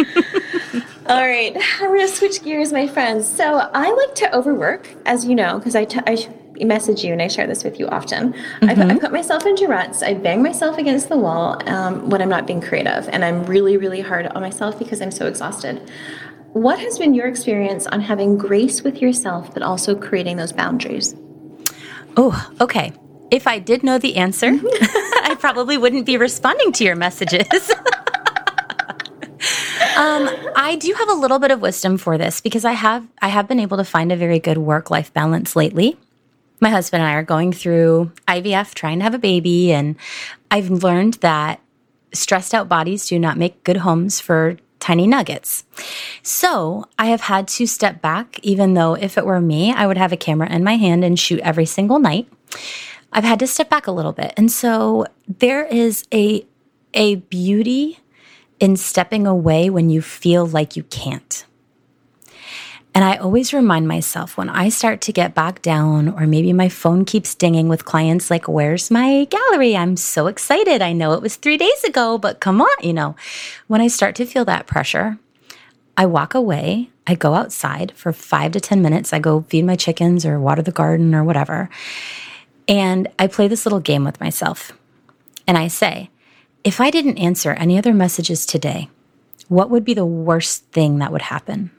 All 1.08 1.22
right. 1.28 1.56
I'm 1.82 1.88
going 1.88 2.02
to 2.02 2.08
switch 2.08 2.44
gears, 2.44 2.72
my 2.72 2.88
friends. 2.88 3.28
So 3.28 3.70
I 3.74 3.92
like 3.92 4.16
to 4.16 4.36
overwork, 4.36 4.88
as 5.06 5.26
you 5.26 5.36
know, 5.36 5.58
because 5.58 5.76
I, 5.76 5.86
t- 5.86 6.00
I 6.06 6.16
message 6.66 7.04
you, 7.04 7.14
and 7.14 7.22
I 7.22 7.28
share 7.28 7.48
this 7.48 7.64
with 7.64 7.80
you 7.80 7.88
often. 7.88 8.34
Mm-hmm. 8.34 8.70
I, 8.70 8.76
put, 8.76 8.86
I, 8.86 9.00
put, 9.00 9.12
myself 9.12 9.46
into 9.46 9.68
ruts. 9.68 10.04
I 10.04 10.14
bang 10.14 10.44
myself 10.44 10.78
against 10.78 11.10
the 11.10 11.18
wall 11.18 11.62
um, 11.70 12.10
when 12.10 12.22
I'm 12.22 12.30
not 12.30 12.48
being 12.48 12.62
creative, 12.62 13.08
and 13.10 13.24
I'm 13.24 13.44
really, 13.46 13.78
really 13.78 14.02
hard 14.02 14.28
on 14.28 14.42
myself 14.42 14.78
because 14.78 15.02
I'm 15.02 15.12
so 15.12 15.28
exhausted. 15.28 15.90
What 16.54 16.80
has 16.80 16.98
been 16.98 17.14
your 17.14 17.28
experience 17.28 17.86
on 17.88 18.02
having 18.02 18.38
grace 18.38 18.82
with 18.82 19.02
yourself, 19.02 19.54
but 19.54 19.62
also 19.62 19.96
creating 19.96 20.38
those 20.38 20.52
boundaries? 20.52 21.16
Oh, 22.18 22.52
okay. 22.60 22.92
If 23.30 23.46
I 23.46 23.60
did 23.60 23.84
know 23.84 24.00
the 24.00 24.18
answer, 24.18 24.48
I 25.24 25.36
probably 25.40 25.78
wouldn't 25.78 26.06
be 26.06 26.18
responding 26.18 26.72
to 26.74 26.84
your 26.84 26.96
messages. 26.96 27.48
um, 29.96 30.28
I 30.56 30.76
do 30.80 30.92
have 30.94 31.10
a 31.10 31.14
little 31.14 31.38
bit 31.38 31.52
of 31.52 31.62
wisdom 31.62 31.98
for 32.00 32.18
this 32.18 32.42
because 32.42 32.66
I 32.66 32.74
have 32.74 33.06
I 33.22 33.28
have 33.28 33.48
been 33.48 33.60
able 33.60 33.78
to 33.78 33.84
find 33.84 34.12
a 34.12 34.16
very 34.16 34.40
good 34.40 34.58
work 34.58 34.90
life 34.90 35.14
balance 35.14 35.56
lately 35.56 35.98
my 36.62 36.70
husband 36.70 37.02
and 37.02 37.10
I 37.10 37.16
are 37.16 37.24
going 37.24 37.54
through 37.54 38.12
IVF, 38.28 38.74
trying 38.74 39.00
to 39.00 39.04
have 39.04 39.14
a 39.14 39.20
baby, 39.20 39.72
and 39.72 39.96
I've 40.52 40.70
learned 40.70 41.16
that 41.16 41.62
stressed 42.14 42.54
out 42.54 42.68
bodies 42.68 43.08
do 43.08 43.20
not 43.20 43.38
make 43.38 43.64
good 43.64 43.78
homes 43.78 44.20
for 44.20 44.58
tiny 44.80 45.06
nuggets. 45.06 45.64
So 46.24 46.86
I 46.98 47.08
have 47.08 47.22
had 47.22 47.48
to 47.50 47.68
step 47.68 48.02
back, 48.02 48.40
even 48.42 48.74
though 48.74 48.96
if 48.96 49.18
it 49.18 49.26
were 49.26 49.42
me, 49.42 49.74
I 49.74 49.86
would 49.86 49.98
have 49.98 50.12
a 50.12 50.18
camera 50.18 50.50
in 50.50 50.64
my 50.64 50.78
hand 50.78 51.04
and 51.04 51.20
shoot 51.20 51.40
every 51.42 51.66
single 51.66 52.00
night. 52.00 52.28
I've 53.12 53.24
had 53.24 53.40
to 53.40 53.48
step 53.48 53.70
back 53.70 53.88
a 53.88 53.92
little 53.92 54.14
bit. 54.14 54.34
And 54.38 54.52
so 54.52 55.06
there 55.28 55.66
is 55.66 56.06
a 56.14 56.46
a 56.94 57.16
beauty 57.16 58.00
in 58.60 58.76
stepping 58.76 59.28
away 59.28 59.70
when 59.70 59.90
you 59.90 60.02
feel 60.02 60.46
like 60.46 60.76
you 60.76 60.84
can't. 60.84 61.46
And 62.96 63.06
I 63.06 63.18
always 63.18 63.54
remind 63.54 63.88
myself 63.88 64.36
when 64.36 64.50
I 64.50 64.70
start 64.70 65.00
to 65.02 65.14
get 65.14 65.36
bogged 65.36 65.62
down, 65.62 66.10
or 66.10 66.26
maybe 66.26 66.52
my 66.54 66.70
phone 66.70 67.06
keeps 67.06 67.36
dinging 67.36 67.70
with 67.70 67.86
clients 67.86 68.32
like, 68.32 68.48
Where's 68.48 68.90
my 68.90 69.26
gallery? 69.26 69.78
I'm 69.78 69.96
so 69.96 70.28
excited. 70.28 70.82
I 70.82 70.94
know 70.94 71.14
it 71.14 71.22
was 71.22 71.36
three 71.36 71.58
days 71.58 71.84
ago, 71.84 72.18
but 72.18 72.40
come 72.40 72.62
on, 72.62 72.84
you 72.84 72.94
know. 72.94 73.16
When 73.68 73.80
I 73.80 73.88
start 73.88 74.16
to 74.16 74.26
feel 74.26 74.44
that 74.46 74.68
pressure, 74.68 75.20
I 75.98 76.08
walk 76.08 76.34
away. 76.34 76.90
I 77.06 77.16
go 77.16 77.36
outside 77.36 77.92
for 77.96 78.12
five 78.12 78.54
to 78.54 78.60
10 78.60 78.82
minutes. 78.82 79.14
I 79.14 79.20
go 79.20 79.42
feed 79.50 79.66
my 79.66 79.76
chickens 79.76 80.26
or 80.26 80.40
water 80.40 80.62
the 80.62 80.72
garden 80.72 81.14
or 81.14 81.24
whatever. 81.24 81.70
And 82.68 83.08
I 83.18 83.28
play 83.28 83.48
this 83.48 83.66
little 83.66 83.80
game 83.80 84.04
with 84.04 84.20
myself. 84.20 84.72
And 85.48 85.58
I 85.58 85.68
say, 85.68 86.10
if 86.64 86.80
I 86.80 86.92
didn't 86.92 87.18
answer 87.18 87.52
any 87.54 87.78
other 87.78 87.94
messages 87.94 88.46
today, 88.46 88.90
what 89.48 89.70
would 89.70 89.84
be 89.84 89.94
the 89.94 90.06
worst 90.06 90.66
thing 90.72 91.00
that 91.00 91.12
would 91.12 91.24
happen? 91.24 91.72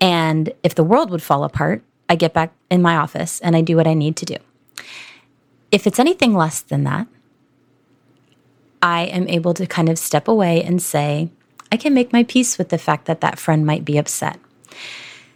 And 0.00 0.52
if 0.62 0.74
the 0.74 0.84
world 0.84 1.10
would 1.10 1.22
fall 1.22 1.44
apart, 1.44 1.82
I 2.08 2.16
get 2.16 2.32
back 2.32 2.52
in 2.70 2.82
my 2.82 2.96
office 2.96 3.40
and 3.40 3.54
I 3.54 3.60
do 3.60 3.76
what 3.76 3.86
I 3.86 3.94
need 3.94 4.16
to 4.16 4.24
do. 4.24 4.36
If 5.70 5.86
it's 5.86 5.98
anything 5.98 6.34
less 6.34 6.60
than 6.60 6.84
that, 6.84 7.06
I 8.82 9.02
am 9.02 9.28
able 9.28 9.54
to 9.54 9.66
kind 9.66 9.88
of 9.88 9.98
step 9.98 10.26
away 10.26 10.62
and 10.64 10.80
say, 10.82 11.30
I 11.70 11.76
can 11.76 11.94
make 11.94 12.12
my 12.12 12.24
peace 12.24 12.58
with 12.58 12.70
the 12.70 12.78
fact 12.78 13.04
that 13.04 13.20
that 13.20 13.38
friend 13.38 13.64
might 13.64 13.84
be 13.84 13.98
upset. 13.98 14.40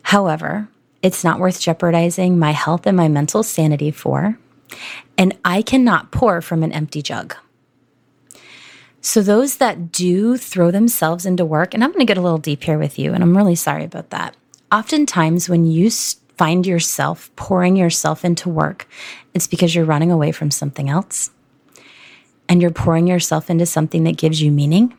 However, 0.03 0.69
it's 1.03 1.23
not 1.23 1.39
worth 1.39 1.61
jeopardizing 1.61 2.39
my 2.39 2.53
health 2.53 2.87
and 2.87 2.97
my 2.97 3.09
mental 3.09 3.43
sanity 3.43 3.91
for, 3.91 4.39
and 5.17 5.37
I 5.45 5.63
cannot 5.63 6.11
pour 6.11 6.41
from 6.41 6.63
an 6.63 6.73
empty 6.73 7.03
jug. 7.03 7.37
So, 9.01 9.21
those 9.21 9.59
that 9.59 9.93
do 9.93 10.39
throw 10.39 10.71
themselves 10.71 11.27
into 11.27 11.45
work, 11.45 11.75
and 11.75 11.85
I'm 11.85 11.91
going 11.91 12.01
to 12.01 12.11
get 12.11 12.17
a 12.17 12.23
little 12.23 12.39
deep 12.39 12.65
here 12.65 12.79
with 12.79 12.99
you, 12.99 13.13
and 13.13 13.23
I'm 13.23 13.37
really 13.37 13.55
sorry 13.55 13.85
about 13.85 14.11
that 14.11 14.35
oftentimes 14.73 15.49
when 15.49 15.67
you 15.67 15.91
find 15.91 16.67
yourself 16.67 17.35
pouring 17.37 17.77
yourself 17.77 18.25
into 18.25 18.49
work, 18.49 18.89
it's 19.33 19.47
because 19.47 19.75
you're 19.75 19.85
running 19.85 20.11
away 20.11 20.33
from 20.33 20.51
something 20.51 20.89
else. 20.89 21.31
And 22.49 22.61
you're 22.61 22.71
pouring 22.71 23.07
yourself 23.07 23.49
into 23.49 23.67
something 23.67 24.05
that 24.05 24.19
gives 24.19 24.43
you 24.43 24.51
meaning 24.51 24.95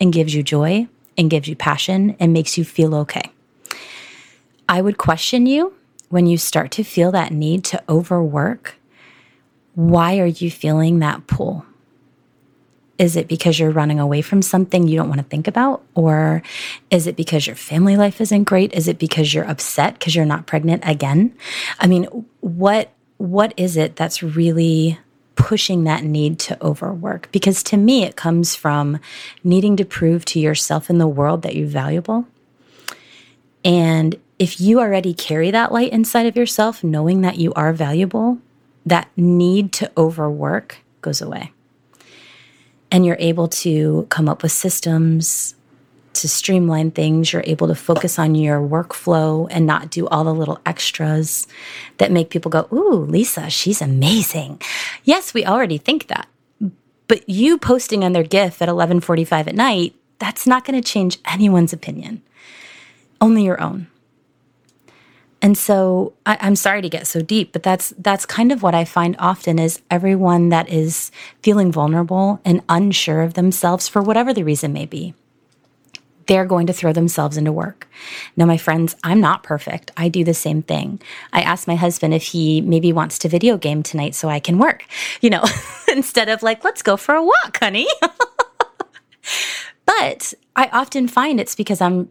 and 0.00 0.12
gives 0.12 0.34
you 0.34 0.42
joy 0.42 0.88
and 1.16 1.30
gives 1.30 1.46
you 1.46 1.54
passion 1.54 2.16
and 2.18 2.32
makes 2.32 2.58
you 2.58 2.64
feel 2.64 2.94
okay. 2.96 3.30
I 4.68 4.80
would 4.80 4.98
question 4.98 5.46
you 5.46 5.74
when 6.08 6.26
you 6.26 6.38
start 6.38 6.70
to 6.72 6.82
feel 6.82 7.12
that 7.12 7.32
need 7.32 7.64
to 7.64 7.82
overwork. 7.88 8.76
Why 9.74 10.18
are 10.18 10.26
you 10.26 10.50
feeling 10.50 10.98
that 10.98 11.26
pull? 11.26 11.64
Is 12.98 13.16
it 13.16 13.26
because 13.26 13.58
you're 13.58 13.70
running 13.70 13.98
away 13.98 14.22
from 14.22 14.42
something 14.42 14.86
you 14.86 14.96
don't 14.96 15.08
want 15.08 15.20
to 15.20 15.26
think 15.26 15.48
about? 15.48 15.82
Or 15.94 16.42
is 16.90 17.06
it 17.06 17.16
because 17.16 17.46
your 17.46 17.56
family 17.56 17.96
life 17.96 18.20
isn't 18.20 18.44
great? 18.44 18.72
Is 18.74 18.86
it 18.86 18.98
because 18.98 19.32
you're 19.32 19.48
upset 19.48 19.94
because 19.94 20.14
you're 20.14 20.24
not 20.24 20.46
pregnant 20.46 20.82
again? 20.86 21.34
I 21.80 21.86
mean, 21.86 22.04
what 22.40 22.92
what 23.16 23.54
is 23.56 23.76
it 23.76 23.96
that's 23.96 24.22
really 24.22 24.98
pushing 25.36 25.84
that 25.84 26.04
need 26.04 26.38
to 26.40 26.62
overwork? 26.64 27.30
Because 27.32 27.62
to 27.64 27.76
me, 27.76 28.04
it 28.04 28.16
comes 28.16 28.54
from 28.54 28.98
needing 29.42 29.76
to 29.76 29.84
prove 29.84 30.24
to 30.26 30.40
yourself 30.40 30.90
in 30.90 30.98
the 30.98 31.08
world 31.08 31.42
that 31.42 31.56
you're 31.56 31.68
valuable. 31.68 32.26
And 33.64 34.16
if 34.38 34.60
you 34.60 34.80
already 34.80 35.14
carry 35.14 35.50
that 35.52 35.72
light 35.72 35.92
inside 35.92 36.26
of 36.26 36.36
yourself, 36.36 36.82
knowing 36.82 37.20
that 37.20 37.38
you 37.38 37.52
are 37.54 37.72
valuable, 37.72 38.38
that 38.84 39.08
need 39.16 39.72
to 39.72 39.90
overwork 39.96 40.78
goes 41.00 41.20
away 41.20 41.52
and 42.92 43.06
you're 43.06 43.16
able 43.18 43.48
to 43.48 44.06
come 44.10 44.28
up 44.28 44.42
with 44.42 44.52
systems 44.52 45.56
to 46.12 46.28
streamline 46.28 46.90
things. 46.90 47.32
You're 47.32 47.42
able 47.46 47.66
to 47.68 47.74
focus 47.74 48.18
on 48.18 48.34
your 48.34 48.60
workflow 48.60 49.48
and 49.50 49.66
not 49.66 49.90
do 49.90 50.06
all 50.08 50.24
the 50.24 50.34
little 50.34 50.60
extras 50.66 51.46
that 51.96 52.12
make 52.12 52.28
people 52.28 52.50
go, 52.50 52.68
Ooh, 52.70 53.06
Lisa, 53.06 53.48
she's 53.48 53.80
amazing. 53.80 54.60
Yes, 55.04 55.32
we 55.32 55.46
already 55.46 55.78
think 55.78 56.08
that. 56.08 56.28
But 57.08 57.28
you 57.28 57.58
posting 57.58 58.04
on 58.04 58.12
their 58.12 58.22
GIF 58.22 58.60
at 58.60 58.68
1145 58.68 59.48
at 59.48 59.54
night, 59.54 59.94
that's 60.18 60.46
not 60.46 60.64
going 60.64 60.80
to 60.80 60.86
change 60.86 61.18
anyone's 61.24 61.72
opinion, 61.72 62.22
only 63.20 63.44
your 63.44 63.60
own. 63.60 63.88
And 65.44 65.58
so 65.58 66.12
I, 66.24 66.38
am 66.40 66.54
sorry 66.54 66.82
to 66.82 66.88
get 66.88 67.06
so 67.08 67.20
deep, 67.20 67.52
but 67.52 67.64
that's 67.64 67.92
that's 67.98 68.24
kind 68.24 68.52
of 68.52 68.62
what 68.62 68.76
I 68.76 68.84
find 68.84 69.16
often 69.18 69.58
is 69.58 69.82
everyone 69.90 70.50
that 70.50 70.68
is 70.68 71.10
feeling 71.42 71.72
vulnerable 71.72 72.40
and 72.44 72.62
unsure 72.68 73.22
of 73.22 73.34
themselves 73.34 73.88
for 73.88 74.00
whatever 74.00 74.32
the 74.32 74.44
reason 74.44 74.72
may 74.72 74.86
be. 74.86 75.14
they're 76.26 76.44
going 76.46 76.66
to 76.66 76.72
throw 76.72 76.92
themselves 76.92 77.36
into 77.36 77.52
work. 77.52 77.88
Now, 78.36 78.46
my 78.46 78.56
friends, 78.56 78.94
I'm 79.02 79.20
not 79.20 79.42
perfect. 79.42 79.90
I 79.96 80.08
do 80.08 80.24
the 80.24 80.34
same 80.34 80.62
thing. 80.62 81.00
I 81.32 81.42
asked 81.42 81.66
my 81.66 81.74
husband 81.74 82.14
if 82.14 82.22
he 82.22 82.60
maybe 82.60 82.92
wants 82.92 83.18
to 83.20 83.28
video 83.28 83.56
game 83.56 83.82
tonight 83.82 84.14
so 84.14 84.28
I 84.28 84.40
can 84.40 84.58
work, 84.58 84.84
you 85.20 85.30
know, 85.30 85.44
instead 85.88 86.28
of 86.28 86.42
like, 86.42 86.64
let's 86.64 86.82
go 86.82 86.96
for 86.96 87.14
a 87.14 87.24
walk, 87.24 87.58
honey. 87.60 87.86
but 89.84 90.34
I 90.56 90.68
often 90.72 91.08
find 91.08 91.40
it's 91.40 91.54
because 91.54 91.80
I'm 91.80 92.08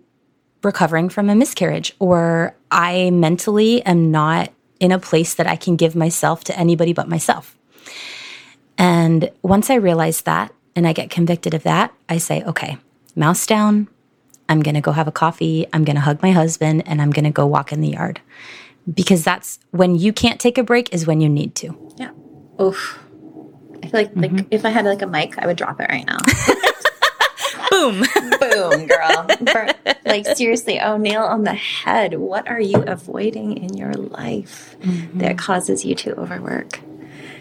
recovering 0.64 1.10
from 1.10 1.30
a 1.30 1.36
miscarriage 1.36 1.96
or 2.00 2.56
I 2.70 3.10
mentally 3.12 3.84
am 3.84 4.12
not 4.12 4.52
in 4.80 4.92
a 4.92 5.00
place 5.00 5.36
that 5.36 5.48
I 5.48 5.56
can 5.56 5.76
give 5.76 5.96
myself 5.96 6.44
to 6.46 6.58
anybody 6.58 6.94
but 6.94 7.08
myself. 7.08 7.58
And 8.78 9.32
once 9.44 9.70
I 9.70 9.76
realize 9.76 10.22
that 10.22 10.54
and 10.76 10.88
I 10.88 10.94
get 10.94 11.10
convicted 11.10 11.54
of 11.54 11.64
that, 11.64 11.94
I 12.10 12.18
say, 12.18 12.44
okay, 12.44 12.78
mouse 13.16 13.46
down. 13.46 13.88
I'm 14.50 14.62
going 14.62 14.76
to 14.76 14.82
go 14.82 14.92
have 14.92 15.08
a 15.08 15.12
coffee. 15.12 15.66
I'm 15.72 15.86
going 15.86 15.96
to 15.96 16.02
hug 16.02 16.22
my 16.22 16.32
husband 16.32 16.84
and 16.86 17.02
I'm 17.02 17.12
going 17.12 17.26
to 17.26 17.32
go 17.32 17.46
walk 17.46 17.72
in 17.72 17.82
the 17.82 17.90
yard. 17.90 18.20
Because 18.92 19.24
that's 19.24 19.60
when 19.70 19.96
you 19.96 20.12
can't 20.12 20.42
take 20.42 20.58
a 20.58 20.64
break 20.64 20.94
is 20.94 21.06
when 21.06 21.22
you 21.22 21.30
need 21.30 21.54
to. 21.56 21.94
Yeah. 21.98 22.12
Oof. 22.60 23.00
I 23.84 23.88
feel 23.88 24.02
like 24.02 24.12
like 24.16 24.32
mm-hmm. 24.32 24.48
if 24.52 24.66
I 24.66 24.70
had 24.70 24.86
like 24.86 25.02
a 25.02 25.08
mic, 25.08 25.38
I 25.38 25.46
would 25.46 25.58
drop 25.58 25.80
it 25.80 25.88
right 25.90 26.06
now. 26.06 26.18
Boom. 27.82 28.06
Boom, 28.40 28.88
girl. 28.88 29.28
like, 30.06 30.26
seriously, 30.36 30.80
oh, 30.80 30.98
nail 30.98 31.24
on 31.24 31.44
the 31.44 31.54
head. 31.54 32.16
What 32.16 32.48
are 32.48 32.60
you 32.60 32.84
avoiding 32.84 33.58
in 33.58 33.76
your 33.76 33.94
life 33.94 34.76
mm-hmm. 34.82 35.20
that 35.20 35.38
causes 35.38 35.84
you 35.84 35.96
to 35.96 36.20
overwork? 36.20 36.80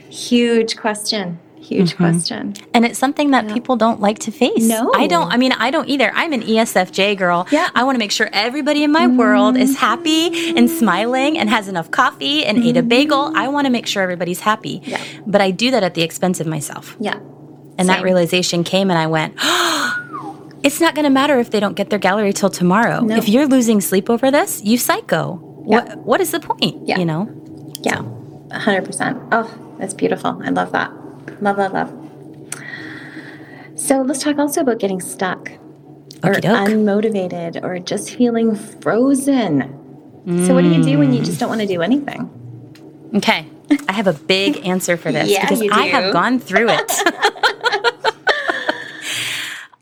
Huge 0.09 0.77
question. 0.77 1.39
Huge 1.61 1.91
mm-hmm. 1.91 2.05
question. 2.05 2.55
And 2.73 2.87
it's 2.87 2.99
something 2.99 3.33
that 3.33 3.47
yeah. 3.47 3.55
people 3.55 3.77
don't 3.77 4.01
like 4.01 4.19
to 4.21 4.33
face. 4.33 4.67
No. 4.67 4.93
I 4.95 5.07
don't. 5.07 5.31
I 5.31 5.37
mean, 5.37 5.53
I 5.53 5.71
don't 5.71 5.89
either. 5.89 6.11
I'm 6.15 6.33
an 6.33 6.41
ESFJ 6.41 7.19
girl. 7.19 7.47
Yeah. 7.51 7.69
I 7.75 7.85
want 7.85 7.97
to 7.97 7.99
make 7.99 8.11
sure 8.11 8.31
everybody 8.33 8.83
in 8.83 8.91
my 8.91 9.07
mm-hmm. 9.07 9.19
world 9.19 9.57
is 9.57 9.77
happy 9.77 10.57
and 10.57 10.71
smiling 10.71 11.39
and 11.39 11.51
has 11.51 11.69
enough 11.69 11.91
coffee 11.91 12.45
and 12.45 12.65
ate 12.65 12.79
a 12.79 12.83
bagel. 12.83 13.27
Mm-hmm. 13.27 13.37
I 13.37 13.49
want 13.49 13.67
to 13.67 13.71
make 13.71 13.87
sure 13.87 14.03
everybody's 14.03 14.41
happy. 14.41 14.81
Yeah. 14.85 15.03
But 15.27 15.43
I 15.43 15.51
do 15.51 15.71
that 15.71 15.83
at 15.83 15.95
the 15.95 16.03
expense 16.03 16.41
of 16.41 16.47
myself. 16.47 16.97
Yeah. 16.99 17.17
And 17.17 17.87
Same. 17.87 17.87
that 17.87 18.03
realization 18.03 18.65
came 18.65 18.91
and 18.91 18.99
I 18.99 19.07
went, 19.07 19.35
oh, 19.39 20.10
it's 20.63 20.81
not 20.81 20.95
going 20.95 21.05
to 21.05 21.11
matter 21.11 21.39
if 21.39 21.51
they 21.51 21.61
don't 21.61 21.75
get 21.75 21.91
their 21.91 21.99
gallery 21.99 22.33
till 22.33 22.51
tomorrow. 22.51 23.01
No. 23.01 23.17
If 23.17 23.29
you're 23.29 23.47
losing 23.47 23.81
sleep 23.81 24.11
over 24.11 24.31
this, 24.31 24.63
you 24.63 24.79
psycho. 24.79 25.65
Yeah. 25.67 25.85
What 25.85 25.99
what 25.99 26.21
is 26.21 26.31
the 26.33 26.41
point? 26.41 26.87
Yeah. 26.87 26.99
You 26.99 27.05
know? 27.05 27.29
Yeah. 27.83 28.03
hundred 28.57 28.85
percent. 28.85 29.19
Oh, 29.33 29.49
that's 29.79 29.95
beautiful. 29.95 30.41
I 30.43 30.51
love 30.51 30.73
that. 30.73 30.93
Love, 31.43 31.59
love, 31.59 31.73
love. 31.73 32.11
So 33.77 34.03
let's 34.03 34.23
talk 34.23 34.39
also 34.39 34.61
about 34.61 34.79
getting 34.79 35.01
stuck 35.01 35.51
or 36.23 36.35
unmotivated 36.35 37.63
or 37.63 37.79
just 37.79 38.15
feeling 38.15 38.55
frozen. 38.55 39.77
Mm. 40.27 40.47
So 40.47 40.55
what 40.55 40.63
do 40.63 40.69
you 40.71 40.83
do 40.83 40.99
when 40.99 41.15
you 41.15 41.23
just 41.23 41.41
don't 41.41 41.49
want 41.49 41.63
to 41.63 41.67
do 41.67 41.81
anything? 41.81 42.29
Okay. 43.15 43.47
I 43.89 43.93
have 43.93 44.07
a 44.07 44.13
big 44.13 44.67
answer 44.67 44.97
for 44.97 45.13
this 45.13 45.31
yeah, 45.31 45.43
because 45.43 45.63
I 45.73 45.87
have 45.87 46.13
gone 46.13 46.39
through 46.39 46.69
it. 46.71 46.93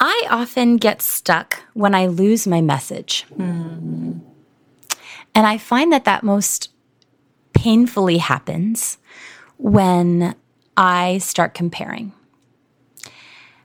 I 0.01 0.27
often 0.31 0.77
get 0.77 1.03
stuck 1.03 1.63
when 1.75 1.95
I 1.95 2.07
lose 2.07 2.47
my 2.47 2.61
message. 2.61 3.25
Mm. 3.37 4.21
And 5.35 5.47
I 5.47 5.59
find 5.59 5.93
that 5.93 6.05
that 6.05 6.23
most 6.23 6.71
painfully 7.53 8.19
happens 8.19 8.99
when 9.57 10.35
I 10.77 11.19
start 11.19 11.55
comparing. 11.55 12.13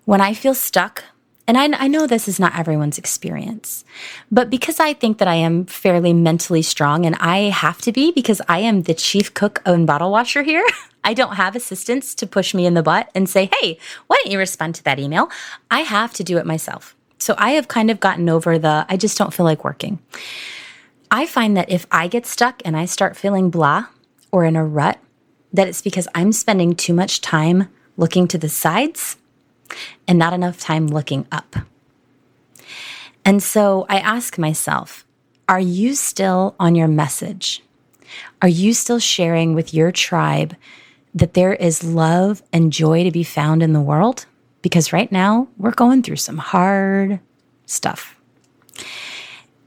When 0.05 0.21
I 0.21 0.33
feel 0.33 0.55
stuck, 0.55 1.03
and 1.47 1.57
I, 1.57 1.85
I, 1.85 1.87
know 1.87 2.07
this 2.07 2.27
is 2.27 2.39
not 2.39 2.57
everyone's 2.57 2.97
experience, 2.97 3.83
but 4.31 4.49
because 4.49 4.79
I 4.79 4.93
think 4.93 5.17
that 5.17 5.27
I 5.27 5.35
am 5.35 5.65
fairly 5.65 6.13
mentally 6.13 6.61
strong 6.61 7.05
and 7.05 7.15
I 7.15 7.49
have 7.49 7.81
to 7.81 7.91
be 7.91 8.11
because 8.11 8.41
I 8.47 8.59
am 8.59 8.83
the 8.83 8.93
chief 8.93 9.33
cook 9.33 9.61
and 9.65 9.85
bottle 9.85 10.11
washer 10.11 10.43
here, 10.43 10.65
I 11.03 11.13
don't 11.13 11.35
have 11.35 11.55
assistants 11.55 12.15
to 12.15 12.27
push 12.27 12.53
me 12.53 12.65
in 12.65 12.75
the 12.75 12.83
butt 12.83 13.09
and 13.13 13.27
say, 13.27 13.49
hey, 13.59 13.77
why 14.07 14.15
don't 14.23 14.31
you 14.31 14.37
respond 14.37 14.75
to 14.75 14.83
that 14.85 14.99
email? 14.99 15.29
I 15.69 15.81
have 15.81 16.13
to 16.13 16.23
do 16.23 16.37
it 16.37 16.45
myself. 16.45 16.95
So 17.17 17.35
I 17.37 17.51
have 17.51 17.67
kind 17.67 17.91
of 17.91 17.99
gotten 17.99 18.29
over 18.29 18.57
the, 18.57 18.85
I 18.87 18.95
just 18.95 19.17
don't 19.17 19.33
feel 19.33 19.45
like 19.45 19.65
working. 19.65 19.99
I 21.11 21.25
find 21.25 21.57
that 21.57 21.69
if 21.69 21.85
I 21.91 22.07
get 22.07 22.25
stuck 22.25 22.61
and 22.63 22.77
I 22.77 22.85
start 22.85 23.17
feeling 23.17 23.49
blah 23.49 23.87
or 24.31 24.45
in 24.45 24.55
a 24.55 24.65
rut, 24.65 24.97
that 25.51 25.67
it's 25.67 25.81
because 25.81 26.07
I'm 26.15 26.31
spending 26.31 26.73
too 26.75 26.93
much 26.93 27.21
time 27.21 27.67
looking 27.97 28.27
to 28.29 28.37
the 28.37 28.49
sides 28.49 29.17
and 30.07 30.19
not 30.19 30.33
enough 30.33 30.59
time 30.59 30.87
looking 30.87 31.25
up. 31.31 31.55
And 33.25 33.41
so 33.41 33.85
I 33.89 33.99
ask 33.99 34.37
myself, 34.37 35.05
are 35.47 35.59
you 35.59 35.95
still 35.95 36.55
on 36.59 36.75
your 36.75 36.87
message? 36.87 37.63
Are 38.41 38.47
you 38.47 38.73
still 38.73 38.99
sharing 38.99 39.53
with 39.53 39.73
your 39.73 39.91
tribe 39.91 40.55
that 41.15 41.33
there 41.33 41.53
is 41.53 41.83
love 41.83 42.43
and 42.51 42.73
joy 42.73 43.03
to 43.03 43.11
be 43.11 43.23
found 43.23 43.63
in 43.63 43.73
the 43.73 43.81
world? 43.81 44.25
Because 44.61 44.93
right 44.93 45.11
now 45.11 45.47
we're 45.57 45.71
going 45.71 46.03
through 46.03 46.17
some 46.17 46.37
hard 46.37 47.19
stuff. 47.65 48.15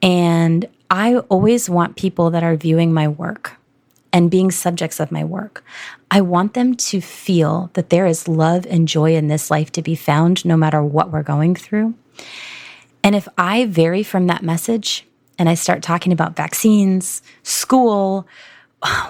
And 0.02 0.66
I 0.90 1.16
always 1.16 1.68
want 1.68 1.96
people 1.96 2.30
that 2.30 2.42
are 2.42 2.56
viewing 2.56 2.92
my 2.92 3.08
work 3.08 3.56
and 4.16 4.30
being 4.30 4.50
subjects 4.50 4.98
of 4.98 5.12
my 5.12 5.22
work. 5.22 5.62
I 6.10 6.22
want 6.22 6.54
them 6.54 6.74
to 6.74 7.02
feel 7.02 7.68
that 7.74 7.90
there 7.90 8.06
is 8.06 8.26
love 8.26 8.64
and 8.64 8.88
joy 8.88 9.14
in 9.14 9.28
this 9.28 9.50
life 9.50 9.70
to 9.72 9.82
be 9.82 9.94
found 9.94 10.42
no 10.42 10.56
matter 10.56 10.82
what 10.82 11.10
we're 11.10 11.22
going 11.22 11.54
through. 11.54 11.92
And 13.04 13.14
if 13.14 13.28
I 13.36 13.66
vary 13.66 14.02
from 14.02 14.26
that 14.28 14.42
message 14.42 15.06
and 15.38 15.50
I 15.50 15.54
start 15.54 15.82
talking 15.82 16.14
about 16.14 16.34
vaccines, 16.34 17.20
school, 17.42 18.26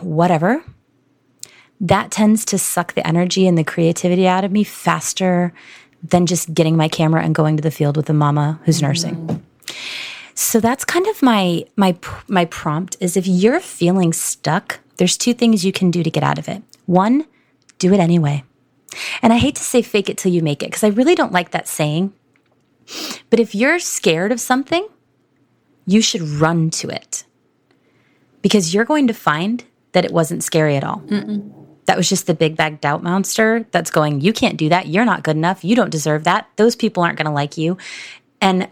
whatever, 0.01 0.65
that 1.81 2.11
tends 2.11 2.45
to 2.47 2.59
suck 2.59 2.95
the 2.95 3.07
energy 3.07 3.47
and 3.47 3.57
the 3.57 3.63
creativity 3.63 4.27
out 4.27 4.43
of 4.43 4.51
me 4.51 4.65
faster 4.65 5.53
than 6.03 6.27
just 6.27 6.53
getting 6.53 6.77
my 6.77 6.89
camera 6.89 7.23
and 7.23 7.33
going 7.33 7.57
to 7.57 7.63
the 7.63 7.71
field 7.71 7.97
with 7.97 8.11
a 8.11 8.13
mama 8.13 8.59
who's 8.65 8.83
nursing. 8.83 9.15
Mm-hmm. 9.15 9.73
So 10.35 10.59
that's 10.59 10.85
kind 10.85 11.07
of 11.07 11.23
my 11.23 11.65
my 11.77 11.97
my 12.27 12.47
prompt 12.47 12.97
is 12.99 13.17
if 13.17 13.29
you're 13.29 13.61
feeling 13.61 14.13
stuck, 14.13 14.81
there's 14.97 15.17
two 15.17 15.35
things 15.35 15.65
you 15.65 15.73
can 15.73 15.91
do 15.91 16.03
to 16.03 16.11
get 16.11 16.23
out 16.23 16.39
of 16.39 16.49
it. 16.49 16.63
One, 16.87 17.27
do 17.79 17.93
it 17.93 18.01
anyway. 18.01 18.45
And 19.23 19.33
I 19.33 19.37
hate 19.39 19.57
to 19.57 19.63
say 19.63 19.83
fake 19.83 20.09
it 20.09 20.17
till 20.17 20.33
you 20.33 20.43
make 20.43 20.63
it 20.63 20.67
because 20.67 20.85
I 20.85 20.89
really 20.89 21.15
don't 21.15 21.33
like 21.33 21.51
that 21.51 21.69
saying. 21.69 22.13
But 23.31 23.41
if 23.41 23.55
you're 23.55 23.79
scared 23.79 24.33
of 24.33 24.41
something, 24.41 24.89
you 25.87 26.01
should 26.01 26.23
run 26.23 26.71
to 26.71 26.89
it 26.89 27.25
because 28.43 28.73
you're 28.73 28.85
going 28.85 29.07
to 29.07 29.13
find 29.13 29.65
that 29.93 30.05
it 30.05 30.13
wasn't 30.13 30.45
scary 30.45 30.77
at 30.77 30.85
all. 30.85 31.01
Mm-mm. 31.07 31.53
That 31.87 31.97
was 31.97 32.09
just 32.09 32.27
the 32.27 32.35
big 32.35 32.57
bag 32.57 32.81
doubt 32.81 33.03
monster 33.03 33.67
that's 33.71 33.91
going, 33.91 34.21
you 34.21 34.33
can't 34.33 34.57
do 34.57 34.69
that. 34.69 34.89
You're 34.89 35.05
not 35.05 35.23
good 35.23 35.37
enough. 35.37 35.65
You 35.65 35.77
don't 35.77 35.91
deserve 35.91 36.25
that. 36.25 36.49
Those 36.57 36.75
people 36.75 37.03
aren't 37.03 37.19
going 37.19 37.27
to 37.27 37.33
like 37.33 37.57
you. 37.57 37.77
And 38.41 38.69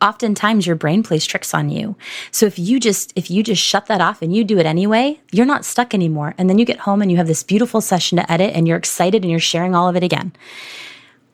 oftentimes 0.00 0.66
your 0.66 0.76
brain 0.76 1.02
plays 1.02 1.26
tricks 1.26 1.54
on 1.54 1.68
you. 1.68 1.96
So 2.30 2.46
if 2.46 2.58
you 2.58 2.78
just 2.80 3.12
if 3.16 3.30
you 3.30 3.42
just 3.42 3.62
shut 3.62 3.86
that 3.86 4.00
off 4.00 4.22
and 4.22 4.34
you 4.34 4.44
do 4.44 4.58
it 4.58 4.66
anyway, 4.66 5.20
you're 5.32 5.46
not 5.46 5.64
stuck 5.64 5.94
anymore. 5.94 6.34
And 6.38 6.48
then 6.48 6.58
you 6.58 6.64
get 6.64 6.80
home 6.80 7.02
and 7.02 7.10
you 7.10 7.16
have 7.16 7.26
this 7.26 7.42
beautiful 7.42 7.80
session 7.80 8.16
to 8.16 8.30
edit 8.30 8.54
and 8.54 8.66
you're 8.68 8.76
excited 8.76 9.22
and 9.22 9.30
you're 9.30 9.40
sharing 9.40 9.74
all 9.74 9.88
of 9.88 9.96
it 9.96 10.02
again. 10.02 10.32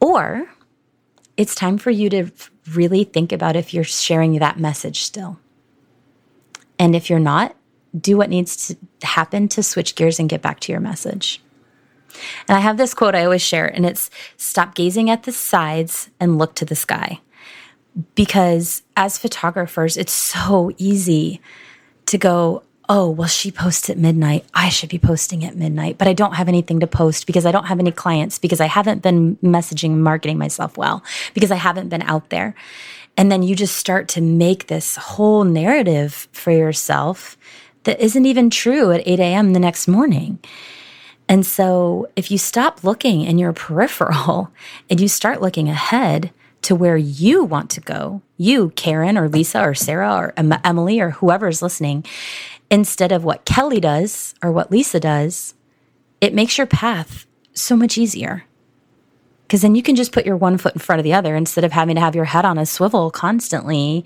Or 0.00 0.46
it's 1.36 1.54
time 1.54 1.78
for 1.78 1.90
you 1.90 2.08
to 2.10 2.30
really 2.72 3.04
think 3.04 3.32
about 3.32 3.56
if 3.56 3.74
you're 3.74 3.84
sharing 3.84 4.38
that 4.38 4.58
message 4.58 5.02
still. 5.02 5.38
And 6.78 6.96
if 6.96 7.08
you're 7.10 7.18
not, 7.18 7.56
do 7.98 8.16
what 8.16 8.30
needs 8.30 8.68
to 8.68 9.06
happen 9.06 9.48
to 9.48 9.62
switch 9.62 9.94
gears 9.94 10.18
and 10.18 10.28
get 10.28 10.42
back 10.42 10.60
to 10.60 10.72
your 10.72 10.80
message. 10.80 11.40
And 12.48 12.56
I 12.56 12.60
have 12.60 12.76
this 12.76 12.94
quote 12.94 13.14
I 13.14 13.24
always 13.24 13.42
share, 13.42 13.66
and 13.66 13.84
it's 13.84 14.08
stop 14.36 14.74
gazing 14.74 15.10
at 15.10 15.24
the 15.24 15.32
sides 15.32 16.10
and 16.20 16.38
look 16.38 16.54
to 16.56 16.64
the 16.64 16.76
sky 16.76 17.20
because 18.14 18.82
as 18.96 19.18
photographers, 19.18 19.96
it's 19.96 20.12
so 20.12 20.72
easy 20.78 21.40
to 22.06 22.18
go, 22.18 22.62
oh, 22.88 23.08
well, 23.08 23.28
she 23.28 23.50
posts 23.50 23.88
at 23.88 23.96
midnight. 23.96 24.44
I 24.52 24.68
should 24.68 24.90
be 24.90 24.98
posting 24.98 25.44
at 25.44 25.56
midnight, 25.56 25.96
but 25.96 26.08
I 26.08 26.12
don't 26.12 26.34
have 26.34 26.48
anything 26.48 26.80
to 26.80 26.86
post 26.86 27.26
because 27.26 27.46
I 27.46 27.52
don't 27.52 27.66
have 27.66 27.80
any 27.80 27.92
clients, 27.92 28.38
because 28.38 28.60
I 28.60 28.66
haven't 28.66 29.02
been 29.02 29.36
messaging, 29.36 29.96
marketing 29.96 30.38
myself 30.38 30.76
well, 30.76 31.02
because 31.32 31.50
I 31.50 31.56
haven't 31.56 31.88
been 31.88 32.02
out 32.02 32.28
there. 32.30 32.54
And 33.16 33.30
then 33.30 33.42
you 33.42 33.54
just 33.54 33.76
start 33.76 34.08
to 34.08 34.20
make 34.20 34.66
this 34.66 34.96
whole 34.96 35.44
narrative 35.44 36.28
for 36.32 36.50
yourself 36.50 37.38
that 37.84 38.00
isn't 38.00 38.26
even 38.26 38.50
true 38.50 38.90
at 38.92 39.06
8 39.06 39.20
a.m. 39.20 39.52
the 39.52 39.60
next 39.60 39.86
morning. 39.86 40.38
And 41.28 41.46
so 41.46 42.08
if 42.16 42.30
you 42.30 42.38
stop 42.38 42.84
looking 42.84 43.22
in 43.22 43.38
your 43.38 43.52
peripheral 43.54 44.50
and 44.90 45.00
you 45.00 45.08
start 45.08 45.40
looking 45.40 45.68
ahead, 45.68 46.32
to 46.64 46.74
where 46.74 46.96
you 46.96 47.44
want 47.44 47.70
to 47.70 47.80
go, 47.80 48.22
you, 48.36 48.70
Karen 48.70 49.16
or 49.16 49.28
Lisa 49.28 49.60
or 49.60 49.74
Sarah 49.74 50.14
or 50.14 50.34
Emily 50.36 51.00
or 51.00 51.10
whoever 51.10 51.48
is 51.48 51.62
listening, 51.62 52.04
instead 52.70 53.12
of 53.12 53.24
what 53.24 53.44
Kelly 53.44 53.80
does 53.80 54.34
or 54.42 54.50
what 54.50 54.70
Lisa 54.70 54.98
does, 54.98 55.54
it 56.20 56.34
makes 56.34 56.58
your 56.58 56.66
path 56.66 57.26
so 57.52 57.76
much 57.76 57.96
easier. 57.96 58.44
Because 59.46 59.62
then 59.62 59.74
you 59.74 59.82
can 59.82 59.94
just 59.94 60.12
put 60.12 60.26
your 60.26 60.36
one 60.36 60.56
foot 60.56 60.74
in 60.74 60.80
front 60.80 61.00
of 61.00 61.04
the 61.04 61.12
other 61.12 61.36
instead 61.36 61.64
of 61.64 61.72
having 61.72 61.96
to 61.96 62.00
have 62.00 62.16
your 62.16 62.24
head 62.24 62.44
on 62.44 62.58
a 62.58 62.66
swivel 62.66 63.10
constantly 63.10 64.04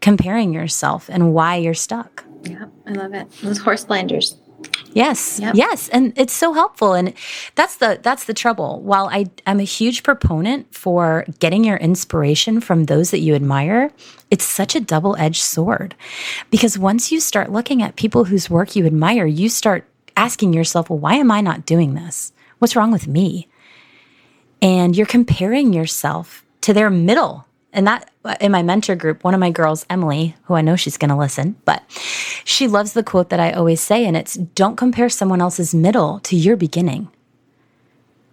comparing 0.00 0.52
yourself 0.52 1.10
and 1.10 1.34
why 1.34 1.56
you're 1.56 1.74
stuck. 1.74 2.24
Yeah, 2.42 2.66
I 2.86 2.92
love 2.92 3.12
it. 3.14 3.30
Those 3.42 3.58
horse 3.58 3.84
blinders. 3.84 4.36
Yes. 4.92 5.38
Yep. 5.40 5.54
Yes, 5.54 5.88
and 5.90 6.12
it's 6.16 6.32
so 6.32 6.52
helpful 6.52 6.94
and 6.94 7.12
that's 7.54 7.76
the 7.76 7.98
that's 8.02 8.24
the 8.24 8.34
trouble. 8.34 8.80
While 8.80 9.08
I 9.08 9.26
am 9.46 9.60
a 9.60 9.64
huge 9.64 10.02
proponent 10.02 10.74
for 10.74 11.24
getting 11.38 11.64
your 11.64 11.76
inspiration 11.76 12.60
from 12.60 12.84
those 12.84 13.10
that 13.10 13.20
you 13.20 13.34
admire, 13.34 13.90
it's 14.30 14.44
such 14.44 14.74
a 14.74 14.80
double-edged 14.80 15.42
sword. 15.42 15.94
Because 16.50 16.78
once 16.78 17.12
you 17.12 17.20
start 17.20 17.52
looking 17.52 17.82
at 17.82 17.96
people 17.96 18.24
whose 18.24 18.50
work 18.50 18.74
you 18.74 18.86
admire, 18.86 19.26
you 19.26 19.48
start 19.48 19.84
asking 20.16 20.52
yourself, 20.52 20.88
"Well, 20.88 20.98
why 20.98 21.14
am 21.14 21.30
I 21.30 21.40
not 21.40 21.66
doing 21.66 21.94
this? 21.94 22.32
What's 22.58 22.76
wrong 22.76 22.90
with 22.90 23.06
me?" 23.06 23.48
And 24.62 24.96
you're 24.96 25.06
comparing 25.06 25.72
yourself 25.72 26.42
to 26.62 26.72
their 26.72 26.90
middle 26.90 27.45
and 27.76 27.86
that 27.86 28.10
in 28.40 28.50
my 28.50 28.62
mentor 28.62 28.96
group, 28.96 29.22
one 29.22 29.34
of 29.34 29.38
my 29.38 29.50
girls, 29.50 29.84
Emily, 29.90 30.34
who 30.44 30.54
I 30.54 30.62
know 30.62 30.76
she's 30.76 30.96
going 30.96 31.10
to 31.10 31.16
listen, 31.16 31.56
but 31.66 31.84
she 32.42 32.66
loves 32.66 32.94
the 32.94 33.04
quote 33.04 33.28
that 33.28 33.38
I 33.38 33.52
always 33.52 33.82
say, 33.82 34.06
and 34.06 34.16
it's 34.16 34.34
don't 34.34 34.76
compare 34.76 35.10
someone 35.10 35.42
else's 35.42 35.74
middle 35.74 36.18
to 36.20 36.34
your 36.34 36.56
beginning. 36.56 37.10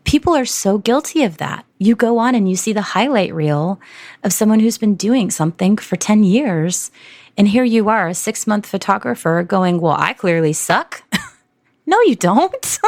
People 0.06 0.34
are 0.34 0.46
so 0.46 0.78
guilty 0.78 1.24
of 1.24 1.38
that. 1.38 1.66
You 1.78 1.94
go 1.94 2.20
on 2.20 2.36
and 2.36 2.50
you 2.50 2.56
see 2.56 2.72
the 2.72 2.82
highlight 2.82 3.34
reel 3.34 3.82
of 4.24 4.32
someone 4.32 4.62
who's 4.62 4.78
been 4.78 4.96
doing 4.96 5.30
something 5.30 5.76
for 5.76 5.98
10 5.98 6.24
years. 6.24 6.90
And 7.38 7.50
here 7.50 7.66
you 7.66 7.90
are, 7.90 8.08
a 8.08 8.14
six 8.14 8.48
month 8.48 8.66
photographer, 8.66 9.44
going, 9.44 9.82
Well, 9.82 9.96
I 9.98 10.14
clearly 10.14 10.54
suck. 10.54 11.04
no, 11.86 12.00
you 12.02 12.16
don't. 12.16 12.80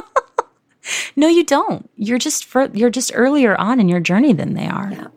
no, 1.17 1.27
you 1.27 1.43
don't. 1.43 1.89
You're 1.97 2.19
just 2.19 2.45
for, 2.45 2.69
you're 2.73 2.89
just 2.89 3.11
earlier 3.13 3.59
on 3.59 3.81
in 3.81 3.89
your 3.89 3.99
journey 3.99 4.31
than 4.31 4.53
they 4.53 4.67
are. 4.67 4.91
Yeah. 4.91 5.07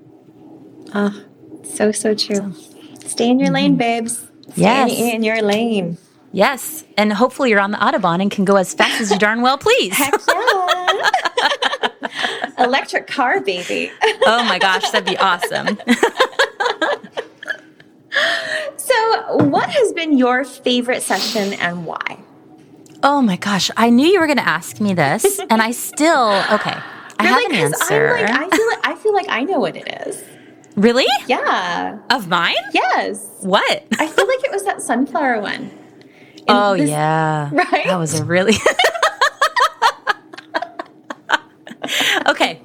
Oh, 0.94 1.24
so, 1.64 1.92
so 1.92 2.14
true. 2.14 2.54
Stay 3.06 3.28
in 3.30 3.38
your 3.38 3.50
lane, 3.50 3.72
mm-hmm. 3.72 3.78
babes. 3.78 4.26
Stay 4.50 4.62
Yes. 4.62 4.92
in 4.98 5.22
your 5.22 5.42
lane. 5.42 5.98
Yes. 6.32 6.84
And 6.96 7.12
hopefully 7.12 7.50
you're 7.50 7.60
on 7.60 7.70
the 7.70 7.78
Autobahn 7.78 8.20
and 8.20 8.30
can 8.30 8.44
go 8.44 8.56
as 8.56 8.74
fast 8.74 9.00
as 9.00 9.10
you 9.10 9.18
darn 9.18 9.40
well 9.40 9.58
please. 9.58 9.96
Heck 9.96 10.14
yeah. 10.28 11.10
Electric 12.58 13.06
car, 13.06 13.40
baby. 13.40 13.90
oh 14.26 14.44
my 14.44 14.58
gosh, 14.58 14.90
that'd 14.90 15.08
be 15.08 15.16
awesome. 15.16 15.78
So, 18.76 19.36
what 19.44 19.68
has 19.68 19.92
been 19.92 20.16
your 20.16 20.44
favorite 20.44 21.02
session 21.02 21.52
and 21.54 21.84
why? 21.84 22.18
Oh 23.02 23.20
my 23.20 23.36
gosh, 23.36 23.70
I 23.76 23.90
knew 23.90 24.06
you 24.06 24.18
were 24.18 24.26
going 24.26 24.38
to 24.38 24.48
ask 24.48 24.80
me 24.80 24.94
this, 24.94 25.38
and 25.50 25.60
I 25.60 25.72
still 25.72 26.28
okay. 26.50 26.74
I 27.18 27.24
have 27.24 27.44
an 27.50 27.54
answer. 27.54 28.16
I'm 28.16 28.48
like, 28.48 28.52
I 28.52 28.56
feel 28.56 28.66
like 28.66 28.80
I 28.84 28.94
feel 28.94 29.12
like 29.14 29.28
I 29.28 29.44
know 29.44 29.60
what 29.60 29.76
it 29.76 30.06
is. 30.06 30.24
Really? 30.78 31.06
Yeah. 31.26 31.98
Of 32.10 32.28
mine? 32.28 32.54
Yes. 32.72 33.26
What? 33.40 33.84
I 33.98 34.06
feel 34.06 34.26
like 34.26 34.44
it 34.44 34.52
was 34.52 34.64
that 34.64 34.82
sunflower 34.82 35.40
one. 35.40 35.70
And 36.48 36.56
oh 36.56 36.76
this- 36.78 36.88
yeah, 36.88 37.50
Right? 37.52 37.84
That 37.84 37.98
was 37.98 38.18
a 38.18 38.24
really 38.24 38.54
okay. 42.26 42.60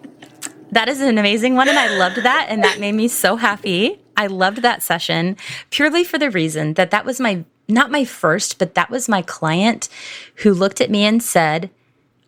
That 0.72 0.88
is 0.90 1.02
an 1.02 1.18
amazing 1.18 1.56
one, 1.56 1.68
and 1.70 1.78
I 1.78 1.98
loved 1.98 2.18
that, 2.24 2.48
and 2.50 2.64
that 2.64 2.80
made 2.80 2.94
me 2.94 3.08
so 3.10 3.36
happy. 3.36 4.00
I 4.18 4.28
loved 4.28 4.62
that 4.62 4.82
session 4.82 5.36
purely 5.70 6.04
for 6.06 6.18
the 6.18 6.32
reason 6.32 6.74
that 6.76 6.92
that 6.92 7.04
was 7.06 7.20
my 7.20 7.44
not 7.68 7.92
my 7.92 8.06
first, 8.06 8.58
but 8.58 8.74
that 8.76 8.90
was 8.90 9.08
my 9.10 9.22
client 9.22 9.90
who 10.38 10.54
looked 10.54 10.80
at 10.82 10.90
me 10.90 11.04
and 11.04 11.22
said, 11.22 11.70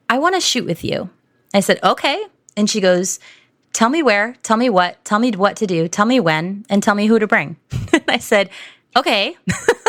"I 0.09 0.17
want 0.19 0.36
to 0.36 0.41
shoot 0.41 0.65
with 0.65 0.83
you." 0.83 1.09
I 1.53 1.61
said, 1.61 1.79
"Okay," 1.83 2.21
and 2.57 2.69
she 2.69 2.81
goes. 2.81 3.19
Tell 3.76 3.89
me 3.89 4.01
where, 4.01 4.36
tell 4.41 4.57
me 4.57 4.69
what, 4.69 5.03
tell 5.05 5.19
me 5.19 5.32
what 5.32 5.57
to 5.57 5.67
do, 5.67 5.88
tell 5.88 6.05
me 6.05 6.19
when, 6.19 6.65
and 6.69 6.82
tell 6.82 6.95
me 6.95 7.07
who 7.07 7.19
to 7.19 7.28
bring. 7.28 7.57
I 8.07 8.17
said, 8.17 8.49
okay. 8.95 9.38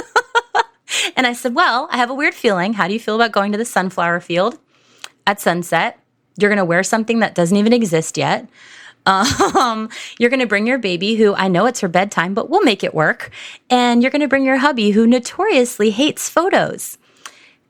And 1.17 1.27
I 1.27 1.33
said, 1.33 1.55
Well, 1.55 1.89
I 1.91 1.97
have 1.97 2.11
a 2.11 2.15
weird 2.15 2.35
feeling. 2.35 2.75
How 2.75 2.87
do 2.87 2.93
you 2.93 3.01
feel 3.01 3.17
about 3.17 3.33
going 3.33 3.53
to 3.53 3.59
the 3.59 3.65
sunflower 3.65 4.21
field 4.21 4.59
at 5.27 5.41
sunset? 5.41 5.99
You're 6.39 6.51
going 6.51 6.59
to 6.59 6.65
wear 6.65 6.83
something 6.83 7.21
that 7.21 7.35
doesn't 7.35 7.57
even 7.57 7.73
exist 7.73 8.17
yet. 8.17 8.49
Um, 9.07 9.89
you're 10.19 10.31
going 10.31 10.41
to 10.41 10.47
bring 10.47 10.67
your 10.67 10.79
baby, 10.79 11.17
who 11.17 11.35
I 11.35 11.49
know 11.49 11.67
it's 11.67 11.81
her 11.81 11.89
bedtime, 11.89 12.35
but 12.35 12.51
we'll 12.51 12.63
make 12.63 12.85
it 12.85 12.95
work. 12.95 13.31
And 13.71 14.03
you're 14.03 14.11
going 14.11 14.21
to 14.21 14.29
bring 14.29 14.45
your 14.45 14.59
hubby, 14.59 14.91
who 14.91 15.07
notoriously 15.07 15.91
hates 15.91 16.29
photos. 16.29 16.99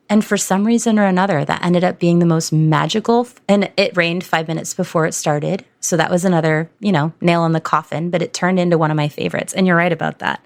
And 0.09 0.25
for 0.25 0.37
some 0.37 0.67
reason 0.67 0.99
or 0.99 1.05
another, 1.05 1.45
that 1.45 1.65
ended 1.65 1.83
up 1.83 1.99
being 1.99 2.21
the 2.21 2.27
most 2.27 2.53
magical. 2.53 3.27
And 3.49 3.71
it 3.77 3.97
rained 3.97 4.25
five 4.25 4.47
minutes 4.47 4.73
before 4.73 5.07
it 5.07 5.15
started. 5.15 5.65
So 5.81 5.97
that 5.97 6.11
was 6.11 6.25
another, 6.25 6.71
you 6.79 6.93
know, 6.93 7.13
nail 7.21 7.45
in 7.45 7.53
the 7.53 7.61
coffin, 7.61 8.11
but 8.11 8.23
it 8.23 8.33
turned 8.33 8.61
into 8.61 8.79
one 8.79 8.91
of 8.91 8.97
my 8.97 9.09
favorites. 9.09 9.53
And 9.53 9.67
you're 9.67 9.77
right 9.77 9.93
about 9.93 10.21
that. 10.21 10.41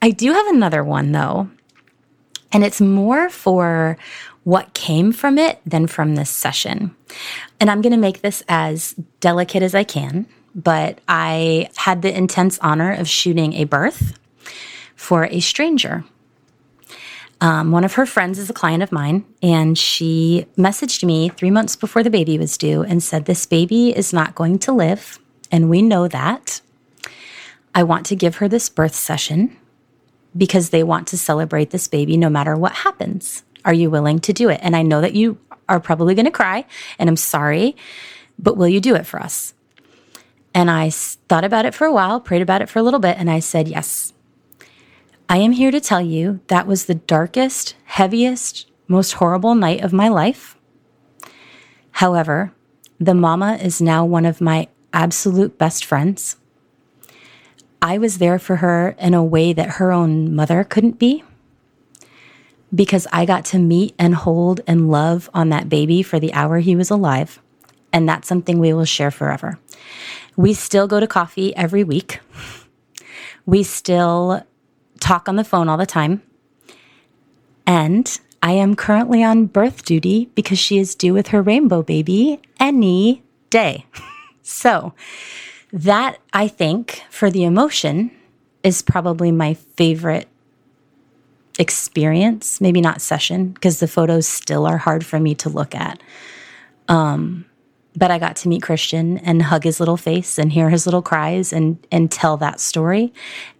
I 0.00 0.10
do 0.10 0.32
have 0.32 0.46
another 0.46 0.84
one, 0.84 1.12
though. 1.12 1.48
And 2.52 2.64
it's 2.64 2.80
more 2.80 3.28
for 3.30 3.98
what 4.44 4.74
came 4.74 5.10
from 5.10 5.38
it 5.38 5.60
than 5.66 5.86
from 5.86 6.14
this 6.14 6.30
session. 6.30 6.94
And 7.58 7.70
I'm 7.70 7.80
going 7.80 7.92
to 7.92 7.98
make 7.98 8.20
this 8.20 8.44
as 8.48 8.94
delicate 9.20 9.62
as 9.62 9.74
I 9.74 9.82
can, 9.82 10.26
but 10.54 11.00
I 11.08 11.68
had 11.76 12.02
the 12.02 12.16
intense 12.16 12.58
honor 12.60 12.92
of 12.92 13.08
shooting 13.08 13.54
a 13.54 13.64
birth 13.64 14.18
for 14.94 15.24
a 15.24 15.40
stranger. 15.40 16.04
Um, 17.40 17.72
one 17.72 17.84
of 17.84 17.94
her 17.94 18.06
friends 18.06 18.38
is 18.38 18.48
a 18.48 18.54
client 18.54 18.82
of 18.82 18.92
mine, 18.92 19.24
and 19.42 19.76
she 19.76 20.46
messaged 20.56 21.04
me 21.04 21.28
three 21.28 21.50
months 21.50 21.76
before 21.76 22.02
the 22.02 22.10
baby 22.10 22.38
was 22.38 22.56
due 22.56 22.82
and 22.82 23.02
said, 23.02 23.24
This 23.24 23.44
baby 23.44 23.96
is 23.96 24.12
not 24.12 24.34
going 24.34 24.58
to 24.60 24.72
live, 24.72 25.18
and 25.50 25.68
we 25.68 25.82
know 25.82 26.08
that. 26.08 26.60
I 27.74 27.82
want 27.82 28.06
to 28.06 28.16
give 28.16 28.36
her 28.36 28.48
this 28.48 28.68
birth 28.68 28.94
session 28.94 29.56
because 30.36 30.70
they 30.70 30.82
want 30.82 31.08
to 31.08 31.18
celebrate 31.18 31.70
this 31.70 31.88
baby 31.88 32.16
no 32.16 32.30
matter 32.30 32.56
what 32.56 32.72
happens. 32.72 33.42
Are 33.64 33.74
you 33.74 33.90
willing 33.90 34.20
to 34.20 34.32
do 34.32 34.48
it? 34.48 34.60
And 34.62 34.76
I 34.76 34.82
know 34.82 35.00
that 35.00 35.14
you 35.14 35.38
are 35.68 35.80
probably 35.80 36.14
going 36.14 36.26
to 36.26 36.30
cry, 36.30 36.64
and 36.98 37.08
I'm 37.08 37.16
sorry, 37.16 37.76
but 38.38 38.56
will 38.56 38.68
you 38.68 38.80
do 38.80 38.94
it 38.94 39.06
for 39.06 39.20
us? 39.20 39.54
And 40.54 40.70
I 40.70 40.88
thought 40.90 41.44
about 41.44 41.66
it 41.66 41.74
for 41.74 41.84
a 41.84 41.92
while, 41.92 42.20
prayed 42.20 42.42
about 42.42 42.62
it 42.62 42.68
for 42.68 42.78
a 42.78 42.82
little 42.82 43.00
bit, 43.00 43.18
and 43.18 43.30
I 43.30 43.40
said, 43.40 43.68
Yes. 43.68 44.13
I 45.28 45.38
am 45.38 45.52
here 45.52 45.70
to 45.70 45.80
tell 45.80 46.02
you 46.02 46.40
that 46.48 46.66
was 46.66 46.84
the 46.84 46.96
darkest, 46.96 47.76
heaviest, 47.84 48.70
most 48.88 49.12
horrible 49.12 49.54
night 49.54 49.82
of 49.82 49.92
my 49.92 50.08
life. 50.08 50.56
However, 51.92 52.52
the 53.00 53.14
mama 53.14 53.54
is 53.54 53.80
now 53.80 54.04
one 54.04 54.26
of 54.26 54.40
my 54.40 54.68
absolute 54.92 55.56
best 55.56 55.84
friends. 55.84 56.36
I 57.80 57.96
was 57.96 58.18
there 58.18 58.38
for 58.38 58.56
her 58.56 58.94
in 58.98 59.14
a 59.14 59.24
way 59.24 59.52
that 59.54 59.76
her 59.76 59.92
own 59.92 60.34
mother 60.34 60.62
couldn't 60.62 60.98
be 60.98 61.24
because 62.74 63.06
I 63.12 63.24
got 63.24 63.44
to 63.46 63.58
meet 63.58 63.94
and 63.98 64.14
hold 64.14 64.60
and 64.66 64.90
love 64.90 65.30
on 65.32 65.48
that 65.50 65.68
baby 65.68 66.02
for 66.02 66.18
the 66.18 66.32
hour 66.34 66.58
he 66.58 66.76
was 66.76 66.90
alive. 66.90 67.40
And 67.92 68.08
that's 68.08 68.28
something 68.28 68.58
we 68.58 68.72
will 68.72 68.84
share 68.84 69.10
forever. 69.10 69.58
We 70.36 70.52
still 70.52 70.86
go 70.86 71.00
to 71.00 71.06
coffee 71.06 71.54
every 71.56 71.84
week. 71.84 72.20
We 73.46 73.62
still 73.62 74.44
talk 75.00 75.28
on 75.28 75.36
the 75.36 75.44
phone 75.44 75.68
all 75.68 75.76
the 75.76 75.86
time. 75.86 76.22
And 77.66 78.18
I 78.42 78.52
am 78.52 78.76
currently 78.76 79.22
on 79.22 79.46
birth 79.46 79.84
duty 79.84 80.30
because 80.34 80.58
she 80.58 80.78
is 80.78 80.94
due 80.94 81.14
with 81.14 81.28
her 81.28 81.40
rainbow 81.40 81.82
baby 81.82 82.40
any 82.60 83.22
day. 83.50 83.86
so, 84.42 84.92
that 85.72 86.18
I 86.32 86.46
think 86.46 87.02
for 87.10 87.30
the 87.30 87.44
emotion 87.44 88.10
is 88.62 88.80
probably 88.82 89.32
my 89.32 89.54
favorite 89.54 90.28
experience, 91.58 92.60
maybe 92.60 92.80
not 92.80 93.00
session, 93.00 93.48
because 93.48 93.80
the 93.80 93.88
photos 93.88 94.26
still 94.26 94.66
are 94.66 94.78
hard 94.78 95.04
for 95.04 95.18
me 95.18 95.34
to 95.36 95.48
look 95.48 95.74
at. 95.74 96.00
Um, 96.88 97.44
but 97.96 98.10
I 98.10 98.18
got 98.18 98.36
to 98.36 98.48
meet 98.48 98.62
Christian 98.62 99.18
and 99.18 99.42
hug 99.42 99.64
his 99.64 99.78
little 99.78 99.96
face 99.96 100.38
and 100.38 100.52
hear 100.52 100.70
his 100.70 100.86
little 100.86 101.02
cries 101.02 101.52
and 101.52 101.84
and 101.90 102.10
tell 102.10 102.36
that 102.38 102.60
story. 102.60 103.12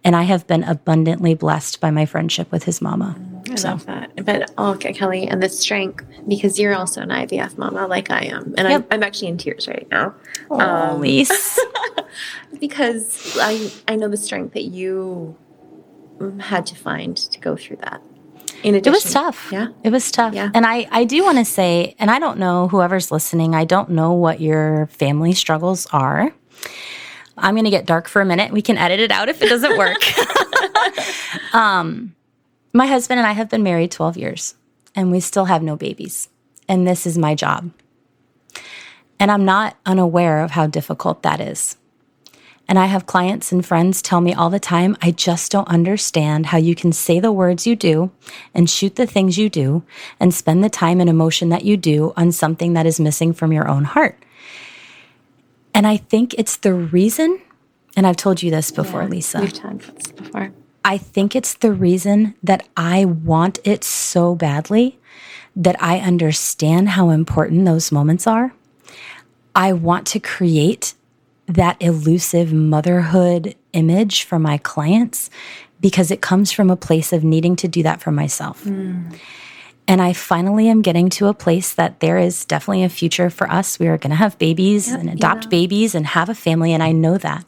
And 0.03 0.15
I 0.15 0.23
have 0.23 0.45
been 0.47 0.63
abundantly 0.63 1.33
blessed 1.35 1.79
by 1.79 1.91
my 1.91 2.05
friendship 2.05 2.51
with 2.51 2.63
his 2.63 2.81
mama. 2.81 3.15
I 3.49 3.55
So 3.55 3.69
love 3.69 3.85
that. 3.85 4.25
But 4.25 4.51
oh, 4.57 4.71
okay, 4.73 4.91
Kelly, 4.93 5.27
and 5.27 5.41
the 5.41 5.49
strength 5.49 6.03
because 6.27 6.59
you're 6.59 6.75
also 6.75 7.01
an 7.01 7.09
IVF 7.09 7.57
mama, 7.57 7.87
like 7.87 8.09
I 8.11 8.25
am, 8.25 8.53
and 8.57 8.67
Yep. 8.67 8.81
I'm, 8.81 8.85
I'm 8.91 9.03
actually 9.03 9.29
in 9.29 9.37
tears 9.37 9.67
right 9.67 9.87
now 9.91 10.13
oh, 10.49 10.97
Lise. 10.99 11.59
because 12.59 13.37
I 13.39 13.71
I 13.87 13.95
know 13.95 14.07
the 14.09 14.17
strength 14.17 14.53
that 14.53 14.63
you 14.65 15.35
mm, 16.17 16.41
had 16.41 16.65
to 16.67 16.75
find 16.75 17.15
to 17.17 17.39
go 17.39 17.55
through 17.55 17.77
that. 17.77 18.01
In 18.63 18.75
It 18.75 18.87
was 18.87 19.11
tough. 19.11 19.49
Yeah. 19.51 19.67
It 19.83 19.91
was 19.91 20.11
tough. 20.11 20.33
Yeah. 20.33 20.49
And 20.53 20.65
I, 20.65 20.87
I 20.91 21.03
do 21.03 21.23
want 21.23 21.37
to 21.37 21.45
say, 21.45 21.95
and 21.99 22.09
I 22.09 22.19
don't 22.19 22.39
know 22.39 22.67
whoever's 22.67 23.11
listening, 23.11 23.53
I 23.53 23.65
don't 23.65 23.89
know 23.89 24.13
what 24.13 24.41
your 24.41 24.87
family 24.87 25.33
struggles 25.33 25.85
are. 25.87 26.33
I'm 27.37 27.53
going 27.53 27.65
to 27.65 27.71
get 27.71 27.85
dark 27.85 28.07
for 28.07 28.21
a 28.21 28.25
minute. 28.25 28.51
We 28.51 28.61
can 28.61 28.77
edit 28.77 28.99
it 28.99 29.11
out 29.11 29.29
if 29.29 29.41
it 29.41 29.49
doesn't 29.49 29.77
work. 29.77 29.97
um, 31.53 32.15
my 32.73 32.87
husband 32.87 33.19
and 33.19 33.27
I 33.27 33.33
have 33.33 33.49
been 33.49 33.63
married 33.63 33.91
12 33.91 34.17
years, 34.17 34.55
and 34.95 35.11
we 35.11 35.19
still 35.19 35.45
have 35.45 35.61
no 35.61 35.75
babies. 35.75 36.29
And 36.67 36.87
this 36.87 37.05
is 37.05 37.17
my 37.17 37.35
job. 37.35 37.71
And 39.19 39.31
I'm 39.31 39.45
not 39.45 39.77
unaware 39.85 40.41
of 40.41 40.51
how 40.51 40.67
difficult 40.67 41.23
that 41.23 41.39
is. 41.39 41.77
And 42.67 42.79
I 42.79 42.87
have 42.87 43.05
clients 43.05 43.51
and 43.51 43.65
friends 43.65 44.01
tell 44.01 44.21
me 44.21 44.33
all 44.33 44.49
the 44.49 44.59
time, 44.59 44.97
I 45.01 45.11
just 45.11 45.51
don't 45.51 45.67
understand 45.67 46.47
how 46.47 46.57
you 46.57 46.73
can 46.73 46.91
say 46.91 47.19
the 47.19 47.31
words 47.31 47.67
you 47.67 47.75
do 47.75 48.11
and 48.53 48.69
shoot 48.69 48.95
the 48.95 49.05
things 49.05 49.37
you 49.37 49.49
do 49.49 49.83
and 50.19 50.33
spend 50.33 50.63
the 50.63 50.69
time 50.69 50.99
and 50.99 51.09
emotion 51.09 51.49
that 51.49 51.63
you 51.63 51.77
do 51.77 52.11
on 52.17 52.31
something 52.31 52.73
that 52.73 52.87
is 52.87 52.99
missing 52.99 53.33
from 53.33 53.51
your 53.51 53.67
own 53.67 53.83
heart. 53.83 54.17
And 55.75 55.85
I 55.85 55.97
think 55.97 56.33
it's 56.35 56.57
the 56.57 56.73
reason, 56.73 57.39
and 57.95 58.07
I've 58.07 58.17
told 58.17 58.41
you 58.41 58.49
this 58.49 58.71
before, 58.71 59.03
yeah, 59.03 59.09
Lisa. 59.09 59.41
We've 59.41 59.53
talked 59.53 59.95
this 59.95 60.11
before. 60.11 60.51
I 60.83 60.97
think 60.97 61.35
it's 61.35 61.53
the 61.55 61.71
reason 61.71 62.35
that 62.41 62.67
I 62.77 63.05
want 63.05 63.59
it 63.63 63.83
so 63.83 64.35
badly 64.35 64.97
that 65.55 65.75
I 65.81 65.99
understand 65.99 66.89
how 66.89 67.09
important 67.09 67.65
those 67.65 67.91
moments 67.91 68.25
are. 68.25 68.53
I 69.55 69.73
want 69.73 70.07
to 70.07 70.19
create 70.19 70.93
that 71.47 71.77
elusive 71.79 72.53
motherhood 72.53 73.55
image 73.73 74.23
for 74.23 74.39
my 74.39 74.57
clients 74.57 75.29
because 75.81 76.09
it 76.11 76.21
comes 76.21 76.51
from 76.51 76.69
a 76.69 76.75
place 76.75 77.13
of 77.13 77.23
needing 77.23 77.55
to 77.57 77.67
do 77.67 77.83
that 77.83 78.01
for 78.01 78.11
myself. 78.11 78.63
Mm. 78.63 79.17
And 79.87 80.01
I 80.01 80.13
finally 80.13 80.67
am 80.67 80.81
getting 80.81 81.09
to 81.11 81.27
a 81.27 81.33
place 81.33 81.73
that 81.75 81.99
there 81.99 82.17
is 82.17 82.45
definitely 82.45 82.83
a 82.83 82.89
future 82.89 83.29
for 83.29 83.49
us. 83.51 83.77
We 83.77 83.87
are 83.87 83.97
going 83.97 84.09
to 84.09 84.15
have 84.15 84.37
babies 84.39 84.89
yep, 84.89 84.99
and 84.99 85.09
adopt 85.11 85.43
yeah. 85.43 85.49
babies 85.49 85.93
and 85.93 86.07
have 86.07 86.29
a 86.29 86.33
family. 86.33 86.73
And 86.73 86.81
I 86.81 86.91
know 86.91 87.17
that. 87.19 87.45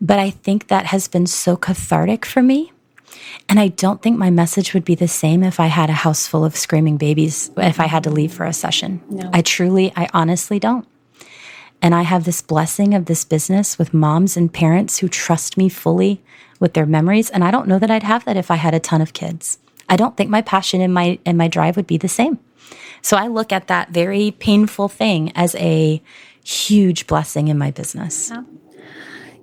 But 0.00 0.18
I 0.18 0.30
think 0.30 0.66
that 0.66 0.86
has 0.86 1.08
been 1.08 1.26
so 1.26 1.56
cathartic 1.56 2.26
for 2.26 2.42
me. 2.42 2.72
And 3.48 3.58
I 3.58 3.68
don't 3.68 4.02
think 4.02 4.18
my 4.18 4.28
message 4.28 4.74
would 4.74 4.84
be 4.84 4.94
the 4.94 5.08
same 5.08 5.42
if 5.42 5.58
I 5.58 5.66
had 5.66 5.88
a 5.88 5.94
house 5.94 6.26
full 6.26 6.44
of 6.44 6.56
screaming 6.56 6.98
babies, 6.98 7.50
if 7.56 7.80
I 7.80 7.86
had 7.86 8.04
to 8.04 8.10
leave 8.10 8.34
for 8.34 8.44
a 8.44 8.52
session. 8.52 9.00
No. 9.08 9.30
I 9.32 9.40
truly, 9.40 9.92
I 9.96 10.08
honestly 10.12 10.58
don't. 10.58 10.86
And 11.86 11.94
I 11.94 12.02
have 12.02 12.24
this 12.24 12.42
blessing 12.42 12.94
of 12.94 13.04
this 13.04 13.24
business 13.24 13.78
with 13.78 13.94
moms 13.94 14.36
and 14.36 14.52
parents 14.52 14.98
who 14.98 15.08
trust 15.08 15.56
me 15.56 15.68
fully 15.68 16.20
with 16.58 16.74
their 16.74 16.84
memories. 16.84 17.30
And 17.30 17.44
I 17.44 17.52
don't 17.52 17.68
know 17.68 17.78
that 17.78 17.92
I'd 17.92 18.02
have 18.02 18.24
that 18.24 18.36
if 18.36 18.50
I 18.50 18.56
had 18.56 18.74
a 18.74 18.80
ton 18.80 19.00
of 19.00 19.12
kids. 19.12 19.60
I 19.88 19.94
don't 19.94 20.16
think 20.16 20.28
my 20.28 20.42
passion 20.42 20.80
and 20.80 20.92
my 20.92 21.20
and 21.24 21.38
my 21.38 21.46
drive 21.46 21.76
would 21.76 21.86
be 21.86 21.96
the 21.96 22.08
same. 22.08 22.40
So 23.02 23.16
I 23.16 23.28
look 23.28 23.52
at 23.52 23.68
that 23.68 23.90
very 23.90 24.32
painful 24.32 24.88
thing 24.88 25.30
as 25.36 25.54
a 25.54 26.02
huge 26.44 27.06
blessing 27.06 27.46
in 27.46 27.56
my 27.56 27.70
business. 27.70 28.32
Yeah. 28.32 28.42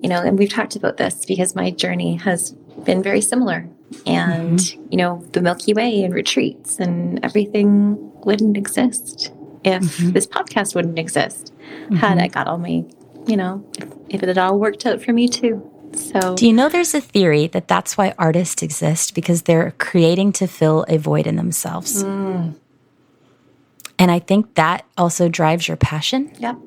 You 0.01 0.09
know, 0.09 0.21
and 0.21 0.37
we've 0.37 0.49
talked 0.49 0.75
about 0.75 0.97
this 0.97 1.25
because 1.25 1.55
my 1.55 1.71
journey 1.71 2.15
has 2.15 2.51
been 2.83 3.01
very 3.01 3.21
similar. 3.21 3.69
And, 4.05 4.59
mm-hmm. 4.59 4.87
you 4.91 4.97
know, 4.97 5.25
the 5.31 5.41
Milky 5.41 5.73
Way 5.73 6.03
and 6.03 6.13
retreats 6.13 6.77
and 6.77 7.23
everything 7.23 8.11
wouldn't 8.25 8.57
exist 8.57 9.31
if 9.63 9.83
mm-hmm. 9.83 10.11
this 10.11 10.27
podcast 10.27 10.75
wouldn't 10.75 10.99
exist 10.99 11.53
mm-hmm. 11.85 11.95
had 11.95 12.19
I 12.19 12.27
got 12.27 12.47
all 12.47 12.57
my, 12.57 12.83
you 13.27 13.37
know, 13.37 13.65
if, 13.77 13.89
if 14.09 14.23
it 14.23 14.27
had 14.27 14.37
all 14.37 14.59
worked 14.59 14.85
out 14.85 15.01
for 15.01 15.13
me 15.13 15.27
too. 15.27 15.69
So, 15.95 16.35
do 16.35 16.47
you 16.47 16.53
know 16.53 16.69
there's 16.69 16.93
a 16.93 17.01
theory 17.01 17.47
that 17.47 17.67
that's 17.67 17.97
why 17.97 18.15
artists 18.17 18.63
exist 18.63 19.13
because 19.13 19.43
they're 19.43 19.71
creating 19.77 20.31
to 20.33 20.47
fill 20.47 20.85
a 20.87 20.97
void 20.97 21.27
in 21.27 21.35
themselves? 21.35 22.03
Mm. 22.03 22.55
And 23.99 24.11
I 24.11 24.19
think 24.19 24.55
that 24.55 24.85
also 24.97 25.29
drives 25.29 25.67
your 25.67 25.77
passion. 25.77 26.31
Yep. 26.39 26.57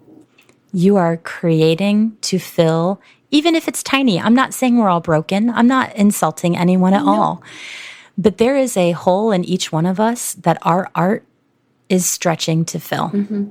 You 0.72 0.96
are 0.96 1.16
creating 1.16 2.16
to 2.22 2.38
fill, 2.38 3.00
even 3.30 3.54
if 3.54 3.66
it's 3.66 3.82
tiny. 3.82 4.20
I'm 4.20 4.34
not 4.34 4.54
saying 4.54 4.78
we're 4.78 4.88
all 4.88 5.00
broken, 5.00 5.50
I'm 5.50 5.66
not 5.66 5.94
insulting 5.96 6.56
anyone 6.56 6.94
at 6.94 7.04
no. 7.04 7.12
all. 7.12 7.42
But 8.16 8.38
there 8.38 8.56
is 8.56 8.76
a 8.76 8.92
hole 8.92 9.32
in 9.32 9.44
each 9.44 9.72
one 9.72 9.86
of 9.86 10.00
us 10.00 10.34
that 10.34 10.58
our 10.62 10.90
art 10.94 11.24
is 11.88 12.06
stretching 12.06 12.64
to 12.66 12.80
fill. 12.80 13.10
Mm-hmm. 13.10 13.48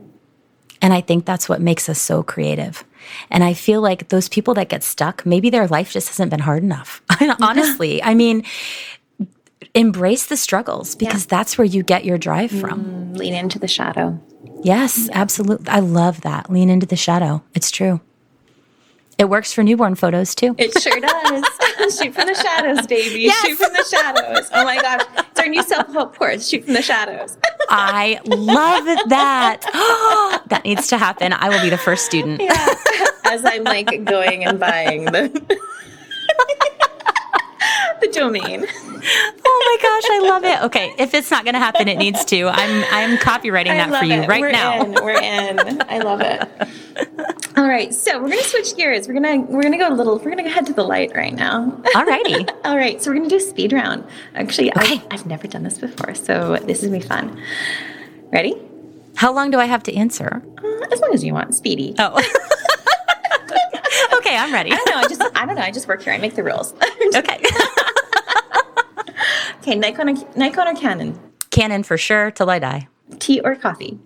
And 0.81 0.93
I 0.93 1.01
think 1.01 1.25
that's 1.25 1.47
what 1.49 1.61
makes 1.61 1.89
us 1.89 1.99
so 1.99 2.21
creative. 2.21 2.83
And 3.29 3.43
I 3.43 3.53
feel 3.53 3.81
like 3.81 4.09
those 4.09 4.29
people 4.29 4.53
that 4.55 4.69
get 4.69 4.83
stuck, 4.83 5.25
maybe 5.25 5.49
their 5.49 5.67
life 5.67 5.91
just 5.91 6.09
hasn't 6.09 6.31
been 6.31 6.39
hard 6.39 6.63
enough. 6.63 7.01
Honestly, 7.41 8.03
I 8.03 8.13
mean, 8.13 8.43
embrace 9.73 10.25
the 10.25 10.37
struggles 10.37 10.95
because 10.95 11.23
yeah. 11.23 11.37
that's 11.37 11.57
where 11.57 11.65
you 11.65 11.83
get 11.83 12.05
your 12.05 12.17
drive 12.17 12.51
from. 12.51 12.85
Mm, 13.13 13.17
lean 13.17 13.33
into 13.33 13.59
the 13.59 13.67
shadow. 13.67 14.19
Yes, 14.63 15.07
yeah. 15.07 15.19
absolutely. 15.19 15.69
I 15.69 15.79
love 15.79 16.21
that. 16.21 16.49
Lean 16.49 16.69
into 16.69 16.85
the 16.85 16.95
shadow. 16.95 17.43
It's 17.53 17.71
true. 17.71 18.01
It 19.17 19.29
works 19.29 19.53
for 19.53 19.63
newborn 19.63 19.95
photos 19.95 20.35
too. 20.35 20.55
It 20.57 20.77
sure 20.81 20.99
does. 20.99 21.45
Shoot 21.97 22.13
from 22.13 22.27
the 22.27 22.33
shadows, 22.35 22.85
baby. 22.85 23.21
Yes. 23.21 23.45
Shoot 23.45 23.57
from 23.57 23.71
the 23.73 23.83
shadows. 23.85 24.49
Oh 24.53 24.65
my 24.65 24.81
gosh. 24.81 25.01
It's 25.17 25.39
our 25.39 25.47
new 25.47 25.63
self 25.63 25.91
help 25.93 26.17
course. 26.17 26.49
Shoot 26.49 26.65
from 26.65 26.73
the 26.73 26.81
shadows. 26.81 27.37
I 27.69 28.19
love 28.25 28.85
that. 29.09 29.61
that 30.49 30.65
needs 30.65 30.87
to 30.87 30.97
happen. 30.97 31.31
I 31.31 31.47
will 31.49 31.61
be 31.61 31.69
the 31.69 31.77
first 31.77 32.05
student. 32.05 32.41
Yeah. 32.41 32.73
As 33.25 33.45
I'm 33.45 33.63
like 33.63 34.03
going 34.03 34.43
and 34.45 34.59
buying 34.59 35.05
the 35.05 35.29
the 38.01 38.07
domain. 38.11 38.65
Oh 39.45 39.77
my 39.77 39.77
gosh, 39.81 40.03
I 40.11 40.19
love 40.27 40.43
it. 40.43 40.63
Okay, 40.63 40.93
if 40.97 41.13
it's 41.13 41.31
not 41.31 41.43
going 41.43 41.53
to 41.53 41.59
happen, 41.59 41.87
it 41.87 41.97
needs 41.97 42.25
to. 42.25 42.47
I'm 42.47 42.83
I'm 42.91 43.17
copywriting 43.17 43.65
that 43.65 43.99
for 43.99 44.05
you 44.05 44.21
it. 44.21 44.27
right 44.27 44.41
we're 44.41 44.51
now. 44.51 44.81
In. 44.83 44.93
We're 44.93 45.21
in. 45.21 45.81
I 45.89 45.99
love 45.99 46.21
it. 46.21 46.49
All 47.65 47.71
right, 47.71 47.91
so 47.91 48.21
we're 48.21 48.29
gonna 48.29 48.43
switch 48.43 48.75
gears. 48.75 49.07
We're 49.07 49.15
gonna 49.15 49.41
we're 49.41 49.63
gonna 49.63 49.79
go 49.79 49.89
a 49.89 49.95
little. 49.95 50.19
We're 50.19 50.35
gonna 50.35 50.47
head 50.47 50.67
to 50.67 50.73
the 50.73 50.83
light 50.83 51.15
right 51.15 51.33
now. 51.33 51.81
All 51.95 52.05
righty. 52.05 52.45
All 52.63 52.77
right, 52.77 53.01
so 53.01 53.09
we're 53.09 53.17
gonna 53.17 53.27
do 53.27 53.39
speed 53.39 53.73
round. 53.73 54.05
Actually, 54.35 54.71
okay. 54.77 54.97
I've, 54.97 55.21
I've 55.21 55.25
never 55.25 55.47
done 55.47 55.63
this 55.63 55.79
before, 55.79 56.13
so 56.13 56.57
this 56.57 56.83
is 56.83 56.89
gonna 56.89 56.99
be 56.99 57.07
fun. 57.07 57.41
Ready? 58.31 58.53
How 59.15 59.33
long 59.33 59.49
do 59.49 59.57
I 59.57 59.65
have 59.65 59.81
to 59.81 59.95
answer? 59.95 60.43
Uh, 60.63 60.85
as 60.91 60.99
long 60.99 61.11
as 61.15 61.23
you 61.23 61.33
want. 61.33 61.55
Speedy. 61.55 61.95
Oh. 61.97 62.13
okay, 64.17 64.37
I'm 64.37 64.53
ready. 64.53 64.71
I 64.71 64.75
don't 64.75 64.89
know. 64.91 64.97
I 64.97 65.07
just 65.07 65.23
I 65.35 65.47
don't 65.47 65.55
know. 65.55 65.63
I 65.63 65.71
just 65.71 65.87
work 65.87 66.03
here. 66.03 66.13
I 66.13 66.19
make 66.19 66.35
the 66.35 66.43
rules. 66.43 66.71
okay. 67.15 67.41
okay, 69.61 69.73
Nikon, 69.73 70.23
Nikon 70.35 70.67
or 70.67 70.75
Canon? 70.75 71.19
Canon 71.49 71.81
for 71.81 71.97
sure 71.97 72.29
till 72.29 72.51
I 72.51 72.59
die. 72.59 72.87
Tea 73.17 73.39
or 73.39 73.55
coffee? 73.55 73.97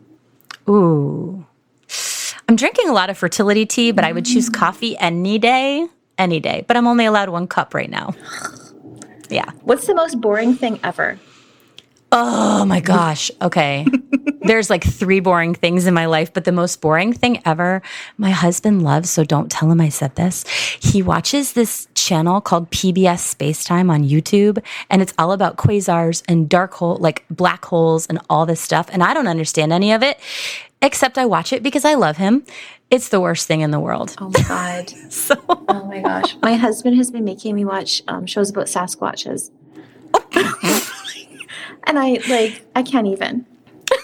Ooh. 0.70 1.46
I'm 2.50 2.56
drinking 2.56 2.90
a 2.90 2.94
lot 2.94 3.12
of 3.12 3.18
fertility 3.20 3.68
tea, 3.68 3.92
but 3.92 4.04
I 4.04 4.12
would 4.12 4.26
choose 4.26 4.50
mm. 4.50 4.56
coffee 4.56 4.98
any 4.98 5.38
day, 5.38 5.88
any 6.18 6.40
day. 6.40 6.66
But 6.68 6.78
I'm 6.78 6.88
only 6.88 7.06
allowed 7.06 7.30
one 7.30 7.46
cup 7.46 7.76
right 7.76 7.92
now. 7.92 8.16
Yeah. 9.30 9.52
What's 9.62 9.86
the 9.86 9.94
most 9.94 10.20
boring 10.20 10.56
thing 10.56 10.80
ever? 10.84 11.20
Oh 12.12 12.66
my 12.66 12.80
gosh. 12.96 13.30
Okay. 13.40 13.86
There's 14.42 14.68
like 14.68 14.84
three 14.84 15.20
boring 15.20 15.54
things 15.54 15.86
in 15.86 15.94
my 15.94 16.08
life, 16.08 16.34
but 16.34 16.46
the 16.46 16.52
most 16.52 16.82
boring 16.82 17.14
thing 17.14 17.40
ever, 17.46 17.84
my 18.18 18.32
husband 18.32 18.82
loves, 18.84 19.12
so 19.12 19.24
don't 19.24 19.52
tell 19.52 19.70
him 19.70 19.80
I 19.80 19.90
said 19.90 20.16
this. 20.16 20.44
He 20.82 21.04
watches 21.04 21.54
this 21.54 21.88
channel 21.94 22.42
called 22.42 22.72
PBS 22.72 23.36
Spacetime 23.36 23.92
on 23.92 24.04
YouTube, 24.04 24.64
and 24.90 25.04
it's 25.04 25.14
all 25.20 25.34
about 25.34 25.58
quasars 25.58 26.24
and 26.28 26.50
dark 26.50 26.74
hole, 26.74 26.96
like 26.96 27.26
black 27.30 27.64
holes 27.66 28.08
and 28.08 28.20
all 28.28 28.48
this 28.48 28.60
stuff. 28.60 28.90
And 28.92 29.04
I 29.04 29.14
don't 29.14 29.28
understand 29.28 29.72
any 29.72 29.92
of 29.92 30.02
it, 30.02 30.20
except 30.82 31.18
I 31.18 31.26
watch 31.26 31.54
it 31.54 31.64
because 31.64 31.86
I 31.86 31.94
love 31.96 32.18
him. 32.18 32.44
It's 32.90 33.10
the 33.10 33.20
worst 33.20 33.48
thing 33.48 33.62
in 33.62 33.72
the 33.72 33.80
world. 33.80 34.16
Oh 34.20 34.30
my 34.30 34.42
God. 34.48 34.90
so, 35.10 35.36
oh 35.48 35.86
my 35.86 36.02
gosh. 36.02 36.36
My 36.42 36.56
husband 36.56 36.98
has 36.98 37.12
been 37.12 37.24
making 37.24 37.56
me 37.56 37.66
watch 37.66 38.02
um, 38.08 38.26
shows 38.26 38.50
about 38.50 38.66
Sasquatches. 38.66 39.52
and 41.84 42.00
I 42.00 42.20
like, 42.30 42.66
I 42.76 42.84
can't 42.84 43.08
even. 43.08 43.46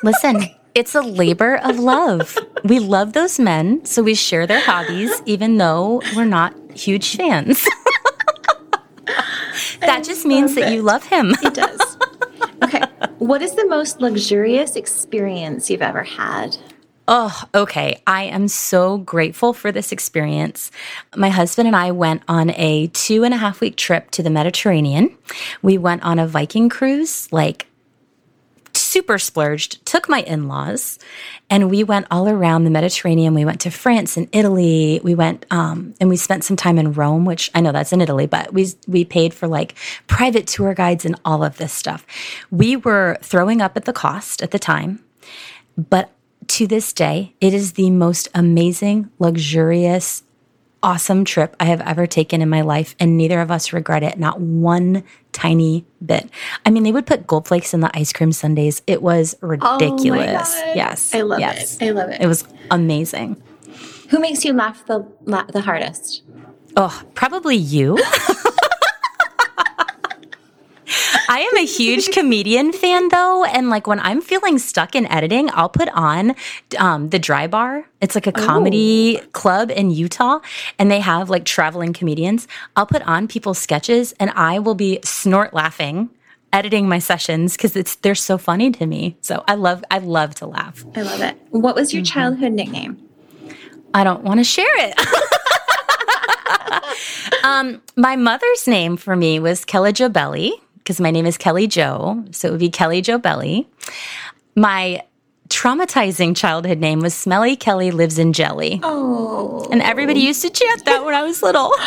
Listen, 0.03 0.43
it's 0.75 0.93
a 0.93 1.01
labor 1.01 1.57
of 1.57 1.79
love. 1.79 2.37
We 2.63 2.79
love 2.79 3.13
those 3.13 3.39
men, 3.39 3.83
so 3.85 4.03
we 4.03 4.13
share 4.13 4.45
their 4.45 4.61
hobbies, 4.61 5.21
even 5.25 5.57
though 5.57 6.01
we're 6.15 6.25
not 6.25 6.53
huge 6.75 7.15
fans. 7.15 7.65
that 9.79 10.03
just 10.03 10.25
means 10.25 10.55
that 10.55 10.71
you 10.73 10.81
love 10.81 11.05
him. 11.05 11.33
it 11.41 11.53
does. 11.53 11.97
Okay. 12.63 12.83
What 13.19 13.41
is 13.41 13.55
the 13.55 13.65
most 13.67 14.01
luxurious 14.01 14.75
experience 14.75 15.69
you've 15.69 15.81
ever 15.81 16.03
had? 16.03 16.57
Oh, 17.07 17.43
okay. 17.53 18.01
I 18.05 18.23
am 18.23 18.49
so 18.49 18.97
grateful 18.97 19.53
for 19.53 19.71
this 19.71 19.93
experience. 19.93 20.69
My 21.15 21.29
husband 21.29 21.67
and 21.67 21.77
I 21.77 21.91
went 21.91 22.23
on 22.27 22.49
a 22.51 22.87
two 22.87 23.23
and 23.23 23.33
a 23.33 23.37
half 23.37 23.61
week 23.61 23.77
trip 23.77 24.11
to 24.11 24.23
the 24.23 24.29
Mediterranean. 24.29 25.15
We 25.61 25.77
went 25.77 26.03
on 26.03 26.19
a 26.19 26.27
Viking 26.27 26.67
cruise, 26.67 27.31
like 27.31 27.67
super 28.95 29.19
splurged, 29.19 29.85
took 29.85 30.07
my 30.07 30.21
in 30.21 30.47
laws, 30.47 30.97
and 31.49 31.69
we 31.69 31.83
went 31.83 32.07
all 32.09 32.29
around 32.29 32.63
the 32.63 32.69
Mediterranean. 32.69 33.33
We 33.33 33.43
went 33.43 33.59
to 33.61 33.69
France 33.69 34.15
and 34.15 34.29
Italy. 34.31 35.01
We 35.03 35.15
went 35.15 35.45
um, 35.51 35.93
and 35.99 36.07
we 36.07 36.15
spent 36.15 36.45
some 36.45 36.55
time 36.55 36.77
in 36.77 36.93
Rome, 36.93 37.25
which 37.25 37.51
I 37.53 37.59
know 37.59 37.73
that's 37.73 37.91
in 37.91 37.99
Italy, 37.99 38.25
but 38.25 38.53
we 38.53 38.69
we 38.87 39.03
paid 39.03 39.33
for 39.33 39.49
like 39.49 39.75
private 40.07 40.47
tour 40.47 40.73
guides 40.73 41.03
and 41.03 41.19
all 41.25 41.43
of 41.43 41.57
this 41.57 41.73
stuff. 41.73 42.05
We 42.51 42.77
were 42.77 43.17
throwing 43.21 43.61
up 43.61 43.75
at 43.75 43.83
the 43.83 43.91
cost 43.91 44.41
at 44.41 44.51
the 44.51 44.59
time, 44.59 45.03
but 45.77 46.11
to 46.47 46.65
this 46.65 46.93
day, 46.93 47.33
it 47.41 47.53
is 47.53 47.73
the 47.73 47.89
most 47.89 48.29
amazing, 48.33 49.11
luxurious, 49.19 50.23
awesome 50.85 51.25
trip 51.25 51.55
I 51.59 51.65
have 51.65 51.81
ever 51.81 52.05
taken 52.05 52.43
in 52.43 52.49
my 52.49 52.61
life, 52.61 52.95
and 52.99 53.17
neither 53.17 53.41
of 53.41 53.49
us 53.49 53.73
regret 53.73 54.03
it, 54.03 54.19
not 54.19 54.39
one 54.39 55.03
tiny 55.31 55.83
bit. 56.05 56.29
I 56.63 56.69
mean, 56.69 56.83
they 56.83 56.91
would 56.91 57.07
put 57.07 57.25
gold 57.25 57.47
flakes 57.47 57.73
in 57.73 57.79
the 57.79 57.89
ice 57.97 58.13
cream 58.13 58.31
sundaes. 58.31 58.83
It 58.85 59.01
was 59.01 59.35
oh 59.41 59.47
ridiculous. 59.47 60.53
Oh 60.55 60.73
yes. 60.75 61.15
I 61.15 61.21
love 61.21 61.39
yes. 61.39 61.81
it. 61.81 61.87
I 61.87 61.89
love 61.89 62.09
it. 62.11 62.21
It 62.21 62.27
was 62.27 62.45
amazing. 62.69 63.41
Who 64.11 64.19
makes 64.19 64.45
you 64.45 64.53
laugh 64.53 64.85
the 64.85 65.07
la- 65.23 65.45
the 65.45 65.61
hardest? 65.61 66.21
Oh, 66.77 67.01
probably 67.15 67.55
you. 67.55 67.97
I 71.27 71.39
am 71.39 71.57
a 71.57 71.65
huge 71.65 72.11
comedian 72.11 72.71
fan 72.71 73.09
though, 73.09 73.43
and 73.45 73.69
like 73.69 73.87
when 73.87 73.99
I'm 73.99 74.21
feeling 74.21 74.59
stuck 74.59 74.95
in 74.95 75.05
editing, 75.07 75.49
I'll 75.53 75.69
put 75.69 75.89
on 75.89 76.35
um, 76.77 77.09
the 77.09 77.19
Dry 77.19 77.47
Bar. 77.47 77.85
It's 78.01 78.15
like 78.15 78.27
a 78.27 78.31
comedy 78.31 79.19
club 79.31 79.71
in 79.71 79.89
Utah, 79.89 80.39
and 80.77 80.91
they 80.91 80.99
have 80.99 81.29
like 81.29 81.45
traveling 81.45 81.93
comedians. 81.93 82.47
I'll 82.75 82.85
put 82.85 83.01
on 83.03 83.27
people's 83.27 83.57
sketches, 83.57 84.13
and 84.19 84.31
I 84.31 84.59
will 84.59 84.75
be 84.75 84.99
snort 85.03 85.53
laughing 85.53 86.09
editing 86.53 86.87
my 86.87 86.99
sessions 86.99 87.57
because 87.57 87.75
it's 87.75 87.95
they're 87.97 88.15
so 88.15 88.37
funny 88.37 88.71
to 88.71 88.85
me. 88.85 89.17
So 89.21 89.43
I 89.47 89.55
love 89.55 89.83
I 89.91 89.97
love 89.99 90.35
to 90.35 90.45
laugh. 90.47 90.85
I 90.95 91.01
love 91.01 91.21
it. 91.21 91.37
What 91.49 91.75
was 91.75 91.93
your 91.93 92.03
childhood 92.03 92.53
nickname? 92.53 93.01
I 93.93 94.03
don't 94.03 94.23
want 94.23 94.39
to 94.39 94.43
share 94.43 94.65
it. 94.77 94.99
um, 97.43 97.81
my 97.95 98.15
mother's 98.15 98.67
name 98.67 98.97
for 98.97 99.15
me 99.15 99.39
was 99.39 99.65
Kelly 99.65 99.93
Jo 99.93 100.09
Belly 100.09 100.53
because 100.85 101.01
my 101.01 101.09
name 101.09 101.25
is 101.25 101.35
Kelly 101.35 101.65
Joe, 101.65 102.23
so 102.31 102.47
it 102.47 102.51
would 102.51 102.59
be 102.59 102.69
Kelly 102.69 103.01
Joe 103.01 103.17
Belly. 103.17 103.67
My 104.55 105.01
traumatizing 105.49 106.37
childhood 106.37 106.77
name 106.77 106.99
was 106.99 107.15
Smelly 107.15 107.55
Kelly 107.55 107.89
Lives 107.89 108.19
in 108.19 108.33
Jelly, 108.33 108.79
Oh, 108.83 109.67
and 109.71 109.81
everybody 109.81 110.19
used 110.19 110.43
to 110.43 110.49
chant 110.51 110.85
that 110.85 111.03
when 111.03 111.15
I 111.15 111.23
was 111.23 111.41
little. 111.41 111.71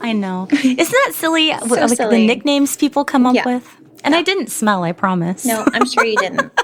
I 0.00 0.12
know, 0.14 0.48
isn't 0.50 0.76
that 0.76 1.12
silly? 1.12 1.48
like 1.50 1.90
silly. 1.96 2.20
the 2.20 2.26
nicknames 2.26 2.76
people 2.78 3.04
come 3.04 3.26
up 3.26 3.34
Yeah. 3.34 3.44
with. 3.44 3.76
And 4.02 4.14
I 4.14 4.22
didn't 4.22 4.48
smell, 4.48 4.82
I 4.82 4.92
promise. 4.92 5.44
no, 5.44 5.64
I'm 5.72 5.86
sure 5.86 6.04
you 6.04 6.16
didn't. 6.16 6.50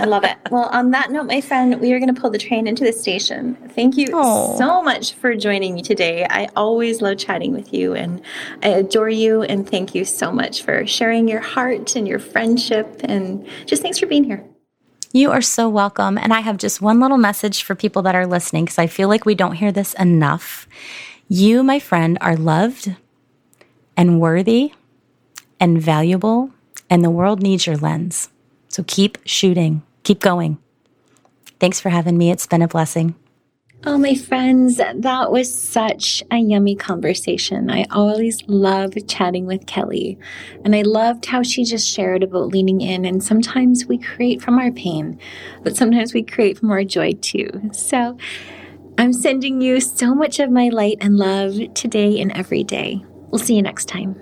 I 0.00 0.04
love 0.06 0.24
it. 0.24 0.36
Well, 0.50 0.70
on 0.72 0.90
that 0.92 1.10
note, 1.10 1.26
my 1.26 1.40
friend, 1.42 1.78
we 1.80 1.92
are 1.92 1.98
going 1.98 2.12
to 2.14 2.18
pull 2.18 2.30
the 2.30 2.38
train 2.38 2.66
into 2.66 2.84
the 2.84 2.92
station. 2.92 3.54
Thank 3.74 3.96
you 3.98 4.08
Oh. 4.14 4.56
so 4.56 4.82
much 4.82 5.12
for 5.14 5.34
joining 5.36 5.74
me 5.74 5.82
today. 5.82 6.26
I 6.30 6.48
always 6.56 7.02
love 7.02 7.18
chatting 7.18 7.52
with 7.52 7.72
you 7.74 7.94
and 7.94 8.22
I 8.62 8.68
adore 8.68 9.10
you. 9.10 9.42
And 9.42 9.68
thank 9.68 9.94
you 9.94 10.04
so 10.06 10.32
much 10.32 10.62
for 10.62 10.86
sharing 10.86 11.28
your 11.28 11.40
heart 11.40 11.96
and 11.96 12.08
your 12.08 12.18
friendship. 12.18 13.00
And 13.04 13.46
just 13.66 13.82
thanks 13.82 13.98
for 13.98 14.06
being 14.06 14.24
here. 14.24 14.42
You 15.12 15.30
are 15.32 15.42
so 15.42 15.68
welcome. 15.68 16.16
And 16.16 16.32
I 16.32 16.40
have 16.40 16.56
just 16.56 16.80
one 16.80 16.98
little 17.00 17.18
message 17.18 17.62
for 17.62 17.74
people 17.74 18.00
that 18.02 18.14
are 18.14 18.26
listening 18.26 18.64
because 18.64 18.78
I 18.78 18.86
feel 18.86 19.08
like 19.08 19.26
we 19.26 19.34
don't 19.34 19.56
hear 19.56 19.72
this 19.72 19.92
enough. 19.94 20.66
You, 21.28 21.62
my 21.62 21.78
friend, 21.78 22.16
are 22.20 22.36
loved 22.36 22.94
and 23.96 24.18
worthy 24.20 24.72
and 25.58 25.80
valuable, 25.82 26.50
and 26.88 27.04
the 27.04 27.10
world 27.10 27.42
needs 27.42 27.66
your 27.66 27.76
lens. 27.76 28.30
So 28.68 28.82
keep 28.86 29.18
shooting, 29.26 29.82
keep 30.02 30.20
going. 30.20 30.58
Thanks 31.58 31.80
for 31.80 31.90
having 31.90 32.16
me. 32.16 32.30
It's 32.30 32.46
been 32.46 32.62
a 32.62 32.68
blessing. 32.68 33.14
Oh, 33.86 33.96
my 33.96 34.14
friends, 34.14 34.76
that 34.76 35.32
was 35.32 35.52
such 35.52 36.22
a 36.30 36.36
yummy 36.36 36.76
conversation. 36.76 37.70
I 37.70 37.86
always 37.90 38.42
love 38.46 38.92
chatting 39.06 39.46
with 39.46 39.66
Kelly. 39.66 40.18
And 40.64 40.76
I 40.76 40.82
loved 40.82 41.24
how 41.24 41.42
she 41.42 41.64
just 41.64 41.88
shared 41.88 42.22
about 42.22 42.48
leaning 42.48 42.82
in. 42.82 43.06
And 43.06 43.24
sometimes 43.24 43.86
we 43.86 43.96
create 43.96 44.42
from 44.42 44.58
our 44.58 44.70
pain, 44.70 45.18
but 45.62 45.76
sometimes 45.76 46.12
we 46.12 46.22
create 46.22 46.58
from 46.58 46.70
our 46.70 46.84
joy 46.84 47.12
too. 47.22 47.48
So 47.72 48.18
I'm 48.98 49.14
sending 49.14 49.62
you 49.62 49.80
so 49.80 50.14
much 50.14 50.40
of 50.40 50.50
my 50.50 50.68
light 50.68 50.98
and 51.00 51.16
love 51.16 51.54
today 51.72 52.20
and 52.20 52.32
every 52.32 52.64
day. 52.64 53.02
We'll 53.30 53.38
see 53.38 53.54
you 53.56 53.62
next 53.62 53.86
time. 53.86 54.14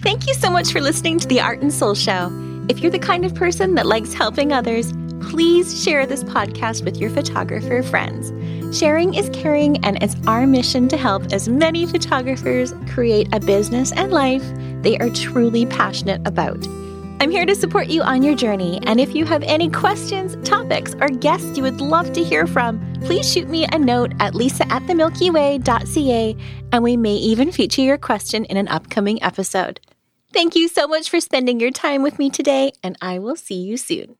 Thank 0.00 0.26
you 0.26 0.34
so 0.34 0.50
much 0.50 0.72
for 0.72 0.80
listening 0.80 1.20
to 1.20 1.28
the 1.28 1.40
Art 1.40 1.62
and 1.62 1.72
Soul 1.72 1.94
Show. 1.94 2.28
If 2.70 2.78
you're 2.78 2.92
the 2.92 3.00
kind 3.00 3.24
of 3.24 3.34
person 3.34 3.74
that 3.74 3.86
likes 3.86 4.12
helping 4.12 4.52
others, 4.52 4.92
please 5.20 5.82
share 5.82 6.06
this 6.06 6.22
podcast 6.22 6.84
with 6.84 6.98
your 6.98 7.10
photographer 7.10 7.82
friends. 7.82 8.30
Sharing 8.78 9.12
is 9.14 9.28
caring, 9.32 9.84
and 9.84 10.00
it's 10.00 10.14
our 10.28 10.46
mission 10.46 10.86
to 10.90 10.96
help 10.96 11.32
as 11.32 11.48
many 11.48 11.84
photographers 11.84 12.72
create 12.88 13.26
a 13.32 13.40
business 13.40 13.90
and 13.90 14.12
life 14.12 14.44
they 14.82 14.96
are 14.98 15.10
truly 15.10 15.66
passionate 15.66 16.24
about. 16.28 16.64
I'm 17.20 17.32
here 17.32 17.44
to 17.44 17.56
support 17.56 17.88
you 17.88 18.02
on 18.02 18.22
your 18.22 18.36
journey, 18.36 18.78
and 18.84 19.00
if 19.00 19.16
you 19.16 19.24
have 19.24 19.42
any 19.42 19.68
questions, 19.68 20.36
topics, 20.48 20.94
or 21.00 21.08
guests 21.08 21.56
you 21.56 21.64
would 21.64 21.80
love 21.80 22.12
to 22.12 22.22
hear 22.22 22.46
from, 22.46 22.78
please 23.00 23.30
shoot 23.30 23.48
me 23.48 23.66
a 23.72 23.80
note 23.80 24.12
at 24.20 24.36
lisa 24.36 24.62
at 24.72 24.84
themilkyway.ca, 24.84 26.36
and 26.70 26.84
we 26.84 26.96
may 26.96 27.14
even 27.14 27.50
feature 27.50 27.82
your 27.82 27.98
question 27.98 28.44
in 28.44 28.56
an 28.56 28.68
upcoming 28.68 29.20
episode. 29.24 29.80
Thank 30.32 30.54
you 30.56 30.68
so 30.68 30.86
much 30.86 31.10
for 31.10 31.20
spending 31.20 31.60
your 31.60 31.70
time 31.70 32.02
with 32.02 32.18
me 32.18 32.30
today, 32.30 32.72
and 32.82 32.96
I 33.00 33.18
will 33.18 33.36
see 33.36 33.60
you 33.60 33.76
soon. 33.76 34.16